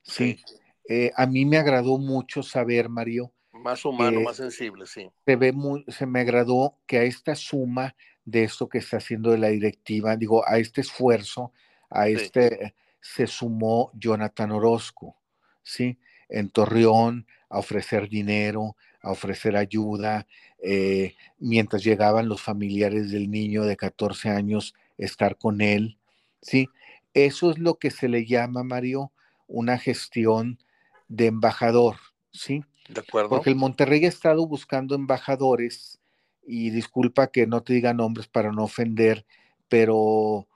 Sí. 0.04 0.38
Sí. 0.46 0.56
Eh, 0.88 1.12
a 1.16 1.26
mí 1.26 1.46
me 1.46 1.58
agradó 1.58 1.98
mucho 1.98 2.44
saber, 2.44 2.90
Mario, 2.90 3.32
Más 3.52 3.84
humano, 3.86 4.20
Eh, 4.20 4.24
más 4.24 4.36
sensible, 4.36 4.86
sí. 4.86 5.10
se 5.26 5.36
ve 5.36 5.52
muy, 5.52 5.84
se 5.88 6.06
me 6.06 6.20
agradó 6.20 6.78
que 6.86 7.00
a 7.00 7.04
esta 7.04 7.34
suma 7.34 7.96
de 8.24 8.44
esto 8.44 8.70
que 8.70 8.78
está 8.78 8.98
haciendo 8.98 9.32
de 9.32 9.40
la 9.40 9.48
directiva, 9.48 10.16
digo, 10.16 10.48
a 10.48 10.60
este 10.60 10.82
esfuerzo, 10.82 11.52
a 11.90 12.06
Sí. 12.06 12.14
este 12.14 12.76
se 13.02 13.26
sumó 13.26 13.92
Jonathan 13.96 14.52
Orozco, 14.52 15.18
¿sí? 15.64 15.98
En 16.30 16.50
Torreón, 16.50 17.28
a 17.50 17.60
ofrecer 17.60 18.10
dinero, 18.10 18.76
a 19.02 19.12
ofrecer 19.12 19.56
ayuda, 19.56 20.28
eh, 20.62 21.16
mientras 21.38 21.84
llegaban 21.84 22.28
los 22.28 22.42
familiares 22.42 23.12
del 23.12 23.30
niño 23.30 23.64
de 23.64 23.78
14 23.78 24.30
años, 24.30 24.74
estar 24.98 25.38
con 25.38 25.62
él, 25.62 25.98
¿sí? 26.42 26.68
Eso 27.14 27.52
es 27.52 27.60
lo 27.60 27.76
que 27.76 27.92
se 27.92 28.10
le 28.10 28.26
llama, 28.26 28.64
Mario, 28.64 29.12
una 29.48 29.78
gestión 29.78 30.60
de 31.08 31.28
embajador, 31.28 31.98
¿sí? 32.32 32.64
¿De 32.90 33.02
acuerdo? 33.02 33.30
Porque 33.30 33.50
el 33.52 33.56
Monterrey 33.56 34.06
ha 34.06 34.10
estado 34.10 34.48
buscando 34.48 34.96
embajadores, 34.96 36.00
y 36.48 36.70
disculpa 36.70 37.28
que 37.28 37.48
no 37.48 37.64
te 37.64 37.74
diga 37.74 37.94
nombres 37.94 38.28
para 38.28 38.52
no 38.52 38.64
ofender, 38.64 39.26
pero 39.68 40.48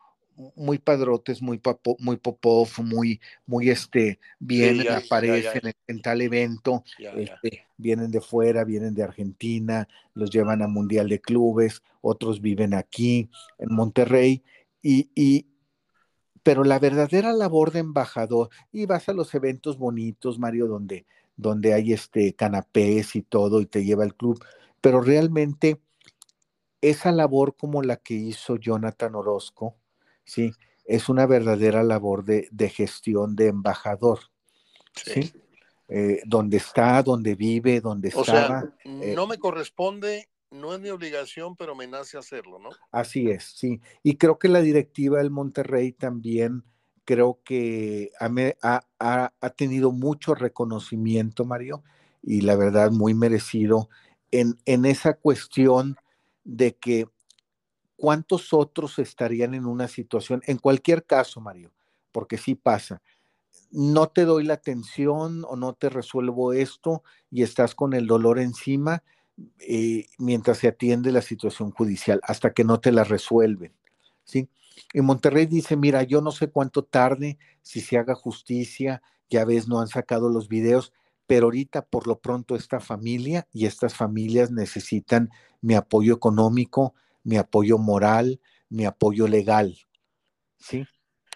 muy 0.55 0.77
padrotes, 0.77 1.41
muy, 1.41 1.57
papo, 1.57 1.97
muy 1.99 2.17
popov, 2.17 2.69
muy, 2.77 3.19
muy 3.45 3.69
este, 3.69 4.19
vienen, 4.39 4.85
ya, 4.85 4.97
aparecen 4.97 5.43
ya, 5.43 5.61
ya. 5.61 5.69
En, 5.69 5.75
en, 5.87 6.01
tal 6.01 6.21
evento, 6.21 6.83
este, 6.97 7.65
vienen 7.77 8.09
de 8.11 8.21
fuera, 8.21 8.63
vienen 8.63 8.93
de 8.93 9.03
Argentina, 9.03 9.87
los 10.13 10.31
llevan 10.31 10.61
a 10.61 10.67
Mundial 10.67 11.09
de 11.09 11.19
Clubes, 11.19 11.83
otros 12.01 12.41
viven 12.41 12.73
aquí 12.73 13.29
en 13.57 13.73
Monterrey, 13.73 14.43
y, 14.81 15.09
y, 15.13 15.47
pero 16.41 16.63
la 16.63 16.79
verdadera 16.79 17.33
labor 17.33 17.71
de 17.71 17.79
embajador, 17.79 18.49
y 18.71 18.85
vas 18.85 19.09
a 19.09 19.13
los 19.13 19.33
eventos 19.35 19.77
bonitos, 19.77 20.39
Mario, 20.39 20.67
donde, 20.67 21.05
donde 21.35 21.73
hay 21.73 21.93
este 21.93 22.33
canapés 22.33 23.15
y 23.15 23.23
todo, 23.23 23.59
y 23.59 23.65
te 23.65 23.83
lleva 23.83 24.03
al 24.03 24.15
club, 24.15 24.43
pero 24.79 25.01
realmente 25.01 25.81
esa 26.81 27.11
labor 27.11 27.57
como 27.57 27.81
la 27.81 27.97
que 27.97 28.13
hizo 28.13 28.55
Jonathan 28.55 29.15
Orozco, 29.15 29.75
¿sí? 30.29 30.53
Es 30.85 31.09
una 31.09 31.25
verdadera 31.25 31.83
labor 31.83 32.23
de, 32.23 32.47
de 32.51 32.69
gestión 32.69 33.35
de 33.35 33.47
embajador, 33.47 34.19
¿sí? 34.95 35.33
Eh, 35.87 36.21
donde 36.25 36.57
está, 36.57 37.01
donde 37.01 37.35
vive, 37.35 37.81
donde 37.81 38.11
o 38.13 38.23
Sea, 38.23 38.63
eh 38.85 39.13
no 39.15 39.25
me 39.25 39.39
corresponde, 39.39 40.29
no 40.51 40.73
es 40.73 40.79
mi 40.79 40.89
obligación, 40.89 41.55
pero 41.55 41.75
me 41.75 41.87
nace 41.87 42.17
hacerlo, 42.17 42.59
¿no? 42.59 42.69
Así 42.91 43.29
es, 43.29 43.43
sí. 43.55 43.81
Y 44.03 44.17
creo 44.17 44.37
que 44.37 44.49
la 44.49 44.61
directiva 44.61 45.17
del 45.17 45.31
Monterrey 45.31 45.91
también 45.91 46.63
creo 47.05 47.39
que 47.43 48.11
ha, 48.19 48.81
ha, 48.99 49.33
ha 49.41 49.49
tenido 49.49 49.91
mucho 49.91 50.35
reconocimiento, 50.35 51.43
Mario, 51.43 51.83
y 52.21 52.41
la 52.41 52.55
verdad 52.55 52.91
muy 52.91 53.15
merecido 53.15 53.89
en, 54.29 54.59
en 54.65 54.85
esa 54.85 55.15
cuestión 55.15 55.95
de 56.43 56.75
que 56.75 57.07
cuántos 57.99 58.53
otros 58.53 58.97
estarían 58.97 59.53
en 59.53 59.65
una 59.65 59.89
situación, 59.89 60.41
en 60.45 60.57
cualquier 60.57 61.05
caso, 61.05 61.41
Mario, 61.41 61.73
porque 62.13 62.37
sí 62.37 62.55
pasa, 62.55 63.01
no 63.71 64.07
te 64.07 64.23
doy 64.23 64.45
la 64.45 64.55
atención 64.55 65.43
o 65.47 65.57
no 65.57 65.73
te 65.73 65.89
resuelvo 65.89 66.53
esto 66.53 67.03
y 67.29 67.43
estás 67.43 67.75
con 67.75 67.93
el 67.93 68.07
dolor 68.07 68.39
encima 68.39 69.03
eh, 69.59 70.07
mientras 70.17 70.59
se 70.59 70.69
atiende 70.69 71.11
la 71.11 71.21
situación 71.21 71.71
judicial, 71.71 72.21
hasta 72.23 72.53
que 72.53 72.63
no 72.63 72.79
te 72.79 72.91
la 72.93 73.03
resuelven. 73.03 73.73
¿sí? 74.23 74.49
Y 74.93 75.01
Monterrey 75.01 75.45
dice, 75.45 75.75
mira, 75.75 76.03
yo 76.03 76.21
no 76.21 76.31
sé 76.31 76.49
cuánto 76.49 76.83
tarde 76.83 77.37
si 77.61 77.81
se 77.81 77.97
haga 77.97 78.15
justicia, 78.15 79.01
ya 79.29 79.43
ves, 79.43 79.67
no 79.67 79.81
han 79.81 79.87
sacado 79.87 80.29
los 80.29 80.47
videos, 80.47 80.93
pero 81.27 81.47
ahorita 81.47 81.85
por 81.85 82.07
lo 82.07 82.19
pronto 82.19 82.55
esta 82.55 82.79
familia 82.79 83.47
y 83.51 83.65
estas 83.65 83.93
familias 83.93 84.51
necesitan 84.51 85.29
mi 85.61 85.75
apoyo 85.75 86.13
económico, 86.13 86.95
mi 87.23 87.37
apoyo 87.37 87.77
moral, 87.77 88.39
mi 88.69 88.85
apoyo 88.85 89.27
legal. 89.27 89.77
¿Sí? 90.57 90.85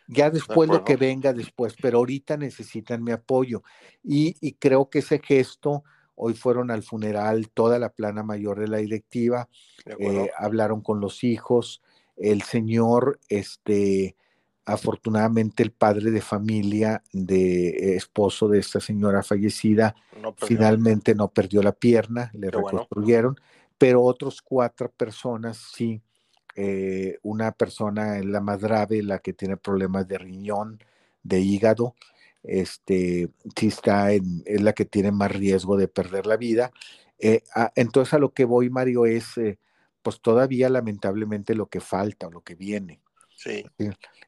Ya 0.08 0.30
después 0.30 0.70
lo 0.70 0.84
que 0.84 0.98
venga 0.98 1.34
después, 1.34 1.76
pero 1.82 2.00
ahorita 2.00 2.38
necesitan 2.38 3.04
mi 3.04 3.12
apoyo. 3.12 3.64
Y, 4.04 4.54
creo 4.54 4.90
que 4.90 5.00
ese 5.00 5.20
gesto, 5.20 5.84
hoy 6.16 6.34
fueron 6.34 6.72
al 6.72 6.84
funeral 6.84 7.50
toda 7.50 7.80
la 7.80 7.90
plana 7.90 8.22
mayor 8.22 8.60
de 8.60 8.68
la 8.68 8.78
directiva, 8.78 9.50
eh, 10.00 10.30
hablaron 10.38 10.82
con 10.82 11.00
los 11.00 11.24
hijos, 11.24 11.82
el 12.18 12.42
señor, 12.42 13.20
este, 13.30 14.16
afortunadamente 14.66 15.64
el 15.64 15.72
padre 15.72 16.12
de 16.12 16.22
familia 16.22 17.04
de 17.12 17.70
eh, 17.70 17.96
esposo 17.96 18.48
de 18.48 18.60
esta 18.60 18.80
señora 18.80 19.24
fallecida 19.24 19.96
finalmente 20.38 21.16
no 21.16 21.30
perdió 21.30 21.62
la 21.62 21.74
pierna, 21.74 22.32
le 22.34 22.50
reconstruyeron, 22.50 23.40
pero 23.78 24.04
otros 24.04 24.42
cuatro 24.42 24.92
personas 24.92 25.58
sí. 25.58 26.02
Eh, 26.56 27.18
una 27.24 27.52
persona 27.52 28.20
es 28.20 28.26
la 28.26 28.40
más 28.40 28.60
grave, 28.62 29.02
la 29.02 29.20
que 29.20 29.34
tiene 29.34 29.58
problemas 29.58 30.08
de 30.08 30.20
riñón, 30.20 30.80
de 31.24 31.40
hígado, 31.40 31.96
este, 32.44 33.30
sí 33.56 33.68
está 33.68 34.12
en, 34.12 34.44
es 34.46 34.62
la 34.62 34.74
que 34.74 34.86
tiene 34.86 35.12
más 35.12 35.32
riesgo 35.32 35.78
de 35.78 35.88
perder 35.88 36.28
la 36.28 36.38
vida. 36.38 36.72
Eh, 37.18 37.42
entonces 37.76 38.14
a 38.14 38.20
lo 38.20 38.34
que 38.34 38.46
voy, 38.46 38.70
Mario, 38.70 39.06
es 39.06 39.36
pues 40.04 40.22
todavía 40.22 40.70
lamentablemente 40.70 41.56
lo 41.56 41.68
que 41.68 41.80
falta 41.80 42.28
o 42.28 42.32
lo 42.32 42.42
que 42.42 42.56
viene. 42.56 43.00
Sí. 43.36 43.66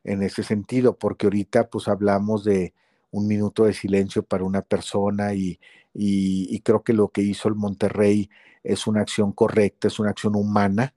En 0.03 0.23
ese 0.23 0.41
sentido, 0.41 0.97
porque 0.97 1.27
ahorita 1.27 1.69
pues 1.69 1.87
hablamos 1.87 2.43
de 2.43 2.73
un 3.15 3.27
minuto 3.27 3.63
de 3.63 3.73
silencio 3.73 4.23
para 4.23 4.43
una 4.43 4.61
persona 4.61 5.33
y, 5.33 5.59
y, 5.93 6.59
creo 6.59 6.83
que 6.83 6.91
lo 6.91 7.07
que 7.07 7.21
hizo 7.21 7.47
el 7.47 7.55
Monterrey 7.55 8.29
es 8.63 8.87
una 8.87 9.01
acción 9.01 9.31
correcta, 9.31 9.87
es 9.87 9.99
una 9.99 10.09
acción 10.09 10.35
humana, 10.35 10.93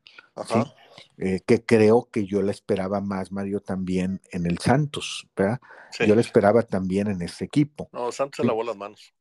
eh, 1.17 1.41
que 1.47 1.65
creo 1.65 2.09
que 2.11 2.27
yo 2.27 2.43
la 2.43 2.51
esperaba 2.51 3.01
más, 3.01 3.31
Mario, 3.31 3.61
también 3.61 4.21
en 4.33 4.47
el 4.47 4.59
Santos, 4.59 5.29
¿verdad? 5.37 5.61
Yo 6.05 6.15
la 6.17 6.21
esperaba 6.21 6.63
también 6.63 7.07
en 7.07 7.23
ese 7.23 7.45
equipo. 7.45 7.89
No, 7.93 8.11
Santos 8.11 8.39
se 8.39 8.45
lavó 8.45 8.65
las 8.65 8.77
manos. 8.77 9.15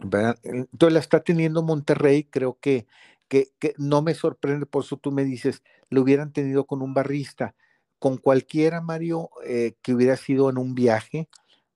Entonces 0.00 0.92
la 0.92 0.98
está 0.98 1.22
teniendo 1.22 1.62
Monterrey, 1.62 2.24
creo 2.24 2.58
que, 2.60 2.88
que, 3.28 3.52
que, 3.60 3.74
no 3.78 4.02
me 4.02 4.14
sorprende, 4.14 4.66
por 4.66 4.82
eso 4.82 4.96
tú 4.96 5.12
me 5.12 5.24
dices, 5.24 5.62
lo 5.88 6.02
hubieran 6.02 6.32
tenido 6.32 6.66
con 6.66 6.82
un 6.82 6.94
barrista 6.94 7.54
con 8.00 8.16
cualquiera, 8.16 8.80
Mario, 8.80 9.30
eh, 9.44 9.74
que 9.82 9.94
hubiera 9.94 10.16
sido 10.16 10.48
en 10.48 10.56
un 10.56 10.74
viaje, 10.74 11.28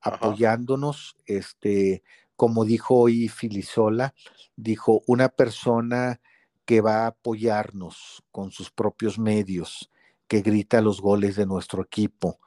apoyándonos, 0.04 1.16
este, 1.26 2.02
como 2.36 2.64
dijo 2.64 2.96
hoy 2.96 3.28
Filisola, 3.28 4.14
dijo, 4.54 5.02
una 5.06 5.30
persona 5.30 6.20
que 6.64 6.80
va 6.80 7.04
a 7.04 7.06
apoyarnos 7.08 8.22
con 8.30 8.50
sus 8.50 8.70
propios 8.70 9.18
medios, 9.18 9.90
que 10.28 10.42
grita 10.42 10.80
los 10.80 11.00
goles 11.00 11.36
de 11.36 11.46
nuestro 11.46 11.82
equipo, 11.82 12.38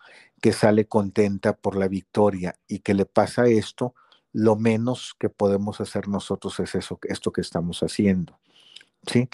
que 0.42 0.54
sale 0.54 0.86
contenta 0.86 1.58
por 1.58 1.76
la 1.76 1.88
victoria 1.88 2.60
y 2.68 2.80
que 2.80 2.94
le 2.94 3.06
pasa 3.06 3.48
esto, 3.48 3.96
lo 4.34 4.56
menos 4.56 5.16
que 5.20 5.30
podemos 5.30 5.82
hacer 5.82 6.08
nosotros 6.08 6.60
es 6.60 6.76
eso, 6.76 7.00
esto 7.04 7.32
que 7.32 7.42
estamos 7.42 7.82
haciendo. 7.82 8.40
¿Sí? 9.06 9.30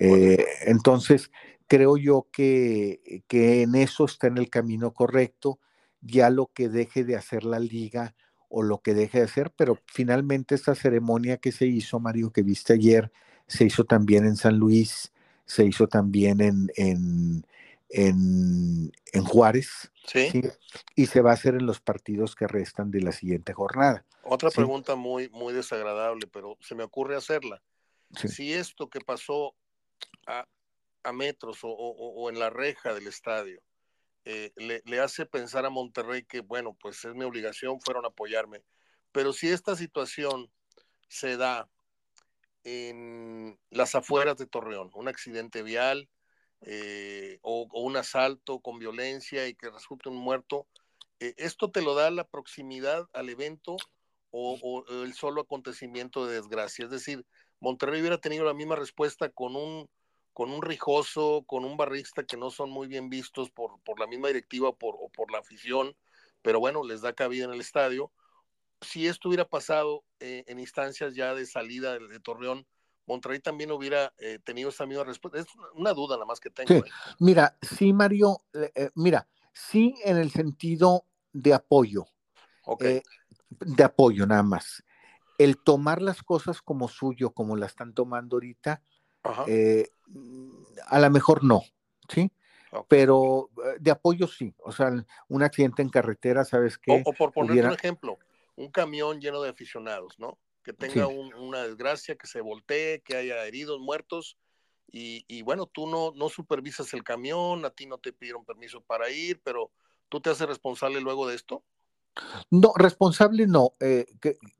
Eh, 0.00 0.44
entonces, 0.66 1.30
creo 1.66 1.96
yo 1.96 2.28
que, 2.30 3.24
que 3.28 3.62
en 3.62 3.74
eso 3.74 4.04
está 4.04 4.26
en 4.26 4.36
el 4.36 4.50
camino 4.50 4.92
correcto, 4.92 5.58
ya 6.02 6.30
lo 6.30 6.50
que 6.52 6.68
deje 6.68 7.04
de 7.04 7.16
hacer 7.16 7.44
la 7.44 7.58
liga 7.58 8.14
o 8.48 8.62
lo 8.62 8.82
que 8.82 8.92
deje 8.92 9.18
de 9.18 9.24
hacer, 9.24 9.50
pero 9.56 9.78
finalmente 9.86 10.54
esta 10.54 10.74
ceremonia 10.74 11.38
que 11.38 11.52
se 11.52 11.66
hizo, 11.66 12.00
Mario, 12.00 12.30
que 12.32 12.42
viste 12.42 12.74
ayer, 12.74 13.10
se 13.46 13.64
hizo 13.64 13.84
también 13.84 14.26
en 14.26 14.36
San 14.36 14.58
Luis, 14.58 15.12
se 15.46 15.64
hizo 15.64 15.86
también 15.86 16.40
en, 16.40 16.70
en, 16.76 17.44
en, 17.88 19.24
Juárez, 19.24 19.90
¿Sí? 20.06 20.42
y 20.94 21.06
se 21.06 21.20
va 21.22 21.30
a 21.30 21.34
hacer 21.34 21.54
en 21.54 21.66
los 21.66 21.80
partidos 21.80 22.34
que 22.34 22.46
restan 22.46 22.90
de 22.90 23.00
la 23.00 23.12
siguiente 23.12 23.52
jornada. 23.52 24.04
Otra 24.22 24.50
pregunta 24.50 24.96
muy, 24.96 25.28
muy 25.30 25.52
desagradable, 25.52 26.26
pero 26.26 26.56
se 26.60 26.74
me 26.74 26.84
ocurre 26.84 27.16
hacerla. 27.16 27.62
Si 28.14 28.52
esto 28.52 28.90
que 28.90 29.00
pasó 29.00 29.54
a, 30.26 30.46
a 31.02 31.12
metros 31.12 31.60
o, 31.62 32.28
en 32.30 32.38
la 32.38 32.50
reja 32.50 32.94
del 32.94 33.06
estadio, 33.06 33.62
eh, 34.24 34.52
le, 34.56 35.00
hace 35.00 35.26
pensar 35.26 35.66
a 35.66 35.70
Monterrey 35.70 36.24
que, 36.24 36.40
bueno, 36.40 36.76
pues 36.80 37.04
es 37.04 37.14
mi 37.14 37.24
obligación, 37.24 37.80
fueron 37.80 38.04
a 38.04 38.08
apoyarme. 38.08 38.62
Pero 39.10 39.32
si 39.32 39.48
esta 39.48 39.76
situación 39.76 40.50
se 41.08 41.36
da 41.36 41.68
en 42.64 43.58
las 43.70 43.94
afueras 43.94 44.36
de 44.36 44.46
Torreón, 44.46 44.90
un 44.94 45.08
accidente 45.08 45.62
vial 45.62 46.08
eh, 46.60 47.38
o, 47.42 47.68
un 47.72 47.96
asalto 47.96 48.60
con 48.60 48.78
violencia 48.78 49.48
y 49.48 49.54
que 49.54 49.70
resulte 49.70 50.08
un 50.08 50.16
muerto, 50.16 50.68
eh, 51.18 51.34
¿esto 51.36 51.70
te 51.70 51.82
lo 51.82 51.94
da 51.94 52.10
la 52.10 52.26
proximidad 52.28 53.08
al 53.12 53.28
evento 53.28 53.76
o, 54.30 54.58
o 54.62 55.02
el 55.02 55.14
solo 55.14 55.42
acontecimiento 55.42 56.26
de 56.26 56.36
desgracia? 56.36 56.84
Es 56.84 56.90
decir, 56.92 57.26
Monterrey 57.58 58.00
hubiera 58.00 58.18
tenido 58.18 58.44
la 58.44 58.54
misma 58.54 58.76
respuesta 58.76 59.28
con 59.28 59.56
un 59.56 59.90
con 60.32 60.50
un 60.50 60.62
Rijoso, 60.62 61.44
con 61.46 61.64
un 61.64 61.76
Barrista 61.76 62.24
que 62.24 62.36
no 62.36 62.50
son 62.50 62.70
muy 62.70 62.86
bien 62.86 63.08
vistos 63.10 63.50
por, 63.50 63.80
por 63.82 64.00
la 64.00 64.06
misma 64.06 64.28
directiva 64.28 64.72
por, 64.72 64.96
o 64.98 65.08
por 65.10 65.30
la 65.30 65.38
afición, 65.38 65.94
pero 66.40 66.60
bueno, 66.60 66.84
les 66.84 67.02
da 67.02 67.12
cabida 67.12 67.44
en 67.44 67.52
el 67.52 67.60
estadio. 67.60 68.10
Si 68.80 69.06
esto 69.06 69.28
hubiera 69.28 69.48
pasado 69.48 70.04
eh, 70.20 70.44
en 70.46 70.58
instancias 70.58 71.14
ya 71.14 71.34
de 71.34 71.46
salida 71.46 71.98
de, 71.98 72.20
Torreón, 72.20 72.66
Monterrey 73.06 73.40
también 73.40 73.70
hubiera 73.70 74.12
eh, 74.18 74.38
tenido 74.42 74.70
esa 74.70 74.86
misma 74.86 75.04
respuesta. 75.04 75.38
Es 75.38 75.46
una 75.74 75.92
duda 75.92 76.16
nada 76.16 76.26
más 76.26 76.40
que 76.40 76.50
tengo. 76.50 76.84
¿eh? 76.84 76.90
Mira, 77.18 77.56
sí, 77.60 77.92
Mario, 77.92 78.38
mira, 78.94 79.28
sí 79.52 79.94
en 80.04 80.16
el 80.16 80.30
sentido 80.30 81.04
de 81.32 81.54
apoyo. 81.54 82.06
de 82.78 83.84
apoyo 83.84 84.26
nada 84.26 84.42
más. 84.42 84.82
El 85.38 85.58
tomar 85.58 86.00
las 86.00 86.22
cosas 86.22 86.62
como 86.62 86.88
suyo, 86.88 87.30
como 87.30 87.56
la 87.56 87.66
están 87.66 87.92
tomando 87.92 88.36
ahorita, 88.36 88.82
eh, 89.46 89.88
a 90.86 91.00
lo 91.00 91.10
mejor 91.10 91.44
no, 91.44 91.62
¿sí? 92.08 92.30
Pero 92.88 93.50
eh, 93.64 93.76
de 93.80 93.90
apoyo 93.90 94.26
sí, 94.26 94.54
o 94.58 94.72
sea, 94.72 94.90
un 95.28 95.42
accidente 95.42 95.82
en 95.82 95.90
carretera, 95.90 96.44
¿sabes 96.44 96.78
qué? 96.78 97.02
O, 97.04 97.12
por 97.12 97.32
poner 97.32 97.66
un 97.66 97.72
ejemplo, 97.72 98.18
un 98.56 98.70
camión 98.70 99.20
lleno 99.20 99.42
de 99.42 99.50
aficionados, 99.50 100.18
¿no? 100.18 100.38
Que 100.62 100.72
tenga 100.72 101.06
una 101.08 101.64
desgracia, 101.64 102.16
que 102.16 102.26
se 102.26 102.40
voltee, 102.40 103.02
que 103.02 103.16
haya 103.16 103.44
heridos, 103.44 103.80
muertos, 103.80 104.38
y, 104.94 105.40
bueno, 105.42 105.66
tú 105.66 105.86
no, 105.86 106.12
no 106.14 106.28
supervisas 106.28 106.92
el 106.92 107.02
camión, 107.02 107.64
a 107.64 107.70
ti 107.70 107.86
no 107.86 107.96
te 107.96 108.12
pidieron 108.12 108.44
permiso 108.44 108.82
para 108.82 109.08
ir, 109.08 109.40
pero 109.42 109.70
tú 110.10 110.20
te 110.20 110.28
haces 110.28 110.46
responsable 110.46 111.00
luego 111.00 111.26
de 111.26 111.34
esto. 111.34 111.64
No, 112.50 112.72
responsable 112.76 113.46
no, 113.46 113.72
eh, 113.80 114.04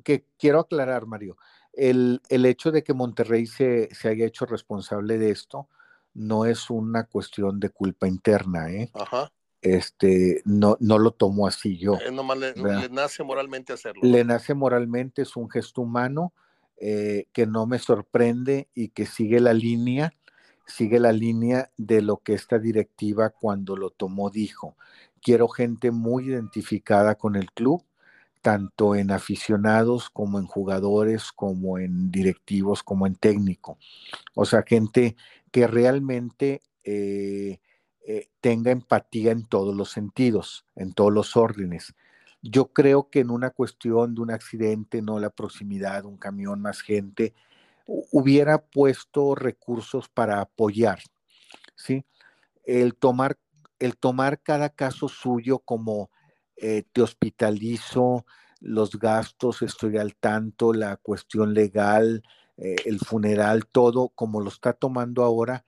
que, 0.02 0.24
quiero 0.38 0.60
aclarar, 0.60 1.04
Mario 1.04 1.36
el, 1.72 2.20
hecho 2.28 2.70
de 2.70 2.82
que 2.82 2.94
Monterrey 2.94 3.46
se, 3.46 3.88
haya 4.04 4.26
hecho 4.26 4.46
responsable 4.46 5.18
de 5.18 5.30
esto 5.30 5.68
no 6.14 6.44
es 6.44 6.68
una 6.70 7.04
cuestión 7.04 7.58
de 7.58 7.70
culpa 7.70 8.06
interna, 8.06 8.70
¿eh? 8.70 8.90
Ajá. 8.92 9.32
este, 9.62 10.42
no, 10.44 10.76
no 10.80 10.98
lo 10.98 11.12
tomo 11.12 11.46
así 11.46 11.78
yo. 11.78 11.94
Eh, 11.94 12.10
le, 12.56 12.88
nace 12.90 13.24
moralmente 13.24 13.72
hacerlo. 13.72 14.02
Le 14.04 14.24
nace 14.24 14.52
moralmente, 14.52 15.22
es 15.22 15.36
un 15.36 15.48
gesto 15.48 15.80
humano 15.80 16.34
eh, 16.84 17.26
que 17.32 17.46
no 17.46 17.64
me 17.66 17.78
sorprende 17.78 18.68
y 18.74 18.88
que 18.88 19.06
sigue 19.06 19.38
la 19.38 19.54
línea, 19.54 20.12
sigue 20.66 20.98
la 20.98 21.12
línea 21.12 21.70
de 21.76 22.02
lo 22.02 22.16
que 22.18 22.34
esta 22.34 22.58
directiva 22.58 23.30
cuando 23.30 23.76
lo 23.76 23.90
tomó 23.90 24.30
dijo. 24.30 24.76
Quiero 25.22 25.46
gente 25.46 25.92
muy 25.92 26.26
identificada 26.26 27.14
con 27.14 27.36
el 27.36 27.52
club, 27.52 27.84
tanto 28.42 28.96
en 28.96 29.12
aficionados 29.12 30.10
como 30.10 30.38
en 30.38 30.46
jugadores, 30.46 31.32
como 31.32 31.78
en 31.78 32.10
directivos, 32.10 32.82
como 32.82 33.06
en 33.06 33.14
técnico. 33.14 33.78
O 34.34 34.44
sea, 34.44 34.64
gente 34.66 35.16
que 35.52 35.66
realmente 35.66 36.62
eh, 36.84 37.60
eh, 38.04 38.28
tenga 38.40 38.72
empatía 38.72 39.30
en 39.30 39.46
todos 39.46 39.74
los 39.76 39.90
sentidos, 39.90 40.66
en 40.74 40.92
todos 40.92 41.12
los 41.12 41.36
órdenes. 41.36 41.94
Yo 42.42 42.72
creo 42.72 43.08
que 43.08 43.20
en 43.20 43.30
una 43.30 43.50
cuestión 43.50 44.16
de 44.16 44.20
un 44.20 44.32
accidente, 44.32 45.00
no 45.00 45.20
la 45.20 45.30
proximidad, 45.30 46.04
un 46.04 46.18
camión, 46.18 46.60
más 46.60 46.80
gente, 46.80 47.34
hubiera 47.86 48.58
puesto 48.58 49.36
recursos 49.36 50.08
para 50.08 50.40
apoyar, 50.40 51.00
¿sí? 51.76 52.04
El 52.64 52.96
tomar, 52.96 53.38
el 53.78 53.96
tomar 53.96 54.40
cada 54.40 54.70
caso 54.70 55.08
suyo 55.08 55.60
como 55.60 56.10
eh, 56.56 56.84
te 56.92 57.02
hospitalizo, 57.02 58.26
los 58.60 58.98
gastos, 58.98 59.62
estoy 59.62 59.98
al 59.98 60.14
tanto, 60.14 60.72
la 60.72 60.96
cuestión 60.96 61.52
legal, 61.52 62.22
eh, 62.56 62.76
el 62.84 63.00
funeral, 63.00 63.66
todo 63.66 64.10
como 64.10 64.40
lo 64.40 64.48
está 64.48 64.72
tomando 64.72 65.24
ahora, 65.24 65.64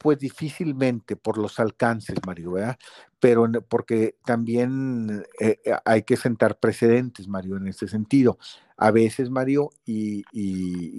pues 0.00 0.18
difícilmente 0.18 1.16
por 1.16 1.38
los 1.38 1.58
alcances, 1.60 2.16
Mario, 2.26 2.52
¿verdad? 2.52 2.78
Pero 3.20 3.50
porque 3.68 4.16
también 4.24 5.24
eh, 5.40 5.58
hay 5.84 6.02
que 6.04 6.16
sentar 6.16 6.58
precedentes, 6.58 7.28
Mario, 7.28 7.56
en 7.56 7.66
este 7.68 7.88
sentido. 7.88 8.38
A 8.76 8.90
veces, 8.90 9.28
Mario, 9.28 9.70
y, 9.84 10.24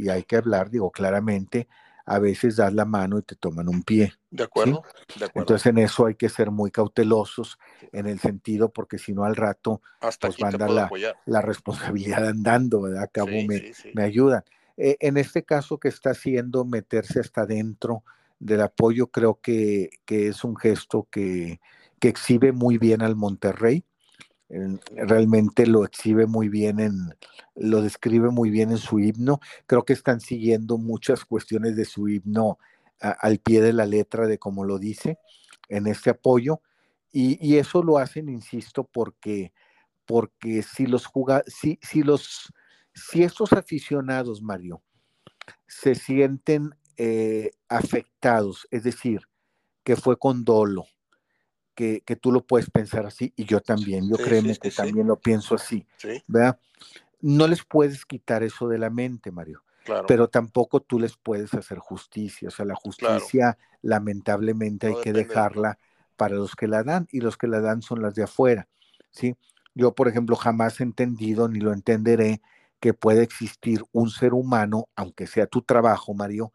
hay 0.09 0.23
que 0.23 0.35
hablar, 0.35 0.69
digo 0.69 0.91
claramente, 0.91 1.67
a 2.09 2.19
veces 2.19 2.57
das 2.57 2.73
la 2.73 2.85
mano 2.85 3.19
y 3.19 3.21
te 3.21 3.35
toman 3.35 3.69
un 3.69 3.83
pie. 3.83 4.13
De 4.31 4.43
acuerdo, 4.43 4.83
de 5.17 5.25
acuerdo. 5.25 5.41
Entonces 5.41 5.65
en 5.67 5.77
eso 5.77 6.05
hay 6.05 6.15
que 6.15 6.29
ser 6.29 6.51
muy 6.51 6.71
cautelosos 6.71 7.57
en 7.91 8.07
el 8.07 8.19
sentido, 8.19 8.69
porque 8.69 8.97
si 8.97 9.13
no 9.13 9.23
al 9.23 9.35
rato 9.35 9.81
Hasta 10.01 10.27
pues 10.27 10.39
van 10.39 10.55
a 10.55 10.57
dar 10.57 10.69
la, 10.69 10.89
la, 11.25 11.41
responsabilidad 11.41 12.27
andando, 12.27 12.81
¿verdad? 12.81 13.03
Acabo 13.03 13.27
me, 13.27 13.71
me 13.93 14.03
ayudan. 14.03 14.43
Eh, 14.77 14.97
en 14.99 15.17
este 15.17 15.43
caso 15.43 15.77
que 15.77 15.89
está 15.89 16.11
haciendo 16.11 16.65
meterse 16.65 17.19
hasta 17.19 17.41
adentro, 17.41 18.03
del 18.39 18.61
apoyo, 18.61 19.07
creo 19.07 19.39
que, 19.41 19.89
es 20.07 20.43
un 20.43 20.55
gesto 20.55 21.07
que, 21.11 21.59
exhibe 22.01 22.53
muy 22.53 22.77
bien 22.77 23.01
al 23.01 23.17
Monterrey. 23.17 23.83
Realmente 24.49 25.67
lo 25.67 25.85
exhibe 25.85 26.25
muy 26.25 26.49
bien 26.49 26.79
en, 26.79 27.13
lo 27.55 27.81
describe 27.81 28.29
muy 28.31 28.49
bien 28.49 28.71
en 28.71 28.77
su 28.77 28.99
himno. 28.99 29.39
Creo 29.67 29.83
que 29.83 29.93
están 29.93 30.19
siguiendo 30.21 30.77
muchas 30.77 31.23
cuestiones 31.23 31.75
de 31.75 31.85
su 31.85 32.07
himno 32.07 32.57
al 32.99 33.39
pie 33.39 33.61
de 33.61 33.73
la 33.73 33.85
letra 33.85 34.27
de 34.27 34.39
como 34.39 34.65
lo 34.65 34.79
dice 34.79 35.19
en 35.69 35.87
este 35.87 36.09
apoyo. 36.09 36.61
Y, 37.11 37.57
eso 37.57 37.81
lo 37.81 37.97
hacen, 37.97 38.29
insisto, 38.29 38.83
porque, 38.83 39.51
porque 40.05 40.61
si 40.61 40.85
los 40.85 41.09
si, 41.47 41.79
si 41.81 42.03
los 42.03 42.53
si 42.93 43.23
estos 43.23 43.53
aficionados, 43.53 44.41
Mario, 44.41 44.83
se 45.67 45.95
sienten 45.95 46.75
eh, 46.97 47.51
afectados, 47.67 48.67
es 48.71 48.83
decir, 48.83 49.21
que 49.83 49.95
fue 49.95 50.17
con 50.17 50.43
dolo, 50.43 50.85
que, 52.05 52.15
tú 52.17 52.31
lo 52.33 52.45
puedes 52.45 52.69
pensar 52.69 53.05
así 53.05 53.31
y 53.37 53.45
yo 53.45 53.61
también, 53.61 54.09
yo 54.09 54.17
créeme 54.17 54.57
que 54.57 54.69
también 54.69 55.07
lo 55.07 55.17
pienso 55.17 55.55
así, 55.55 55.87
¿verdad? 56.27 56.59
No 57.21 57.47
les 57.47 57.63
puedes 57.63 58.05
quitar 58.05 58.43
eso 58.43 58.67
de 58.67 58.77
la 58.77 58.89
mente, 58.89 59.31
Mario. 59.31 59.63
Pero 60.07 60.27
tampoco 60.27 60.81
tú 60.81 60.99
les 60.99 61.17
puedes 61.17 61.53
hacer 61.53 61.79
justicia. 61.79 62.49
O 62.49 62.51
sea, 62.51 62.63
la 62.63 62.75
justicia, 62.75 63.57
lamentablemente, 63.81 64.87
hay 64.87 64.95
que 65.01 65.13
dejarla 65.13 65.79
para 66.15 66.35
los 66.35 66.55
que 66.55 66.67
la 66.67 66.83
dan, 66.83 67.07
y 67.11 67.21
los 67.21 67.37
que 67.37 67.47
la 67.47 67.59
dan 67.59 67.81
son 67.81 68.01
las 68.01 68.13
de 68.13 68.23
afuera. 68.23 68.67
¿sí? 69.09 69.35
Yo, 69.73 69.95
por 69.95 70.07
ejemplo, 70.07 70.35
jamás 70.35 70.79
he 70.79 70.83
entendido 70.83 71.47
ni 71.47 71.59
lo 71.59 71.73
entenderé 71.73 72.41
que 72.79 72.93
puede 72.93 73.23
existir 73.23 73.83
un 73.93 74.09
ser 74.09 74.33
humano, 74.33 74.89
aunque 74.95 75.27
sea 75.27 75.47
tu 75.47 75.61
trabajo, 75.61 76.13
Mario, 76.13 76.51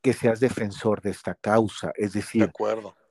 que 0.00 0.12
seas 0.12 0.40
defensor 0.40 1.02
de 1.02 1.10
esta 1.10 1.34
causa, 1.34 1.92
es 1.96 2.12
decir, 2.12 2.50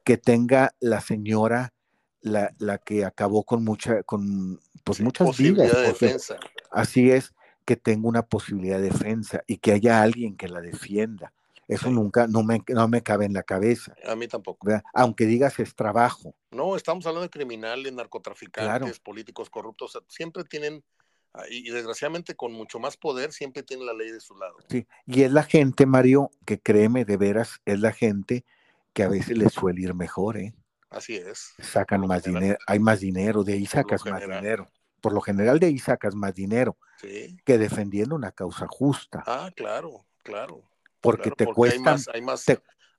que 0.06 0.18
tenga 0.18 0.74
la 0.80 1.02
señora 1.02 1.74
la, 2.22 2.56
la, 2.60 2.78
que 2.78 3.04
acabó 3.04 3.44
con 3.44 3.64
mucha, 3.64 4.04
con 4.04 4.60
pues 4.84 5.02
muchas 5.02 5.38
vidas. 5.38 5.74
De 5.74 5.82
defensa. 5.82 6.38
Así 6.72 7.12
es, 7.12 7.34
que 7.66 7.76
tenga 7.76 8.08
una 8.08 8.24
posibilidad 8.24 8.78
de 8.78 8.90
defensa 8.90 9.44
y 9.46 9.58
que 9.58 9.74
haya 9.74 10.02
alguien 10.02 10.38
que 10.38 10.48
la 10.48 10.62
defienda. 10.62 11.34
Eso 11.68 11.90
nunca, 11.90 12.28
no 12.28 12.44
me, 12.44 12.62
no 12.68 12.88
me 12.88 13.02
cabe 13.02 13.26
en 13.26 13.34
la 13.34 13.44
cabeza. 13.44 13.96
A 14.08 14.16
mí 14.16 14.28
tampoco. 14.28 14.68
Aunque 14.94 15.26
digas 15.26 15.60
es 15.60 15.76
trabajo. 15.76 16.36
No, 16.52 16.76
estamos 16.76 17.06
hablando 17.08 17.24
de 17.24 17.32
criminales, 17.32 17.92
narcotraficantes, 17.92 19.00
políticos 19.00 19.50
corruptos, 19.50 20.00
siempre 20.08 20.44
tienen 20.44 20.84
Ah, 21.38 21.44
y, 21.50 21.70
desgraciadamente 21.70 22.36
con 22.36 22.54
mucho 22.54 22.80
más 22.80 22.96
poder 22.96 23.34
siempre 23.34 23.62
tiene 23.62 23.84
la 23.84 23.94
ley 23.94 24.10
de 24.10 24.22
su 24.22 24.36
lado. 24.36 24.56
Sí, 24.70 24.88
y 25.06 25.24
es 25.24 25.32
la 25.32 25.44
gente, 25.44 25.86
Mario, 25.86 26.32
que 26.46 26.62
créeme, 26.62 27.04
de 27.04 27.18
veras, 27.18 27.62
es 27.66 27.80
la 27.80 27.92
gente 27.92 28.46
que 28.96 29.04
a 29.04 29.10
veces 29.10 29.38
le 29.38 29.50
suele 29.50 29.82
ir 29.82 29.94
mejor, 29.94 30.38
¿eh? 30.38 30.56
Así 30.90 31.16
es. 31.16 31.54
Sacan 31.60 32.02
más 32.08 32.24
dinero, 32.24 32.58
hay 32.66 32.80
más 32.80 33.02
dinero, 33.02 33.44
de 33.44 33.54
ahí 33.54 33.66
sacas 33.66 34.06
más 34.06 34.22
dinero. 34.22 34.68
Por 35.02 35.14
lo 35.14 35.22
general 35.22 35.60
de 35.60 35.68
ahí 35.68 35.78
sacas 35.78 36.16
más 36.16 36.34
dinero 36.34 36.78
que 37.44 37.58
defendiendo 37.58 38.16
una 38.16 38.32
causa 38.32 38.66
justa. 38.68 39.22
Ah, 39.28 39.52
claro, 39.56 40.06
claro. 40.24 40.64
Porque 41.02 41.30
te 41.30 41.46
cuesta... 41.46 41.98
Hay 42.14 42.22
más, 42.22 42.46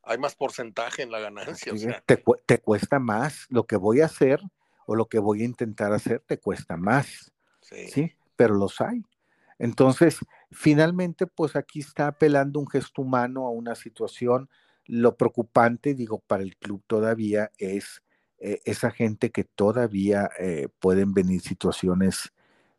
hay 0.02 0.18
más, 0.18 0.36
porcentaje 0.36 1.02
en 1.02 1.10
la 1.10 1.18
ganancia. 1.18 1.72
te, 2.06 2.22
te 2.46 2.58
cuesta 2.60 3.00
más. 3.00 3.46
Lo 3.48 3.66
que 3.66 3.76
voy 3.76 4.02
a 4.02 4.06
hacer 4.06 4.40
o 4.86 4.94
lo 4.94 5.06
que 5.06 5.18
voy 5.18 5.42
a 5.42 5.46
intentar 5.46 5.92
hacer 5.92 6.22
te 6.26 6.38
cuesta 6.38 6.76
más. 6.76 7.32
Sí. 7.62 7.88
¿sí? 7.88 8.16
pero 8.36 8.54
los 8.54 8.80
hay. 8.80 9.02
Entonces, 9.58 10.18
finalmente, 10.52 11.26
pues 11.26 11.56
aquí 11.56 11.80
está 11.80 12.08
apelando 12.08 12.60
un 12.60 12.68
gesto 12.68 13.02
humano 13.02 13.46
a 13.46 13.50
una 13.50 13.74
situación. 13.74 14.48
Lo 14.86 15.16
preocupante, 15.16 15.94
digo, 15.94 16.22
para 16.26 16.42
el 16.42 16.56
club 16.56 16.82
todavía 16.86 17.50
es 17.58 18.02
eh, 18.38 18.60
esa 18.64 18.90
gente 18.90 19.30
que 19.30 19.44
todavía 19.44 20.30
eh, 20.38 20.68
pueden 20.78 21.14
venir 21.14 21.40
situaciones 21.40 22.32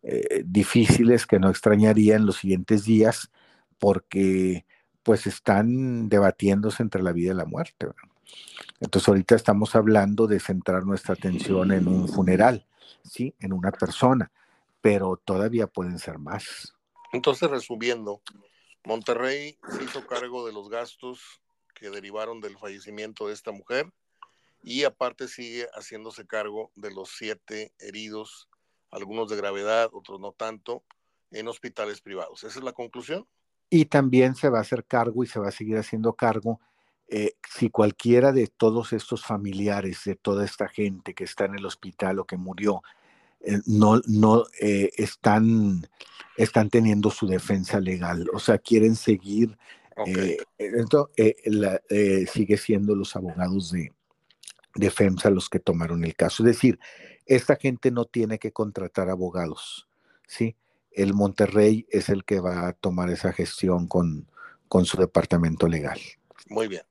eh, 0.03 0.43
difíciles 0.45 1.25
que 1.25 1.39
no 1.39 1.49
extrañaría 1.49 2.15
en 2.15 2.25
los 2.25 2.37
siguientes 2.37 2.85
días 2.85 3.31
porque 3.79 4.65
pues 5.03 5.27
están 5.27 6.09
debatiéndose 6.09 6.83
entre 6.83 7.01
la 7.01 7.11
vida 7.11 7.31
y 7.31 7.35
la 7.35 7.45
muerte. 7.45 7.87
Entonces 8.79 9.07
ahorita 9.07 9.35
estamos 9.35 9.75
hablando 9.75 10.27
de 10.27 10.39
centrar 10.39 10.85
nuestra 10.85 11.13
atención 11.13 11.71
en 11.71 11.87
un 11.87 12.07
funeral, 12.07 12.67
¿sí? 13.03 13.33
En 13.39 13.53
una 13.53 13.71
persona 13.71 14.31
pero 14.87 15.17
todavía 15.17 15.67
pueden 15.67 15.99
ser 15.99 16.17
más. 16.17 16.73
Entonces, 17.11 17.49
resumiendo, 17.49 18.21
Monterrey 18.85 19.57
se 19.69 19.83
hizo 19.83 20.07
cargo 20.07 20.45
de 20.45 20.53
los 20.53 20.69
gastos 20.69 21.41
que 21.79 21.89
derivaron 21.89 22.41
del 22.41 22.57
fallecimiento 22.57 23.27
de 23.27 23.33
esta 23.33 23.51
mujer 23.51 23.91
y 24.63 24.83
aparte 24.83 25.27
sigue 25.27 25.67
haciéndose 25.73 26.25
cargo 26.25 26.71
de 26.75 26.91
los 26.91 27.09
siete 27.17 27.71
heridos, 27.79 28.49
algunos 28.91 29.29
de 29.29 29.37
gravedad, 29.37 29.89
otros 29.93 30.19
no 30.19 30.31
tanto, 30.31 30.83
en 31.31 31.47
hospitales 31.47 32.01
privados. 32.01 32.43
¿Esa 32.43 32.59
es 32.59 32.65
la 32.65 32.73
conclusión? 32.73 33.27
Y 33.69 33.85
también 33.85 34.35
se 34.35 34.49
va 34.49 34.59
a 34.59 34.61
hacer 34.61 34.85
cargo 34.85 35.23
y 35.23 35.27
se 35.27 35.39
va 35.39 35.49
a 35.49 35.51
seguir 35.51 35.77
haciendo 35.77 36.13
cargo 36.13 36.59
eh, 37.09 37.35
si 37.49 37.69
cualquiera 37.69 38.33
de 38.33 38.47
todos 38.47 38.91
estos 38.91 39.23
familiares, 39.23 40.01
de 40.03 40.15
toda 40.15 40.43
esta 40.43 40.67
gente 40.67 41.13
que 41.13 41.23
está 41.23 41.45
en 41.45 41.55
el 41.55 41.65
hospital 41.65 42.19
o 42.19 42.25
que 42.25 42.35
murió, 42.35 42.83
eh, 43.39 43.59
no, 43.65 44.01
no 44.07 44.43
eh, 44.59 44.91
están, 44.97 45.87
están 46.35 46.69
teniendo 46.69 47.09
su 47.09 47.25
defensa 47.27 47.79
legal, 47.79 48.27
o 48.33 48.39
sea, 48.39 48.57
quieren 48.57 48.95
seguir. 48.95 49.57
Eh, 50.05 50.37
esto 50.57 51.09
sigue 52.31 52.57
siendo 52.57 52.95
los 52.95 53.15
abogados 53.15 53.71
de 53.71 53.93
defensa 54.75 55.29
los 55.29 55.49
que 55.49 55.59
tomaron 55.59 56.03
el 56.03 56.15
caso. 56.15 56.43
Es 56.43 56.55
decir, 56.55 56.79
esta 57.25 57.55
gente 57.55 57.91
no 57.91 58.05
tiene 58.05 58.39
que 58.39 58.51
contratar 58.51 59.09
abogados, 59.09 59.87
¿sí? 60.27 60.55
El 60.91 61.13
Monterrey 61.13 61.85
es 61.89 62.09
el 62.09 62.23
que 62.23 62.39
va 62.39 62.67
a 62.67 62.73
tomar 62.73 63.09
esa 63.09 63.33
gestión 63.33 63.87
con, 63.87 64.29
con 64.67 64.85
su 64.85 64.97
departamento 64.97 65.67
legal. 65.67 65.99
Muy 66.49 66.67
bien. 66.67 66.83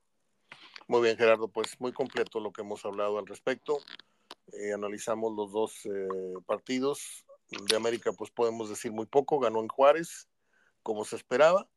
Muy 0.87 1.01
bien, 1.01 1.17
Gerardo, 1.17 1.49
pues 1.49 1.79
muy 1.79 1.91
completo 1.91 2.39
lo 2.39 2.51
que 2.51 2.61
hemos 2.61 2.85
hablado 2.85 3.19
al 3.19 3.27
respecto. 3.27 3.79
Eh, 4.53 4.71
analizamos 4.73 5.33
los 5.35 5.51
dos 5.51 5.85
eh, 5.85 6.07
partidos. 6.45 7.25
De 7.69 7.77
América, 7.77 8.11
pues 8.11 8.29
podemos 8.29 8.69
decir 8.69 8.91
muy 8.91 9.05
poco, 9.05 9.39
ganó 9.39 9.61
en 9.61 9.69
Juárez, 9.69 10.27
como 10.83 11.05
se 11.05 11.15
esperaba, 11.15 11.69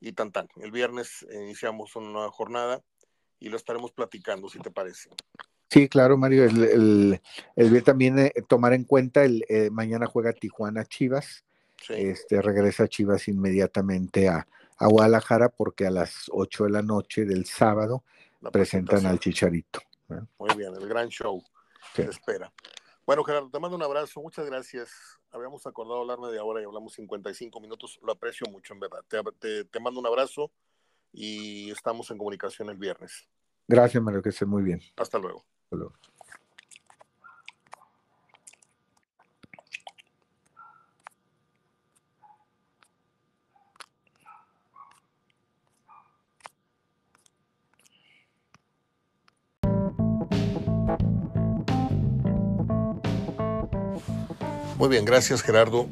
y 0.00 0.12
tan 0.12 0.32
tan. 0.32 0.48
El 0.56 0.70
viernes 0.70 1.26
iniciamos 1.32 1.96
una 1.96 2.10
nueva 2.10 2.30
jornada 2.30 2.82
y 3.38 3.48
lo 3.48 3.56
estaremos 3.56 3.92
platicando, 3.92 4.48
si 4.48 4.58
te 4.58 4.70
parece. 4.70 5.10
Sí, 5.70 5.88
claro, 5.88 6.16
Mario. 6.16 6.44
El, 6.44 7.20
el, 7.56 7.84
también 7.84 8.18
eh, 8.18 8.32
tomar 8.48 8.72
en 8.72 8.84
cuenta, 8.84 9.24
el 9.24 9.44
eh, 9.48 9.70
mañana 9.70 10.06
juega 10.06 10.32
Tijuana 10.32 10.84
Chivas. 10.84 11.44
Este, 11.88 12.40
regresa 12.40 12.88
Chivas 12.88 13.28
inmediatamente 13.28 14.28
a, 14.28 14.46
Guadalajara 14.78 15.48
porque 15.48 15.86
a 15.86 15.90
las 15.90 16.26
8 16.30 16.64
de 16.64 16.70
la 16.70 16.82
noche 16.82 17.24
del 17.24 17.46
sábado 17.46 18.04
presentan 18.52 19.06
al 19.06 19.18
Chicharito. 19.18 19.80
Muy 20.38 20.54
bien, 20.54 20.74
el 20.74 20.86
gran 20.86 21.08
show. 21.08 21.42
Se 21.94 22.02
espera. 22.02 22.52
Bueno, 23.06 23.22
Gerardo, 23.22 23.48
te 23.48 23.60
mando 23.60 23.76
un 23.76 23.82
abrazo. 23.84 24.20
Muchas 24.20 24.44
gracias. 24.46 24.90
Habíamos 25.30 25.64
acordado 25.64 26.00
hablar 26.00 26.18
media 26.18 26.42
hora 26.42 26.60
y 26.60 26.64
hablamos 26.64 26.92
55 26.94 27.60
minutos. 27.60 28.00
Lo 28.02 28.12
aprecio 28.12 28.48
mucho, 28.50 28.74
en 28.74 28.80
verdad. 28.80 29.04
Te, 29.38 29.64
te, 29.64 29.80
mando 29.80 30.00
un 30.00 30.06
abrazo 30.08 30.50
y 31.12 31.70
estamos 31.70 32.10
en 32.10 32.18
comunicación 32.18 32.68
el 32.68 32.76
viernes. 32.76 33.28
Gracias, 33.68 34.02
Mario, 34.02 34.22
que 34.22 34.30
esté 34.30 34.44
muy 34.44 34.64
bien. 34.64 34.80
Hasta 34.96 35.20
luego. 35.20 35.44
Muy 54.78 54.90
bien, 54.90 55.06
gracias 55.06 55.40
Gerardo. 55.42 55.86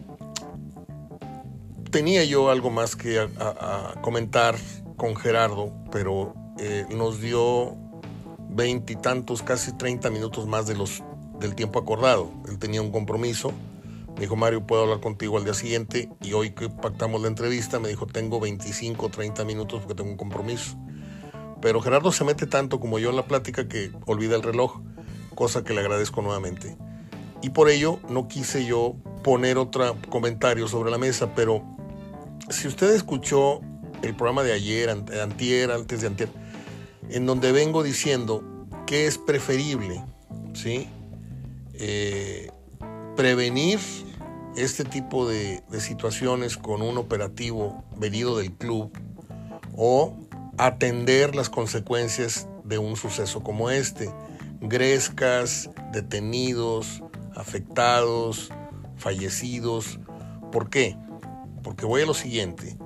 Tenía 1.91 2.23
yo 2.25 2.51
algo 2.51 2.69
más 2.69 2.97
que 2.97 3.27
comentar 4.03 4.57
con 4.99 5.17
Gerardo, 5.17 5.73
pero 5.91 6.35
eh, 6.59 6.85
nos 6.91 7.19
dio 7.23 7.77
veintitantos, 8.51 9.43
casi 9.43 9.73
treinta 9.73 10.11
minutos 10.11 10.47
más 10.47 10.67
de 10.67 10.77
los, 10.77 11.03
del 11.41 11.55
tiempo 11.55 11.79
acordado. 11.79 12.31
Él 12.47 12.59
tenía 12.59 12.83
un 12.83 12.93
compromiso. 12.93 13.53
Me 14.17 14.21
dijo, 14.21 14.37
Mario, 14.37 14.67
puedo 14.67 14.83
hablar 14.83 15.01
contigo 15.01 15.39
al 15.39 15.45
día 15.45 15.55
siguiente. 15.55 16.11
Y 16.21 16.35
hoy 16.35 16.51
que 16.51 16.69
pactamos 16.69 17.23
la 17.23 17.29
entrevista, 17.29 17.81
me 17.81 17.89
dijo, 17.89 18.07
tengo 18.07 18.39
25, 18.39 19.09
30 19.09 19.47
minutos 19.47 19.81
porque 19.81 19.95
tengo 19.95 20.11
un 20.11 20.19
compromiso. 20.19 20.77
Pero 21.63 21.81
Gerardo 21.81 22.13
se 22.13 22.25
mete 22.25 22.47
tanto 22.47 22.81
como 22.81 22.99
yo 22.99 23.09
en 23.09 23.17
la 23.17 23.25
plática 23.25 23.67
que 23.67 23.93
olvida 24.05 24.37
el 24.37 24.43
reloj, 24.43 24.83
cosa 25.35 25.65
que 25.65 25.73
le 25.73 25.81
agradezco 25.81 26.21
nuevamente. 26.21 26.77
Y 27.45 27.51
por 27.51 27.69
ello 27.69 28.01
no 28.09 28.27
quise 28.27 28.65
yo 28.65 28.97
poner 29.23 29.59
otro 29.59 29.99
comentario 30.09 30.67
sobre 30.67 30.91
la 30.91 30.97
mesa, 30.97 31.35
pero 31.35 31.63
si 32.49 32.69
usted 32.69 32.95
escuchó 32.95 33.61
el 34.01 34.17
programa 34.17 34.43
de 34.43 34.55
ayer, 34.55 34.89
antier, 34.89 35.71
antes 35.71 36.01
de 36.01 36.07
antier, 36.07 36.31
en 37.11 37.27
donde 37.27 37.53
vengo 37.53 37.83
diciendo 37.83 38.43
que 38.87 39.07
es 39.07 39.19
preferible, 39.19 40.03
¿sí? 40.55 40.89
Eh, 41.75 42.51
prevenir 43.15 43.79
este 44.57 44.85
tipo 44.85 45.29
de, 45.29 45.63
de, 45.69 45.81
situaciones 45.83 46.57
con 46.57 46.81
un 46.81 46.97
operativo 46.97 47.85
venido 47.99 48.39
del 48.39 48.53
club 48.53 48.91
o 49.77 50.17
atender 50.57 51.37
las 51.37 51.51
consecuencias 51.51 52.49
de 52.65 52.79
un 52.79 52.97
suceso 52.97 53.43
como 53.43 53.69
este. 53.69 54.11
Grescas, 54.63 55.69
detenidos, 55.93 57.03
afectados, 57.37 58.51
fallecidos. 58.97 59.99
¿Por 60.53 60.71
qué? 60.71 60.97
Porque 61.63 61.87
voy 61.87 62.03
a 62.03 62.07
lo 62.07 62.15
siguiente. 62.15 62.77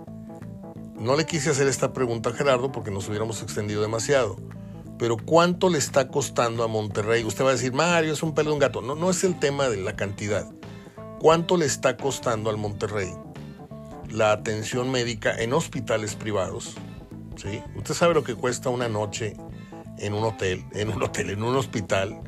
No 0.99 1.17
le 1.17 1.27
quise 1.27 1.51
hacer 1.51 1.69
esta 1.69 1.93
pregunta 1.93 2.31
a 2.31 2.33
Gerardo 2.33 2.73
porque 2.73 2.91
nos 2.91 3.09
hubiéramos 3.09 3.43
extendido 3.43 3.83
demasiado. 3.83 4.37
Pero 4.99 5.17
¿cuánto 5.17 5.71
le 5.71 5.79
está 5.79 6.09
costando 6.09 6.65
a 6.65 6.69
Monterrey? 6.69 7.23
Usted 7.25 7.45
va 7.45 7.51
a 7.51 7.53
decir, 7.53 7.73
Mario, 7.73 8.13
es 8.13 8.23
un 8.23 8.35
pelo 8.35 8.51
de 8.51 8.55
un 8.55 8.59
gato. 8.59 8.83
No, 8.83 8.97
no 8.97 9.11
es 9.11 9.23
el 9.23 9.39
tema 9.39 9.69
de 9.69 9.77
la 9.77 9.95
cantidad. 9.95 10.51
¿Cuánto 11.21 11.57
le 11.57 11.67
está 11.67 11.97
costando 11.97 12.51
al 12.51 12.57
Monterrey 12.57 13.13
la 14.11 14.33
atención 14.33 14.91
médica 14.91 15.33
en 15.41 15.53
hospitales 15.53 16.17
privados? 16.17 16.75
¿Sí? 17.37 17.63
Usted 17.77 17.95
sabe 17.95 18.15
lo 18.15 18.25
que 18.25 18.35
cuesta 18.35 18.71
una 18.71 18.89
noche 18.89 19.37
en 19.99 20.15
un 20.15 20.25
hotel, 20.25 20.65
en 20.73 20.89
un 20.89 21.01
hotel, 21.01 21.31
en 21.31 21.45
un 21.45 21.57
hospital, 21.57 22.21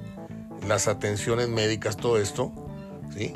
las 0.67 0.89
atenciones 0.89 1.49
médicas, 1.49 1.97
todo 1.97 2.19
esto. 2.19 2.53
¿Sí? 3.17 3.33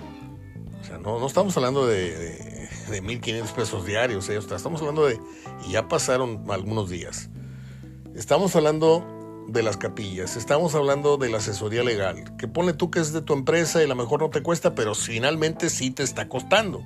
O 0.80 0.84
sea, 0.84 0.98
no, 0.98 1.18
no 1.18 1.26
estamos 1.26 1.56
hablando 1.56 1.86
de 1.86 2.54
de 2.90 3.02
1.500 3.02 3.52
pesos 3.52 3.86
diarios. 3.86 4.28
¿eh? 4.28 4.36
estamos 4.36 4.80
hablando 4.80 5.06
de, 5.06 5.20
y 5.66 5.72
ya 5.72 5.88
pasaron 5.88 6.44
algunos 6.50 6.90
días. 6.90 7.30
Estamos 8.14 8.54
hablando 8.56 9.06
de 9.48 9.62
las 9.62 9.76
capillas, 9.76 10.36
estamos 10.36 10.74
hablando 10.74 11.18
de 11.18 11.28
la 11.28 11.38
asesoría 11.38 11.82
legal, 11.82 12.36
que 12.38 12.48
pone 12.48 12.72
tú 12.72 12.90
que 12.90 13.00
es 13.00 13.12
de 13.12 13.20
tu 13.20 13.34
empresa 13.34 13.80
y 13.80 13.84
a 13.84 13.88
lo 13.88 13.94
mejor 13.94 14.20
no 14.20 14.30
te 14.30 14.42
cuesta, 14.42 14.74
pero 14.74 14.94
finalmente 14.94 15.68
sí 15.68 15.90
te 15.90 16.02
está 16.02 16.28
costando. 16.28 16.82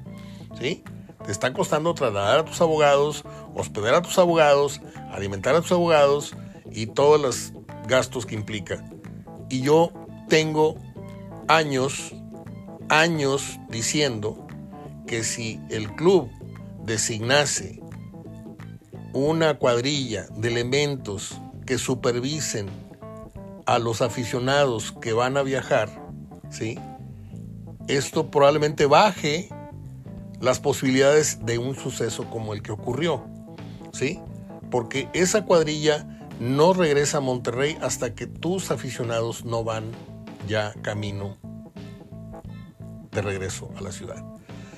¿Sí? 0.58 0.82
Te 1.24 1.32
está 1.32 1.52
costando 1.52 1.94
trasladar 1.94 2.40
a 2.40 2.44
tus 2.44 2.60
abogados, 2.60 3.24
hospedar 3.54 3.94
a 3.94 4.02
tus 4.02 4.18
abogados, 4.18 4.80
alimentar 5.12 5.54
a 5.54 5.60
tus 5.60 5.72
abogados 5.72 6.34
y 6.72 6.86
todos 6.86 7.20
los 7.20 7.52
gastos 7.86 8.24
que 8.24 8.34
implica. 8.34 8.88
Y 9.50 9.60
yo 9.60 9.92
tengo 10.28 10.76
años, 11.48 12.14
años 12.88 13.58
diciendo 13.68 14.46
que 15.06 15.24
si 15.24 15.60
el 15.70 15.94
club 15.94 16.30
designase 16.84 17.80
una 19.12 19.58
cuadrilla 19.58 20.26
de 20.36 20.48
elementos 20.48 21.40
que 21.66 21.78
supervisen 21.78 22.68
a 23.66 23.78
los 23.78 24.00
aficionados 24.00 24.92
que 24.92 25.12
van 25.12 25.36
a 25.36 25.42
viajar, 25.42 25.88
¿sí? 26.50 26.78
Esto 27.88 28.30
probablemente 28.30 28.86
baje 28.86 29.48
las 30.40 30.60
posibilidades 30.60 31.44
de 31.44 31.58
un 31.58 31.74
suceso 31.74 32.28
como 32.30 32.52
el 32.54 32.62
que 32.62 32.72
ocurrió, 32.72 33.24
¿sí? 33.92 34.20
Porque 34.70 35.08
esa 35.14 35.44
cuadrilla 35.44 36.06
no 36.38 36.72
regresa 36.72 37.18
a 37.18 37.20
Monterrey 37.20 37.76
hasta 37.80 38.14
que 38.14 38.26
tus 38.26 38.70
aficionados 38.70 39.44
no 39.44 39.64
van 39.64 39.84
ya 40.48 40.72
camino 40.82 41.36
de 43.12 43.22
regreso 43.22 43.70
a 43.76 43.80
la 43.80 43.92
ciudad. 43.92 44.24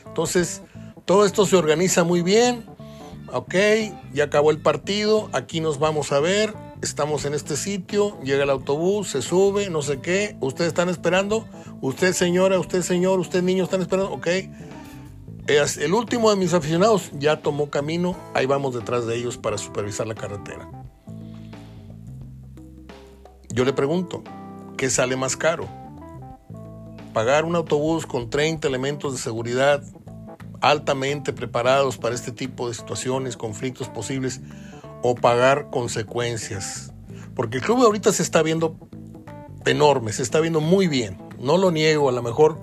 Entonces, 0.07 0.63
todo 1.07 1.25
esto 1.25 1.47
se 1.47 1.57
organiza 1.57 2.05
muy 2.05 2.23
bien. 2.23 2.67
Ok, 3.33 3.55
ya 4.13 4.25
acabó 4.25 4.51
el 4.51 4.59
partido, 4.59 5.31
aquí 5.33 5.61
nos 5.61 5.79
vamos 5.79 6.11
a 6.11 6.19
ver, 6.19 6.53
estamos 6.83 7.25
en 7.27 7.35
este 7.35 7.57
sitio, 7.57 8.21
llega 8.23 8.43
el 8.43 8.51
autobús, 8.51 9.11
se 9.11 9.23
sube, 9.23 9.71
no 9.71 9.83
sé 9.83 10.01
qué, 10.01 10.37
ustedes 10.41 10.69
están 10.69 10.89
esperando, 10.89 11.47
usted 11.81 12.13
señora, 12.13 12.59
usted 12.59 12.83
señor, 12.83 13.21
usted 13.21 13.45
niño 13.45 13.63
están 13.63 13.83
esperando, 13.83 14.13
ok. 14.13 14.27
El 15.47 15.95
último 15.95 16.31
de 16.31 16.37
mis 16.37 16.55
aficionados 16.55 17.11
ya 17.13 17.41
tomó 17.41 17.71
camino, 17.71 18.17
ahí 18.35 18.47
vamos 18.47 18.75
detrás 18.75 19.07
de 19.07 19.17
ellos 19.17 19.37
para 19.37 19.59
supervisar 19.59 20.09
la 20.09 20.17
carretera. 20.17 20.69
Yo 23.53 23.65
le 23.65 23.73
pregunto, 23.73 24.25
¿qué 24.81 24.89
sale 24.89 25.15
más 25.15 25.37
caro? 25.37 25.69
¿Pagar 27.13 27.45
un 27.45 27.55
autobús 27.55 28.07
con 28.07 28.31
30 28.31 28.67
elementos 28.67 29.13
de 29.13 29.19
seguridad 29.19 29.83
altamente 30.63 31.35
preparados 31.35 31.99
para 31.99 32.15
este 32.15 32.33
tipo 32.33 32.67
de 32.67 32.73
situaciones, 32.73 33.37
conflictos 33.37 33.89
posibles 33.89 34.41
o 35.03 35.15
pagar 35.15 35.69
consecuencias. 35.69 36.95
Porque 37.35 37.59
el 37.59 37.63
club 37.63 37.85
ahorita 37.85 38.11
se 38.11 38.23
está 38.23 38.43
viendo 38.43 38.75
enorme, 39.67 40.15
se 40.15 40.23
está 40.23 40.41
viendo 40.41 40.63
muy 40.63 40.89
bien. 40.89 41.19
No 41.39 41.59
lo 41.59 41.71
niego, 41.71 42.09
a 42.09 42.13
lo 42.13 42.23
mejor 42.23 42.59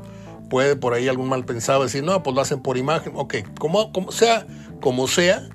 puede 0.49 0.75
por 0.75 0.95
ahí 0.95 1.07
algún 1.07 1.29
mal 1.29 1.45
pensado 1.45 1.83
decir, 1.83 2.03
no, 2.03 2.23
pues 2.23 2.35
lo 2.35 2.41
hacen 2.41 2.63
por 2.63 2.77
imagen. 2.77 3.13
Ok, 3.15 3.35
como, 3.59 3.91
como 3.93 4.11
sea, 4.11 4.47
como 4.81 5.07
sea, 5.07 5.47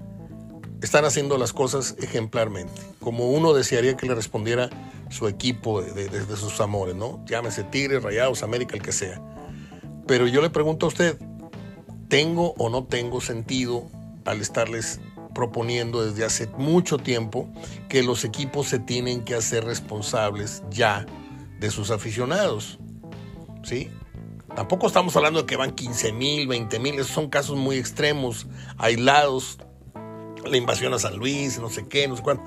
están 0.82 1.04
haciendo 1.04 1.38
las 1.38 1.52
cosas 1.52 1.94
ejemplarmente. 1.98 2.82
Como 3.00 3.30
uno 3.30 3.54
desearía 3.54 3.96
que 3.96 4.06
le 4.06 4.14
respondiera 4.14 4.68
su 5.10 5.28
equipo 5.28 5.80
de, 5.80 6.08
de 6.08 6.36
sus 6.36 6.60
amores, 6.60 6.94
¿no? 6.94 7.24
Llámese 7.26 7.64
Tigres, 7.64 8.02
Rayados, 8.02 8.42
América, 8.42 8.74
el 8.74 8.82
que 8.82 8.92
sea. 8.92 9.22
Pero 10.06 10.26
yo 10.26 10.42
le 10.42 10.50
pregunto 10.50 10.86
a 10.86 10.88
usted, 10.88 11.18
tengo 12.08 12.54
o 12.58 12.68
no 12.68 12.84
tengo 12.84 13.20
sentido 13.20 13.86
al 14.24 14.40
estarles 14.40 15.00
proponiendo 15.34 16.04
desde 16.04 16.24
hace 16.24 16.46
mucho 16.58 16.98
tiempo 16.98 17.48
que 17.88 18.02
los 18.02 18.24
equipos 18.24 18.68
se 18.68 18.78
tienen 18.78 19.24
que 19.24 19.34
hacer 19.34 19.64
responsables 19.64 20.62
ya 20.70 21.06
de 21.58 21.70
sus 21.70 21.90
aficionados. 21.90 22.78
¿Sí? 23.62 23.90
Tampoco 24.54 24.88
estamos 24.88 25.16
hablando 25.16 25.40
de 25.40 25.46
que 25.46 25.56
van 25.56 25.70
15 25.70 26.12
mil, 26.12 26.46
20 26.48 26.78
mil, 26.80 26.94
esos 26.96 27.12
son 27.12 27.30
casos 27.30 27.56
muy 27.56 27.76
extremos, 27.76 28.46
aislados, 28.76 29.58
la 30.44 30.56
invasión 30.56 30.94
a 30.94 30.98
San 30.98 31.16
Luis, 31.16 31.58
no 31.58 31.70
sé 31.70 31.86
qué, 31.88 32.08
no 32.08 32.16
sé 32.16 32.22
cuánto. 32.22 32.44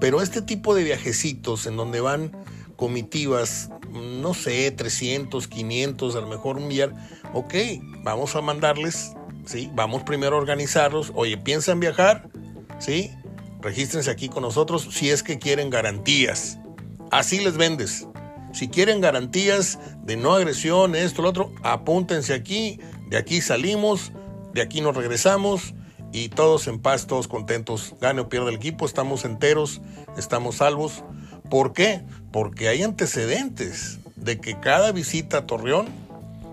Pero 0.00 0.20
este 0.22 0.42
tipo 0.42 0.74
de 0.74 0.84
viajecitos 0.84 1.66
en 1.66 1.76
donde 1.76 2.00
van 2.00 2.32
comitivas, 2.76 3.70
no 3.90 4.34
sé, 4.34 4.70
300, 4.70 5.48
500, 5.48 6.14
a 6.14 6.20
lo 6.20 6.28
mejor 6.28 6.58
un 6.58 6.68
millar, 6.68 6.94
ok, 7.34 7.54
vamos 8.04 8.36
a 8.36 8.40
mandarles, 8.40 9.12
¿sí? 9.46 9.70
Vamos 9.74 10.04
primero 10.04 10.36
a 10.36 10.38
organizarlos. 10.38 11.10
Oye, 11.14 11.36
¿piensan 11.36 11.80
viajar? 11.80 12.28
¿Sí? 12.78 13.10
Regístrense 13.60 14.10
aquí 14.10 14.28
con 14.28 14.42
nosotros 14.42 14.88
si 14.92 15.10
es 15.10 15.22
que 15.22 15.38
quieren 15.38 15.70
garantías. 15.70 16.58
Así 17.10 17.40
les 17.40 17.56
vendes. 17.56 18.06
Si 18.52 18.68
quieren 18.68 19.00
garantías 19.00 19.78
de 20.04 20.16
no 20.16 20.34
agresión, 20.34 20.94
esto, 20.94 21.22
lo 21.22 21.30
otro, 21.30 21.52
apúntense 21.62 22.32
aquí, 22.32 22.78
de 23.08 23.16
aquí 23.16 23.40
salimos, 23.40 24.12
de 24.54 24.62
aquí 24.62 24.80
nos 24.80 24.96
regresamos 24.96 25.74
y 26.12 26.28
todos 26.28 26.66
en 26.68 26.78
paz, 26.78 27.06
todos 27.06 27.28
contentos. 27.28 27.94
Gane 28.00 28.22
o 28.22 28.28
pierda 28.28 28.48
el 28.48 28.56
equipo, 28.56 28.86
estamos 28.86 29.24
enteros, 29.24 29.80
estamos 30.16 30.56
salvos. 30.56 31.04
¿Por 31.50 31.72
qué? 31.72 32.02
Porque 32.32 32.68
hay 32.68 32.82
antecedentes 32.82 33.98
de 34.16 34.40
que 34.40 34.58
cada 34.58 34.92
visita 34.92 35.38
a 35.38 35.46
Torreón 35.46 35.86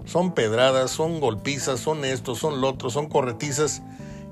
son 0.05 0.33
pedradas, 0.33 0.91
son 0.91 1.19
golpizas, 1.19 1.79
son 1.79 2.05
estos, 2.05 2.39
son 2.39 2.61
lo 2.61 2.69
otro, 2.69 2.89
son 2.89 3.07
corretizas 3.07 3.81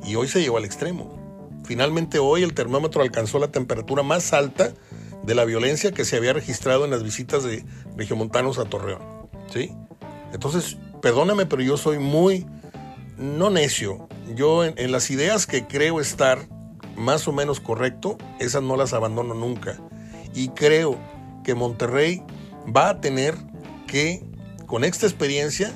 y 0.06 0.16
hoy 0.16 0.28
se 0.28 0.42
llegó 0.42 0.58
al 0.58 0.66
extremo. 0.66 1.20
Finalmente 1.66 2.20
hoy 2.20 2.44
el 2.44 2.54
termómetro 2.54 3.02
alcanzó 3.02 3.40
la 3.40 3.48
temperatura 3.48 4.04
más 4.04 4.34
alta 4.34 4.74
de 5.24 5.36
la 5.36 5.46
violencia 5.46 5.92
que 5.92 6.06
se 6.06 6.18
había 6.18 6.34
registrado 6.34 6.86
en 6.86 6.92
las 6.92 7.04
visitas 7.04 7.44
de 7.44 7.66
regiomontanos 7.98 8.60
a 8.60 8.66
Torreón. 8.66 9.02
¿sí? 9.52 9.72
Entonces, 10.34 10.78
perdóname, 11.02 11.46
pero 11.46 11.62
yo 11.62 11.78
soy 11.78 12.00
muy, 12.00 12.46
no 13.18 13.50
necio. 13.50 14.08
Yo 14.36 14.64
en, 14.64 14.92
las 14.92 15.10
ideas 15.12 15.46
que 15.48 15.68
creo 15.68 16.00
estar 16.00 16.40
más 16.96 17.28
o 17.28 17.32
menos 17.32 17.60
correcto, 17.60 18.18
esas 18.40 18.64
no 18.64 18.76
las 18.76 18.94
abandono 18.94 19.34
nunca. 19.34 19.78
Y 20.34 20.50
creo 20.50 20.98
que 21.44 21.56
Monterrey 21.56 22.24
va 22.76 22.90
a 22.90 23.02
tener 23.02 23.36
que, 23.88 24.24
con 24.66 24.84
esta 24.84 25.06
experiencia, 25.06 25.72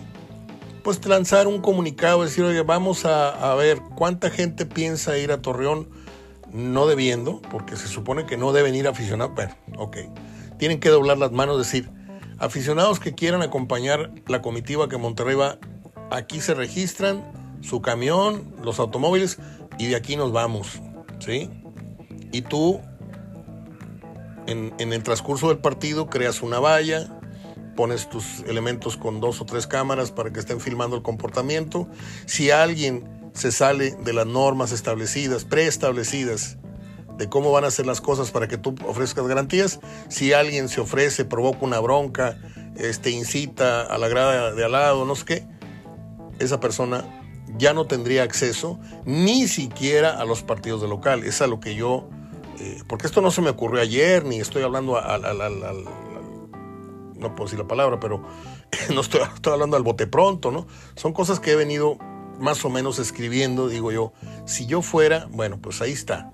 pues 0.83 1.05
lanzar 1.05 1.47
un 1.47 1.61
comunicado, 1.61 2.23
decir, 2.23 2.43
oye, 2.43 2.61
vamos 2.61 3.05
a, 3.05 3.51
a, 3.51 3.55
ver 3.55 3.81
cuánta 3.95 4.29
gente 4.29 4.65
piensa 4.65 5.17
ir 5.17 5.31
a 5.31 5.41
Torreón 5.41 5.89
no 6.53 6.87
debiendo, 6.87 7.41
porque 7.51 7.75
se 7.75 7.87
supone 7.87 8.25
que 8.25 8.37
no 8.37 8.53
deben 8.53 8.73
ir 8.73 8.87
aficionados, 8.87 9.35
bueno, 9.35 9.53
ok, 9.77 9.97
tienen 10.57 10.79
que 10.79 10.89
doblar 10.89 11.17
las 11.17 11.33
manos, 11.33 11.57
decir, 11.57 11.89
aficionados 12.39 12.99
que 12.99 13.13
quieran 13.13 13.41
acompañar 13.41 14.11
la 14.27 14.41
comitiva 14.41 14.87
que 14.87 14.97
Monterrey 14.97 15.35
va, 15.35 15.57
aquí 16.09 16.39
se 16.39 16.53
registran, 16.53 17.23
su 17.61 17.81
camión, 17.81 18.55
los 18.63 18.79
automóviles, 18.79 19.37
y 19.77 19.87
de 19.87 19.95
aquí 19.95 20.15
nos 20.15 20.31
vamos, 20.31 20.81
¿sí? 21.19 21.49
Y 22.31 22.41
tú, 22.41 22.81
en, 24.47 24.73
en 24.79 24.93
el 24.93 25.03
transcurso 25.03 25.49
del 25.49 25.59
partido, 25.59 26.09
creas 26.09 26.41
una 26.41 26.59
valla, 26.59 27.19
pones 27.75 28.09
tus 28.09 28.39
elementos 28.47 28.97
con 28.97 29.21
dos 29.21 29.39
o 29.39 29.45
tres 29.45 29.67
cámaras 29.67 30.11
para 30.11 30.31
que 30.33 30.39
estén 30.39 30.59
filmando 30.59 30.95
el 30.97 31.03
comportamiento. 31.03 31.87
Si 32.25 32.51
alguien 32.51 33.31
se 33.33 33.51
sale 33.51 33.91
de 33.91 34.13
las 34.13 34.25
normas 34.25 34.71
establecidas, 34.71 35.45
preestablecidas, 35.45 36.57
de 37.17 37.29
cómo 37.29 37.51
van 37.51 37.63
a 37.65 37.71
ser 37.71 37.85
las 37.85 38.01
cosas 38.01 38.31
para 38.31 38.47
que 38.47 38.57
tú 38.57 38.75
ofrezcas 38.85 39.25
garantías, 39.27 39.79
si 40.09 40.33
alguien 40.33 40.69
se 40.69 40.81
ofrece, 40.81 41.25
provoca 41.25 41.59
una 41.61 41.79
bronca, 41.79 42.37
este, 42.75 43.11
incita 43.11 43.81
a 43.83 43.97
la 43.97 44.07
grada 44.07 44.53
de 44.53 44.65
al 44.65 44.71
lado, 44.71 45.05
no 45.05 45.15
sé 45.15 45.25
qué, 45.25 45.47
esa 46.39 46.59
persona 46.59 47.16
ya 47.57 47.73
no 47.73 47.85
tendría 47.85 48.23
acceso 48.23 48.79
ni 49.05 49.47
siquiera 49.47 50.19
a 50.19 50.25
los 50.25 50.43
partidos 50.43 50.81
de 50.81 50.87
local. 50.87 51.23
Es 51.23 51.41
a 51.41 51.47
lo 51.47 51.59
que 51.59 51.75
yo, 51.75 52.09
eh, 52.59 52.81
porque 52.87 53.07
esto 53.07 53.21
no 53.21 53.31
se 53.31 53.41
me 53.41 53.49
ocurrió 53.49 53.81
ayer, 53.81 54.25
ni 54.25 54.39
estoy 54.39 54.63
hablando 54.63 54.97
al, 54.97 55.25
al, 55.25 55.41
al, 55.41 55.63
al 55.63 55.85
no 57.15 57.35
puedo 57.35 57.45
decir 57.45 57.59
la 57.59 57.67
palabra, 57.67 57.99
pero 57.99 58.23
no 58.93 59.01
estoy, 59.01 59.21
estoy, 59.33 59.53
hablando 59.53 59.77
al 59.77 59.83
bote 59.83 60.07
pronto, 60.07 60.51
¿no? 60.51 60.67
Son 60.95 61.13
cosas 61.13 61.39
que 61.39 61.51
he 61.51 61.55
venido 61.55 61.97
más 62.39 62.63
o 62.65 62.69
menos 62.69 62.99
escribiendo, 62.99 63.67
digo 63.67 63.91
yo, 63.91 64.13
si 64.45 64.65
yo 64.67 64.81
fuera, 64.81 65.27
bueno, 65.31 65.59
pues 65.59 65.81
ahí 65.81 65.91
está. 65.91 66.31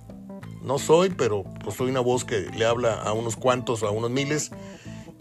No 0.62 0.80
soy, 0.80 1.10
pero 1.10 1.44
pues 1.64 1.76
soy 1.76 1.90
una 1.90 2.00
voz 2.00 2.24
que 2.24 2.42
le 2.52 2.66
habla 2.66 2.94
a 3.02 3.14
unos 3.14 3.36
cuantos, 3.36 3.84
a 3.84 3.90
unos 3.90 4.12
miles, 4.12 4.52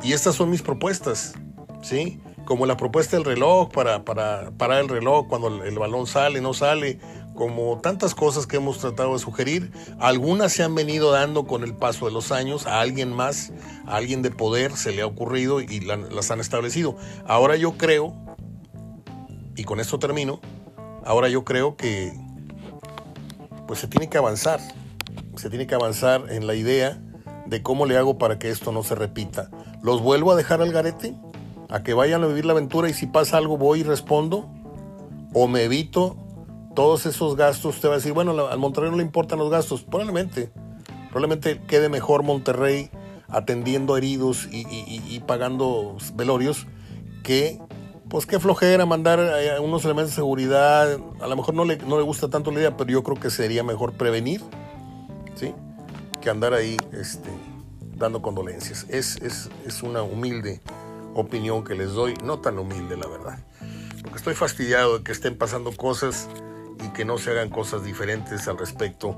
y 0.02 0.12
estas 0.12 0.34
son 0.34 0.50
mis 0.50 0.62
propuestas, 0.62 1.34
¿sí? 1.82 2.20
Como 2.44 2.66
la 2.66 2.76
propuesta 2.76 3.16
del 3.16 3.24
reloj 3.24 3.70
para, 3.70 4.04
para 4.04 4.50
parar 4.52 4.80
el 4.80 4.88
reloj 4.88 5.28
cuando 5.28 5.64
el, 5.64 5.78
balón 5.78 6.06
sale, 6.06 6.40
no 6.40 6.54
sale, 6.54 6.98
como 7.34 7.78
tantas 7.80 8.14
cosas 8.14 8.46
que 8.46 8.56
hemos 8.56 8.78
tratado 8.78 9.12
de 9.12 9.18
sugerir, 9.18 9.72
algunas 9.98 10.52
se 10.52 10.62
han 10.62 10.74
venido 10.74 11.12
dando 11.12 11.46
con 11.46 11.62
el 11.62 11.74
paso 11.74 12.06
de 12.06 12.12
los 12.12 12.32
años, 12.32 12.66
a 12.66 12.80
alguien 12.80 13.14
más, 13.14 13.52
a 13.86 13.96
alguien 13.96 14.22
de 14.22 14.30
poder 14.30 14.76
se 14.76 14.92
le 14.92 15.02
ha 15.02 15.06
ocurrido 15.06 15.60
y 15.60 15.80
la, 15.80 15.96
las 15.96 16.30
han 16.30 16.40
establecido. 16.40 16.96
Ahora 17.26 17.56
yo 17.56 17.78
creo, 17.78 18.14
y 19.56 19.64
con 19.64 19.80
esto 19.80 19.98
termino, 19.98 20.40
ahora 21.04 21.28
yo 21.28 21.44
creo 21.44 21.76
que 21.76 22.12
pues 23.66 23.80
se 23.80 23.88
tiene 23.88 24.08
que 24.08 24.18
avanzar, 24.18 24.60
se 25.36 25.48
tiene 25.48 25.66
que 25.66 25.74
avanzar 25.74 26.30
en 26.30 26.46
la 26.46 26.54
idea 26.54 27.00
de 27.46 27.62
cómo 27.62 27.86
le 27.86 27.96
hago 27.96 28.18
para 28.18 28.38
que 28.38 28.50
esto 28.50 28.72
no 28.72 28.82
se 28.82 28.94
repita. 28.94 29.50
¿Los 29.82 30.00
vuelvo 30.00 30.32
a 30.32 30.36
dejar 30.36 30.62
al 30.62 30.72
garete? 30.72 31.14
¿A 31.72 31.82
que 31.82 31.94
vayan 31.94 32.22
a 32.22 32.26
vivir 32.26 32.44
la 32.44 32.52
aventura 32.52 32.90
y 32.90 32.92
si 32.92 33.06
pasa 33.06 33.38
algo 33.38 33.56
voy 33.56 33.80
y 33.80 33.82
respondo? 33.82 34.46
¿O 35.32 35.48
me 35.48 35.64
evito 35.64 36.16
todos 36.74 37.06
esos 37.06 37.36
gastos, 37.36 37.76
usted 37.76 37.88
va 37.88 37.94
a 37.94 37.96
decir, 37.96 38.12
bueno, 38.12 38.46
al 38.46 38.58
Monterrey 38.58 38.90
no 38.90 38.96
le 38.96 39.02
importan 39.02 39.38
los 39.38 39.50
gastos. 39.50 39.82
Probablemente, 39.82 40.50
probablemente 41.10 41.60
quede 41.66 41.88
mejor 41.88 42.22
Monterrey 42.22 42.90
atendiendo 43.28 43.96
heridos 43.96 44.48
y, 44.50 45.20
pagando 45.26 45.96
velorios 46.14 46.66
que, 47.22 47.58
pues 48.08 48.26
qué 48.26 48.38
flojera 48.38 48.84
mandar 48.84 49.20
a 49.20 49.60
unos 49.60 49.84
elementos 49.84 50.10
de 50.10 50.16
seguridad. 50.16 50.98
A 51.20 51.26
lo 51.26 51.36
mejor 51.36 51.54
no 51.54 51.64
le, 51.64 51.78
no 51.78 51.96
le 51.96 52.02
gusta 52.02 52.28
tanto 52.28 52.50
la 52.50 52.60
idea, 52.60 52.76
pero 52.76 52.90
yo 52.90 53.02
creo 53.02 53.18
que 53.18 53.30
sería 53.30 53.62
mejor 53.62 53.94
prevenir, 53.94 54.42
¿sí? 55.34 55.54
Que 56.20 56.28
andar 56.28 56.52
ahí 56.52 56.76
este, 56.92 57.30
dando 57.96 58.20
condolencias. 58.20 58.86
Es, 58.88 59.16
es, 59.22 59.50
es 59.66 59.82
una 59.82 60.02
humilde 60.02 60.60
opinión 61.14 61.64
que 61.64 61.74
les 61.74 61.92
doy, 61.92 62.14
no 62.24 62.40
tan 62.40 62.58
humilde 62.58 62.96
la 62.96 63.06
verdad. 63.06 63.38
Porque 64.02 64.16
estoy 64.16 64.34
fastidiado 64.34 64.98
de 64.98 65.04
que 65.04 65.12
estén 65.12 65.36
pasando 65.36 65.72
cosas 65.72 66.28
y 66.84 66.92
que 66.92 67.04
no 67.04 67.18
se 67.18 67.30
hagan 67.30 67.50
cosas 67.50 67.84
diferentes 67.84 68.48
al 68.48 68.58
respecto. 68.58 69.16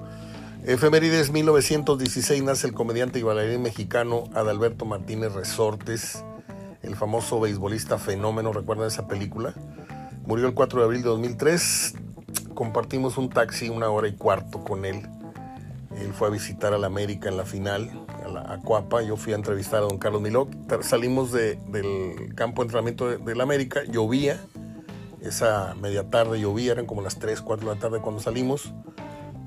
Efemérides 0.65 1.31
1916 1.31 2.43
nace 2.43 2.67
el 2.67 2.73
comediante 2.73 3.19
y 3.19 3.23
bailarín 3.23 3.63
mexicano 3.63 4.25
Adalberto 4.35 4.87
Martínez 4.87 5.35
Resortes, 5.35 6.25
el 6.83 6.97
famoso 6.97 7.39
beisbolista 7.41 7.99
fenómeno, 7.99 8.53
¿recuerdan 8.53 8.87
esa 8.87 9.07
película? 9.07 9.55
Murió 10.27 10.47
el 10.47 10.55
4 10.55 10.81
de 10.81 10.85
abril 10.87 11.03
de 11.03 11.09
2003, 11.09 11.95
compartimos 12.55 13.19
un 13.19 13.29
taxi 13.29 13.69
una 13.69 13.91
hora 13.91 14.09
y 14.09 14.15
cuarto 14.15 14.65
con 14.65 14.87
él. 14.87 15.07
Él 15.99 16.13
fue 16.13 16.29
a 16.29 16.31
visitar 16.31 16.75
a 16.75 16.79
la 16.79 16.87
América 16.87 17.29
en 17.29 17.37
la 17.37 17.45
final, 17.45 17.91
a, 18.25 18.29
la, 18.29 18.41
a. 18.41 19.03
Yo 19.03 19.17
fui 19.17 19.33
a 19.33 19.37
entrevistar 19.37 19.81
a 19.81 19.83
don 19.83 19.99
Carlos 19.99 20.23
Milok. 20.23 20.51
Salimos 20.83 21.33
de, 21.33 21.57
del 21.69 22.35
campo 22.35 22.63
de 22.63 22.67
entrenamiento 22.67 23.09
de, 23.09 23.19
de 23.19 23.35
la 23.35 23.45
América, 23.45 23.83
llovía, 23.85 24.41
esa 25.25 25.75
media 25.81 26.11
tarde 26.11 26.41
llovía, 26.41 26.73
eran 26.73 26.87
como 26.87 27.01
las 27.01 27.19
3, 27.19 27.41
4 27.41 27.69
de 27.69 27.75
la 27.75 27.81
tarde 27.81 28.01
cuando 28.01 28.21
salimos. 28.21 28.73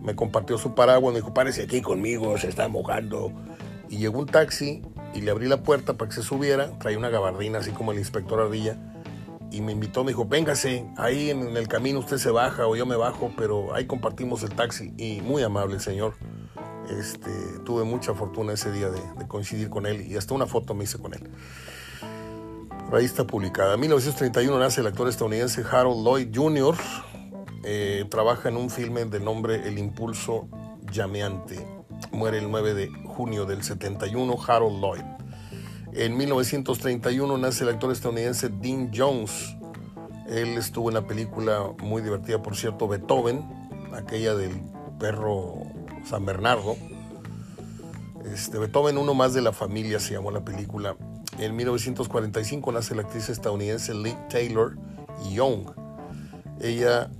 Me 0.01 0.15
compartió 0.15 0.57
su 0.57 0.73
paraguas, 0.73 1.13
me 1.13 1.19
dijo, 1.19 1.33
párese 1.33 1.63
aquí 1.63 1.81
conmigo, 1.81 2.37
se 2.37 2.47
está 2.47 2.67
mojando. 2.67 3.31
Y 3.89 3.97
llegó 3.97 4.19
un 4.19 4.25
taxi 4.25 4.81
y 5.13 5.21
le 5.21 5.31
abrí 5.31 5.47
la 5.47 5.63
puerta 5.63 5.93
para 5.97 6.09
que 6.09 6.15
se 6.15 6.23
subiera, 6.23 6.77
traía 6.79 6.97
una 6.97 7.09
gabardina 7.09 7.59
así 7.59 7.71
como 7.71 7.91
el 7.91 7.99
inspector 7.99 8.39
Ardilla. 8.39 8.77
Y 9.51 9.61
me 9.61 9.71
invitó, 9.71 10.03
me 10.03 10.11
dijo, 10.11 10.25
véngase, 10.25 10.85
ahí 10.97 11.29
en 11.29 11.55
el 11.55 11.67
camino 11.67 11.99
usted 11.99 12.17
se 12.17 12.31
baja 12.31 12.67
o 12.67 12.75
yo 12.75 12.85
me 12.85 12.95
bajo, 12.95 13.31
pero 13.37 13.73
ahí 13.73 13.85
compartimos 13.85 14.43
el 14.43 14.49
taxi. 14.49 14.93
Y 14.97 15.21
muy 15.21 15.43
amable 15.43 15.75
el 15.75 15.81
señor. 15.81 16.15
Este, 16.89 17.31
tuve 17.65 17.83
mucha 17.83 18.13
fortuna 18.13 18.53
ese 18.53 18.71
día 18.71 18.89
de, 18.89 19.27
coincidir 19.27 19.69
con 19.69 19.85
él 19.85 20.09
y 20.09 20.15
hasta 20.15 20.33
una 20.33 20.45
foto 20.45 20.73
me 20.73 20.85
hice 20.85 20.97
con 20.97 21.13
él. 21.13 21.29
Por 22.89 23.27
publicada. 23.27 23.73
En 23.73 23.81
1931 23.81 24.59
nace 24.59 24.79
el 24.79 24.87
actor 24.87 25.09
estadounidense 25.09 25.63
Harold 25.69 26.05
Lloyd 26.05 26.29
Jr. 26.33 26.75
Eh, 27.65 28.05
trabaja 28.09 28.47
en 28.47 28.55
un 28.55 28.69
filme 28.69 29.03
de 29.03 29.19
nombre 29.19 29.67
El 29.67 29.77
Impulso 29.77 30.47
Llameante. 30.89 31.67
Muere 32.11 32.37
el 32.37 32.49
9 32.49 32.73
de 32.73 32.87
junio 33.05 33.45
del 33.45 33.63
71 33.63 34.37
Harold 34.47 34.79
Lloyd. 34.79 35.03
En 35.91 36.15
1931 36.15 37.37
nace 37.37 37.63
el 37.63 37.71
actor 37.71 37.91
estadounidense 37.91 38.49
Dean 38.49 38.91
Jones. 38.95 39.57
Él 40.29 40.57
estuvo 40.57 40.89
en 40.89 40.93
la 40.93 41.07
película 41.07 41.73
muy 41.81 42.01
divertida, 42.01 42.41
por 42.41 42.55
cierto, 42.55 42.87
Beethoven, 42.87 43.43
aquella 43.93 44.35
del 44.35 44.61
perro 44.99 45.76
San 46.07 46.25
Bernardo. 46.25 46.75
Este, 48.33 48.57
Beethoven, 48.57 48.97
uno 48.97 49.13
más 49.13 49.33
de 49.33 49.41
la 49.41 49.51
familia, 49.51 49.99
se 49.99 50.13
llamó 50.13 50.31
la 50.31 50.43
película. 50.43 50.95
En 51.37 51.55
1945 51.55 52.71
nace 52.71 52.95
la 52.95 53.03
actriz 53.03 53.29
estadounidense 53.29 53.93
Lee 53.93 54.15
Taylor 54.29 54.77
Young. 55.31 55.67
Ella 56.61 57.11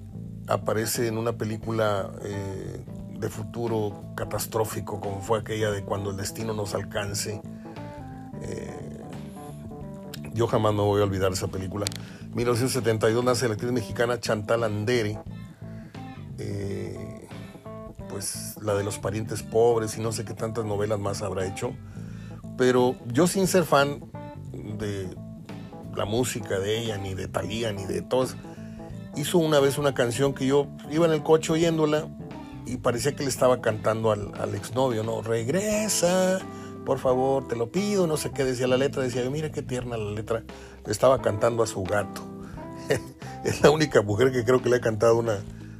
aparece 0.47 1.07
en 1.07 1.17
una 1.17 1.37
película 1.37 2.09
eh, 2.23 2.83
de 3.19 3.29
futuro 3.29 4.13
catastrófico, 4.15 4.99
como 4.99 5.21
fue 5.21 5.39
aquella 5.39 5.71
de 5.71 5.83
Cuando 5.83 6.11
el 6.11 6.17
destino 6.17 6.53
nos 6.53 6.73
alcance. 6.73 7.41
Eh, 8.41 9.03
yo 10.33 10.47
jamás 10.47 10.73
me 10.73 10.81
voy 10.81 11.01
a 11.01 11.03
olvidar 11.03 11.31
esa 11.31 11.47
película. 11.47 11.85
En 12.21 12.35
1972 12.35 13.23
nace 13.23 13.47
la 13.47 13.55
actriz 13.55 13.71
mexicana 13.71 14.19
Chantal 14.19 14.63
Andere. 14.63 15.19
Eh, 16.39 16.76
pues 18.17 18.55
la 18.61 18.73
de 18.73 18.83
los 18.83 18.97
parientes 18.97 19.43
pobres 19.43 19.97
y 19.97 20.01
no 20.01 20.11
sé 20.11 20.25
qué 20.25 20.33
tantas 20.33 20.65
novelas 20.65 20.99
más 20.99 21.21
habrá 21.21 21.45
hecho 21.45 21.73
pero 22.57 22.95
yo 23.05 23.27
sin 23.27 23.47
ser 23.47 23.63
fan 23.63 24.01
de 24.51 25.07
la 25.95 26.05
música 26.05 26.59
de 26.59 26.79
ella, 26.79 26.97
ni 26.97 27.13
de 27.13 27.27
Talía, 27.27 27.71
ni 27.71 27.85
de 27.85 28.01
todos. 28.01 28.35
Hizo 29.15 29.37
una 29.37 29.59
vez 29.59 29.77
una 29.77 29.93
canción 29.93 30.33
que 30.33 30.47
yo 30.47 30.67
iba 30.91 31.05
en 31.05 31.13
el 31.13 31.23
coche 31.23 31.53
oyéndola 31.53 32.07
y 32.65 32.77
parecía 32.77 33.15
que 33.15 33.23
le 33.23 33.29
estaba 33.29 33.61
cantando 33.61 34.11
al, 34.11 34.31
al 34.39 34.53
exnovio, 34.55 35.03
¿no? 35.03 35.21
Regresa, 35.21 36.39
por 36.85 36.99
favor, 36.99 37.47
te 37.47 37.55
lo 37.55 37.71
pido, 37.71 38.07
no 38.07 38.17
sé 38.17 38.31
qué 38.31 38.43
decía 38.43 38.67
la 38.67 38.77
letra, 38.77 39.03
decía, 39.03 39.27
mira 39.29 39.51
qué 39.51 39.61
tierna 39.61 39.97
la 39.97 40.11
letra, 40.11 40.43
le 40.85 40.91
estaba 40.91 41.21
cantando 41.21 41.63
a 41.63 41.67
su 41.67 41.83
gato. 41.83 42.21
es 43.43 43.61
la 43.61 43.69
única 43.69 44.01
mujer 44.01 44.31
que 44.31 44.43
creo 44.43 44.61
que 44.61 44.69
le 44.69 44.77
ha 44.77 44.81
cantado 44.81 45.17
una, 45.17 45.39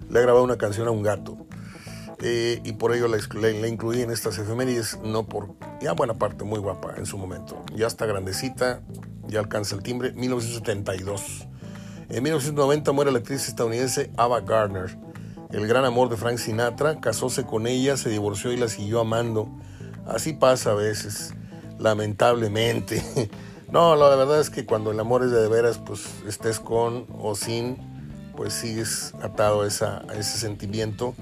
le 0.10 0.20
ha 0.20 0.22
grabado 0.22 0.44
una 0.44 0.58
canción 0.58 0.88
a 0.88 0.92
un 0.92 1.04
gato. 1.04 1.47
Eh, 2.20 2.62
y 2.64 2.74
por 2.74 2.96
ello 2.96 3.08
la, 3.08 3.68
incluí 3.68 4.02
en 4.02 4.10
estas 4.10 4.40
efemérides, 4.40 4.98
no 5.04 5.28
por, 5.28 5.50
ya 5.82 5.94
buena 5.94 6.16
parte, 6.16 6.44
muy 6.44 6.60
guapa 6.60 6.96
en 6.98 7.06
su 7.06 7.18
momento. 7.18 7.64
Ya 7.76 7.86
está 7.86 8.06
grandecita, 8.06 8.82
ya 9.28 9.40
alcanza 9.40 9.76
el 9.76 9.84
timbre, 9.84 10.14
1972. 10.14 11.48
En 12.10 12.24
1990 12.24 12.92
muere 12.92 13.12
la 13.12 13.20
actriz 13.20 13.48
estadounidense 13.48 14.12
Ava 14.18 14.42
Gardner. 14.42 14.98
El 15.52 15.68
gran 15.68 15.86
amor 15.86 16.10
de 16.10 16.18
Frank 16.18 16.40
Sinatra, 16.40 17.00
casóse 17.00 17.46
con 17.46 17.68
ella, 17.68 17.98
se 17.98 18.10
divorció 18.10 18.52
y 18.52 18.58
la 18.58 18.68
siguió 18.68 19.00
amando. 19.00 19.50
Así 20.08 20.34
pasa 20.34 20.72
a 20.72 20.76
veces, 20.76 21.34
lamentablemente. 21.80 23.04
No, 23.70 23.98
la 23.98 24.08
verdad 24.16 24.40
es 24.40 24.50
que 24.50 24.66
cuando 24.66 24.92
el 24.92 25.00
amor 25.02 25.24
es 25.24 25.32
de, 25.32 25.46
veras, 25.50 25.78
pues 25.78 26.06
estés 26.26 26.58
con 26.62 27.06
o 27.20 27.36
sin, 27.36 27.76
pues 28.34 28.54
sigues 28.54 29.14
atado 29.22 29.64
a 29.64 29.68
ese 29.68 30.38
sentimiento. 30.38 31.14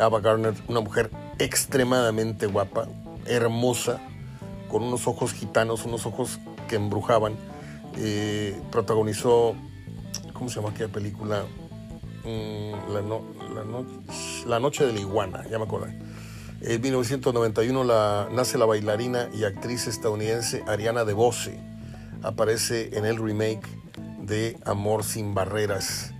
Ava 0.00 0.20
Gardner, 0.20 0.54
una 0.68 0.80
mujer 0.80 1.10
extremadamente 1.38 2.46
guapa, 2.46 2.88
hermosa, 3.26 4.00
con 4.70 4.82
unos 4.82 5.06
ojos 5.06 5.32
gitanos, 5.32 5.84
unos 5.84 6.06
ojos 6.06 6.38
que 6.68 6.76
embrujaban. 6.76 7.36
Eh, 7.96 8.58
protagonizó, 8.70 9.54
¿cómo 10.32 10.48
se 10.48 10.56
llama 10.56 10.70
aquella 10.70 10.90
película? 10.90 11.44
Mm, 12.24 12.92
la, 12.92 13.02
la, 14.46 14.60
Noche 14.60 14.86
de 14.86 14.92
la 14.92 15.00
Iguana, 15.00 15.44
ya 15.50 15.58
me 15.58 15.64
acuerdo. 15.64 15.88
En 16.60 16.80
1991 16.80 17.84
la, 17.84 18.28
nace 18.30 18.56
la 18.56 18.66
bailarina 18.66 19.28
y 19.34 19.44
actriz 19.44 19.88
estadounidense 19.88 20.62
Ariana 20.68 21.04
DeBose. 21.04 21.58
Aparece 22.22 22.96
en 22.96 23.04
el 23.04 23.18
remake 23.18 23.66
de 24.20 24.56
Amor 24.64 25.02
sin 25.02 25.34
Barreras. 25.34 26.14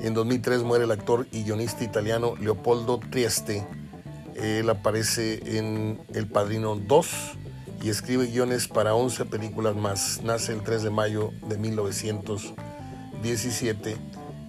En 0.00 0.14
2003 0.14 0.62
muere 0.62 0.84
el 0.84 0.92
actor 0.92 1.26
y 1.32 1.42
guionista 1.42 1.82
italiano 1.82 2.36
Leopoldo 2.40 3.00
Trieste. 3.10 3.66
Él 4.36 4.70
aparece 4.70 5.58
en 5.58 6.00
El 6.14 6.28
Padrino 6.28 6.76
2 6.76 7.08
y 7.82 7.90
escribe 7.90 8.26
guiones 8.26 8.68
para 8.68 8.94
11 8.94 9.24
películas 9.24 9.74
más. 9.74 10.20
Nace 10.22 10.52
el 10.52 10.62
3 10.62 10.84
de 10.84 10.90
mayo 10.90 11.32
de 11.48 11.58
1917 11.58 13.96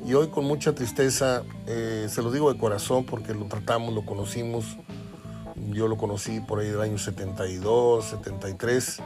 y 0.06 0.14
hoy 0.14 0.28
con 0.28 0.46
mucha 0.46 0.74
tristeza, 0.74 1.44
eh, 1.68 2.08
se 2.10 2.22
lo 2.22 2.32
digo 2.32 2.54
de 2.54 2.60
corazón 2.60 3.06
porque 3.06 3.34
lo 3.34 3.46
tratamos, 3.46 3.94
lo 3.94 4.06
conocimos. 4.06 4.78
Yo 5.72 5.88
lo 5.88 5.98
conocí 5.98 6.40
por 6.40 6.60
ahí 6.60 6.68
del 6.68 6.82
año 6.82 6.98
72, 6.98 8.06
73 8.06 9.02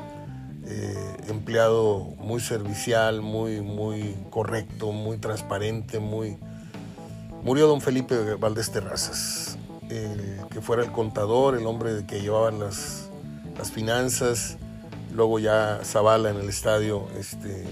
eh, 0.65 1.17
empleado 1.27 1.99
muy 2.17 2.39
servicial, 2.39 3.21
muy, 3.21 3.61
muy 3.61 4.15
correcto, 4.29 4.91
muy 4.91 5.17
transparente, 5.17 5.99
muy... 5.99 6.37
Murió 7.43 7.67
don 7.67 7.81
Felipe 7.81 8.35
Valdés 8.35 8.71
Terrazas, 8.71 9.57
que 9.89 10.61
fuera 10.61 10.83
el 10.83 10.91
contador, 10.91 11.57
el 11.57 11.65
hombre 11.67 12.05
que 12.07 12.21
llevaba 12.21 12.51
las, 12.51 13.09
las 13.57 13.71
finanzas, 13.71 14.57
luego 15.13 15.39
ya 15.39 15.81
Zavala 15.83 16.29
en 16.29 16.37
el 16.37 16.49
estadio, 16.49 17.07
este, 17.17 17.65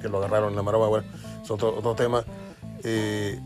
que 0.00 0.08
lo 0.08 0.18
agarraron 0.18 0.50
en 0.50 0.56
la 0.56 0.62
maroma, 0.62 0.88
bueno, 0.88 1.06
es 1.42 1.50
otro, 1.50 1.76
otro 1.76 1.94
tema. 1.94 2.24
Eh, 2.82 3.40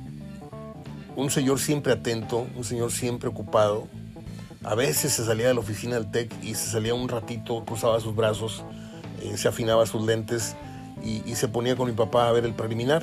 un 1.16 1.30
señor 1.30 1.58
siempre 1.58 1.92
atento, 1.92 2.46
un 2.56 2.64
señor 2.64 2.92
siempre 2.92 3.28
ocupado, 3.28 3.88
a 4.68 4.74
veces 4.74 5.14
se 5.14 5.24
salía 5.24 5.48
de 5.48 5.54
la 5.54 5.60
oficina 5.60 5.94
del 5.94 6.10
TEC 6.10 6.30
y 6.44 6.54
se 6.54 6.70
salía 6.70 6.92
un 6.92 7.08
ratito, 7.08 7.64
cruzaba 7.64 7.98
sus 8.00 8.14
brazos, 8.14 8.62
eh, 9.22 9.38
se 9.38 9.48
afinaba 9.48 9.86
sus 9.86 10.04
lentes 10.04 10.56
y, 11.02 11.34
se 11.36 11.48
ponía 11.48 11.74
con 11.74 11.88
mi 11.88 11.94
papá 11.94 12.28
a 12.28 12.32
ver 12.32 12.44
el 12.44 12.52
preliminar. 12.52 13.02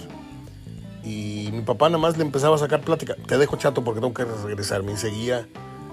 Y 1.04 1.50
mi 1.52 1.62
papá 1.62 1.90
nada 1.90 1.98
más 1.98 2.18
le 2.18 2.24
empezaba 2.24 2.56
a 2.56 2.60
sacar 2.60 2.82
plática. 2.82 3.16
Te 3.28 3.40
dejo 3.40 3.58
chato 3.58 3.84
porque 3.84 4.00
tengo 4.00 4.14
que 4.14 4.26
regresarme. 4.26 4.92
Y 4.92 4.98
seguía 4.98 5.48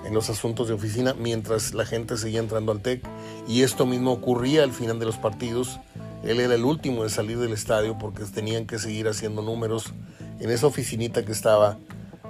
en 0.04 0.12
los 0.12 0.28
asuntos 0.28 0.68
de 0.68 0.74
oficina 0.74 1.14
mientras 1.14 1.72
la 1.72 1.86
gente 1.86 2.18
seguía 2.18 2.40
entrando 2.40 2.70
al 2.72 2.82
TEC. 2.82 3.02
Y 3.48 3.62
esto 3.62 3.86
mismo 3.86 4.12
ocurría 4.12 4.64
al 4.64 4.72
final 4.72 4.98
de 4.98 5.06
los 5.06 5.16
partidos. 5.16 5.80
Él 6.22 6.40
era 6.40 6.54
el 6.54 6.64
último 6.64 7.02
en 7.02 7.08
salir 7.08 7.38
del 7.38 7.52
estadio 7.52 7.96
porque 7.98 8.24
tenían 8.24 8.66
que 8.66 8.78
seguir 8.78 9.08
haciendo 9.08 9.40
números 9.40 9.94
en 10.38 10.50
esa 10.50 10.66
oficinita 10.66 11.24
que 11.24 11.32
estaba 11.32 11.78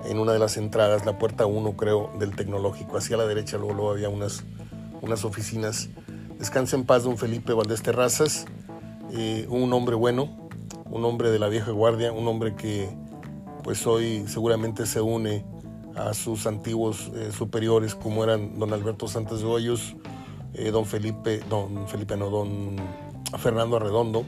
en 0.05 0.19
una 0.19 0.33
de 0.33 0.39
las 0.39 0.57
entradas, 0.57 1.07
la 1.07 1.19
puerta 1.19 1.47
1 1.47 1.77
creo 1.77 2.11
del 2.19 2.35
tecnológico, 2.35 2.97
hacia 2.97 3.17
la 3.17 3.27
derecha 3.27 3.57
luego, 3.57 3.75
luego 3.75 3.91
había 3.93 4.09
unas, 4.09 4.45
unas 5.01 5.25
oficinas. 5.25 5.89
Descansa 6.39 6.77
en 6.77 6.85
paz 6.85 7.05
don 7.05 7.19
Felipe 7.19 7.53
Valdés 7.53 7.83
Terrazas, 7.83 8.47
eh, 9.13 9.47
un 9.49 9.73
hombre 9.73 9.95
bueno, 9.95 10.49
un 10.91 11.05
hombre 11.05 11.31
de 11.31 11.39
la 11.39 11.49
vieja 11.49 11.71
guardia, 11.71 12.13
un 12.13 12.27
hombre 12.27 12.55
que 12.55 12.89
pues 13.63 13.87
hoy 13.87 14.25
seguramente 14.27 14.87
se 14.87 15.01
une 15.01 15.45
a 15.95 16.15
sus 16.15 16.47
antiguos 16.47 17.13
eh, 17.15 17.31
superiores 17.31 17.95
como 17.95 18.25
eran 18.25 18.59
don 18.59 18.73
Alberto 18.73 19.07
Santos 19.07 19.41
de 19.41 19.47
Hoyos, 19.47 19.95
eh, 20.55 20.71
don 20.71 20.85
Felipe, 20.85 21.41
don 21.49 21.87
Felipe 21.87 22.17
no, 22.17 22.29
don 22.29 22.77
Fernando 23.39 23.77
Arredondo, 23.77 24.25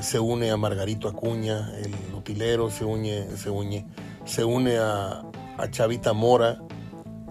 se 0.00 0.18
une 0.18 0.50
a 0.50 0.56
Margarito 0.56 1.06
Acuña, 1.06 1.70
el 1.76 2.14
utilero, 2.14 2.70
se 2.70 2.86
une, 2.86 3.36
se 3.36 3.50
une 3.50 3.86
se 4.24 4.44
une 4.44 4.78
a, 4.78 5.22
Chavita 5.70 6.14
Mora, 6.14 6.58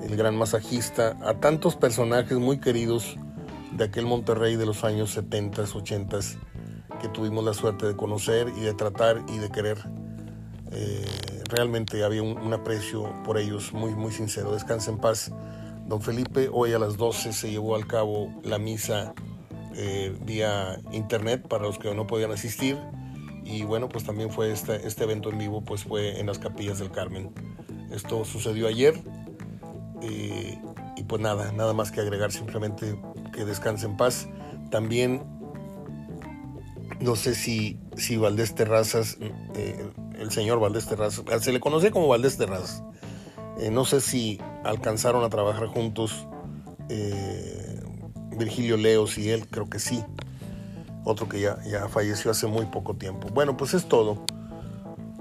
el 0.04 0.16
gran 0.16 0.36
masajista, 0.36 1.18
a 1.24 1.34
tantos 1.40 1.76
personajes 1.76 2.38
muy 2.38 2.60
queridos 2.60 3.18
de 3.72 3.86
aquel 3.86 4.06
Monterrey 4.06 4.56
de 4.56 4.68
los 4.68 4.84
años 4.84 5.12
70, 5.12 5.64
80 5.64 6.20
que 7.02 7.08
tuvimos 7.08 7.44
la 7.44 7.54
suerte 7.54 7.88
de 7.88 7.96
conocer 7.96 8.52
y 8.56 8.62
de 8.62 8.74
tratar 8.74 9.24
y 9.30 9.38
de 9.40 9.50
querer. 9.50 9.80
Eh, 10.72 11.06
realmente 11.50 12.04
había 12.04 12.22
un, 12.22 12.54
aprecio 12.54 13.12
por 13.24 13.40
ellos 13.40 13.74
muy, 13.74 13.96
muy 13.96 14.12
sincero. 14.12 14.54
Descansa 14.54 14.92
en 14.92 15.00
paz. 15.00 15.32
Don 15.88 16.02
Felipe, 16.02 16.50
hoy 16.52 16.74
a 16.74 16.80
las 16.80 16.98
12 16.98 17.34
se 17.34 17.50
llevó 17.50 17.76
al 17.76 17.88
cabo 17.88 18.30
la 18.44 18.60
misa 18.60 19.16
eh, 19.76 20.16
vía 20.24 20.80
internet 20.92 21.48
para 21.48 21.64
los 21.64 21.80
que 21.80 21.94
no 21.96 22.06
podían 22.06 22.32
asistir 22.32 22.78
y 23.50 23.64
bueno, 23.64 23.90
pues 23.90 24.04
también 24.04 24.30
fue 24.30 24.52
este, 24.52 24.86
este 24.86 25.06
evento 25.06 25.32
en 25.32 25.40
vivo, 25.40 25.62
pues 25.62 25.84
fue 25.84 26.20
en 26.20 26.28
las 26.28 26.38
capillas 26.38 26.78
del 26.78 26.92
Carmen. 26.92 27.32
Esto 27.92 28.24
sucedió 28.24 28.68
ayer 28.68 29.02
eh, 30.04 30.62
y 30.96 31.04
pues 31.04 31.20
nada, 31.20 31.52
nada 31.52 31.74
más 31.74 31.92
que 31.92 32.00
agregar, 32.00 32.32
simplemente 32.32 33.02
que 33.34 33.46
descanse 33.46 33.88
en 33.88 33.98
paz. 33.98 34.28
También 34.70 35.24
no 37.00 37.16
sé 37.16 37.34
si, 37.34 37.80
si 37.98 38.18
Valdés 38.18 38.54
Terrazas, 38.54 39.18
eh, 39.56 39.84
el 40.20 40.30
señor 40.30 40.60
Valdés 40.60 40.86
Terrazas, 40.86 41.26
se 41.42 41.52
le 41.52 41.60
conoce 41.60 41.90
como 41.90 42.08
Valdés 42.08 42.38
Terrazas, 42.38 42.84
eh, 43.60 43.72
no 43.72 43.84
sé 43.84 44.00
si 44.00 44.40
alcanzaron 44.64 45.24
a 45.24 45.30
trabajar 45.30 45.68
juntos 45.68 46.28
Virgilio 48.38 48.78
Leos 48.78 49.18
y 49.20 49.30
él, 49.30 49.48
creo 49.48 49.70
que 49.70 49.80
sí 49.80 50.04
otro 51.10 51.28
que 51.28 51.40
ya, 51.40 51.58
ya 51.64 51.90
falleció 51.90 52.32
hace 52.32 52.48
muy 52.48 52.66
poco 52.66 52.96
tiempo. 52.96 53.28
Bueno, 53.34 53.58
pues 53.58 53.74
es 53.74 53.88
todo. 53.88 54.24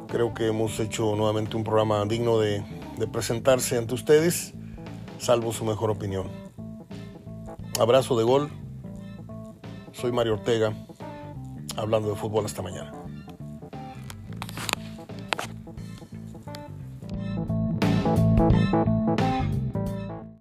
Creo 0.08 0.34
que 0.34 0.48
hemos 0.48 0.78
hecho 0.80 1.16
nuevamente 1.16 1.56
un 1.56 1.64
programa 1.64 2.04
digno 2.04 2.38
de, 2.38 2.62
de 2.98 3.06
presentarse 3.06 3.78
ante 3.78 3.94
ustedes, 3.94 4.54
salvo 5.18 5.52
su 5.52 5.64
mejor 5.64 5.90
opinión. 5.90 6.28
Abrazo 7.80 8.18
de 8.18 8.24
gol. 8.24 8.50
Soy 9.92 10.12
Mario 10.12 10.34
Ortega, 10.34 10.72
hablando 11.76 12.10
de 12.10 12.16
fútbol 12.16 12.44
hasta 12.44 12.62
mañana. 12.62 12.92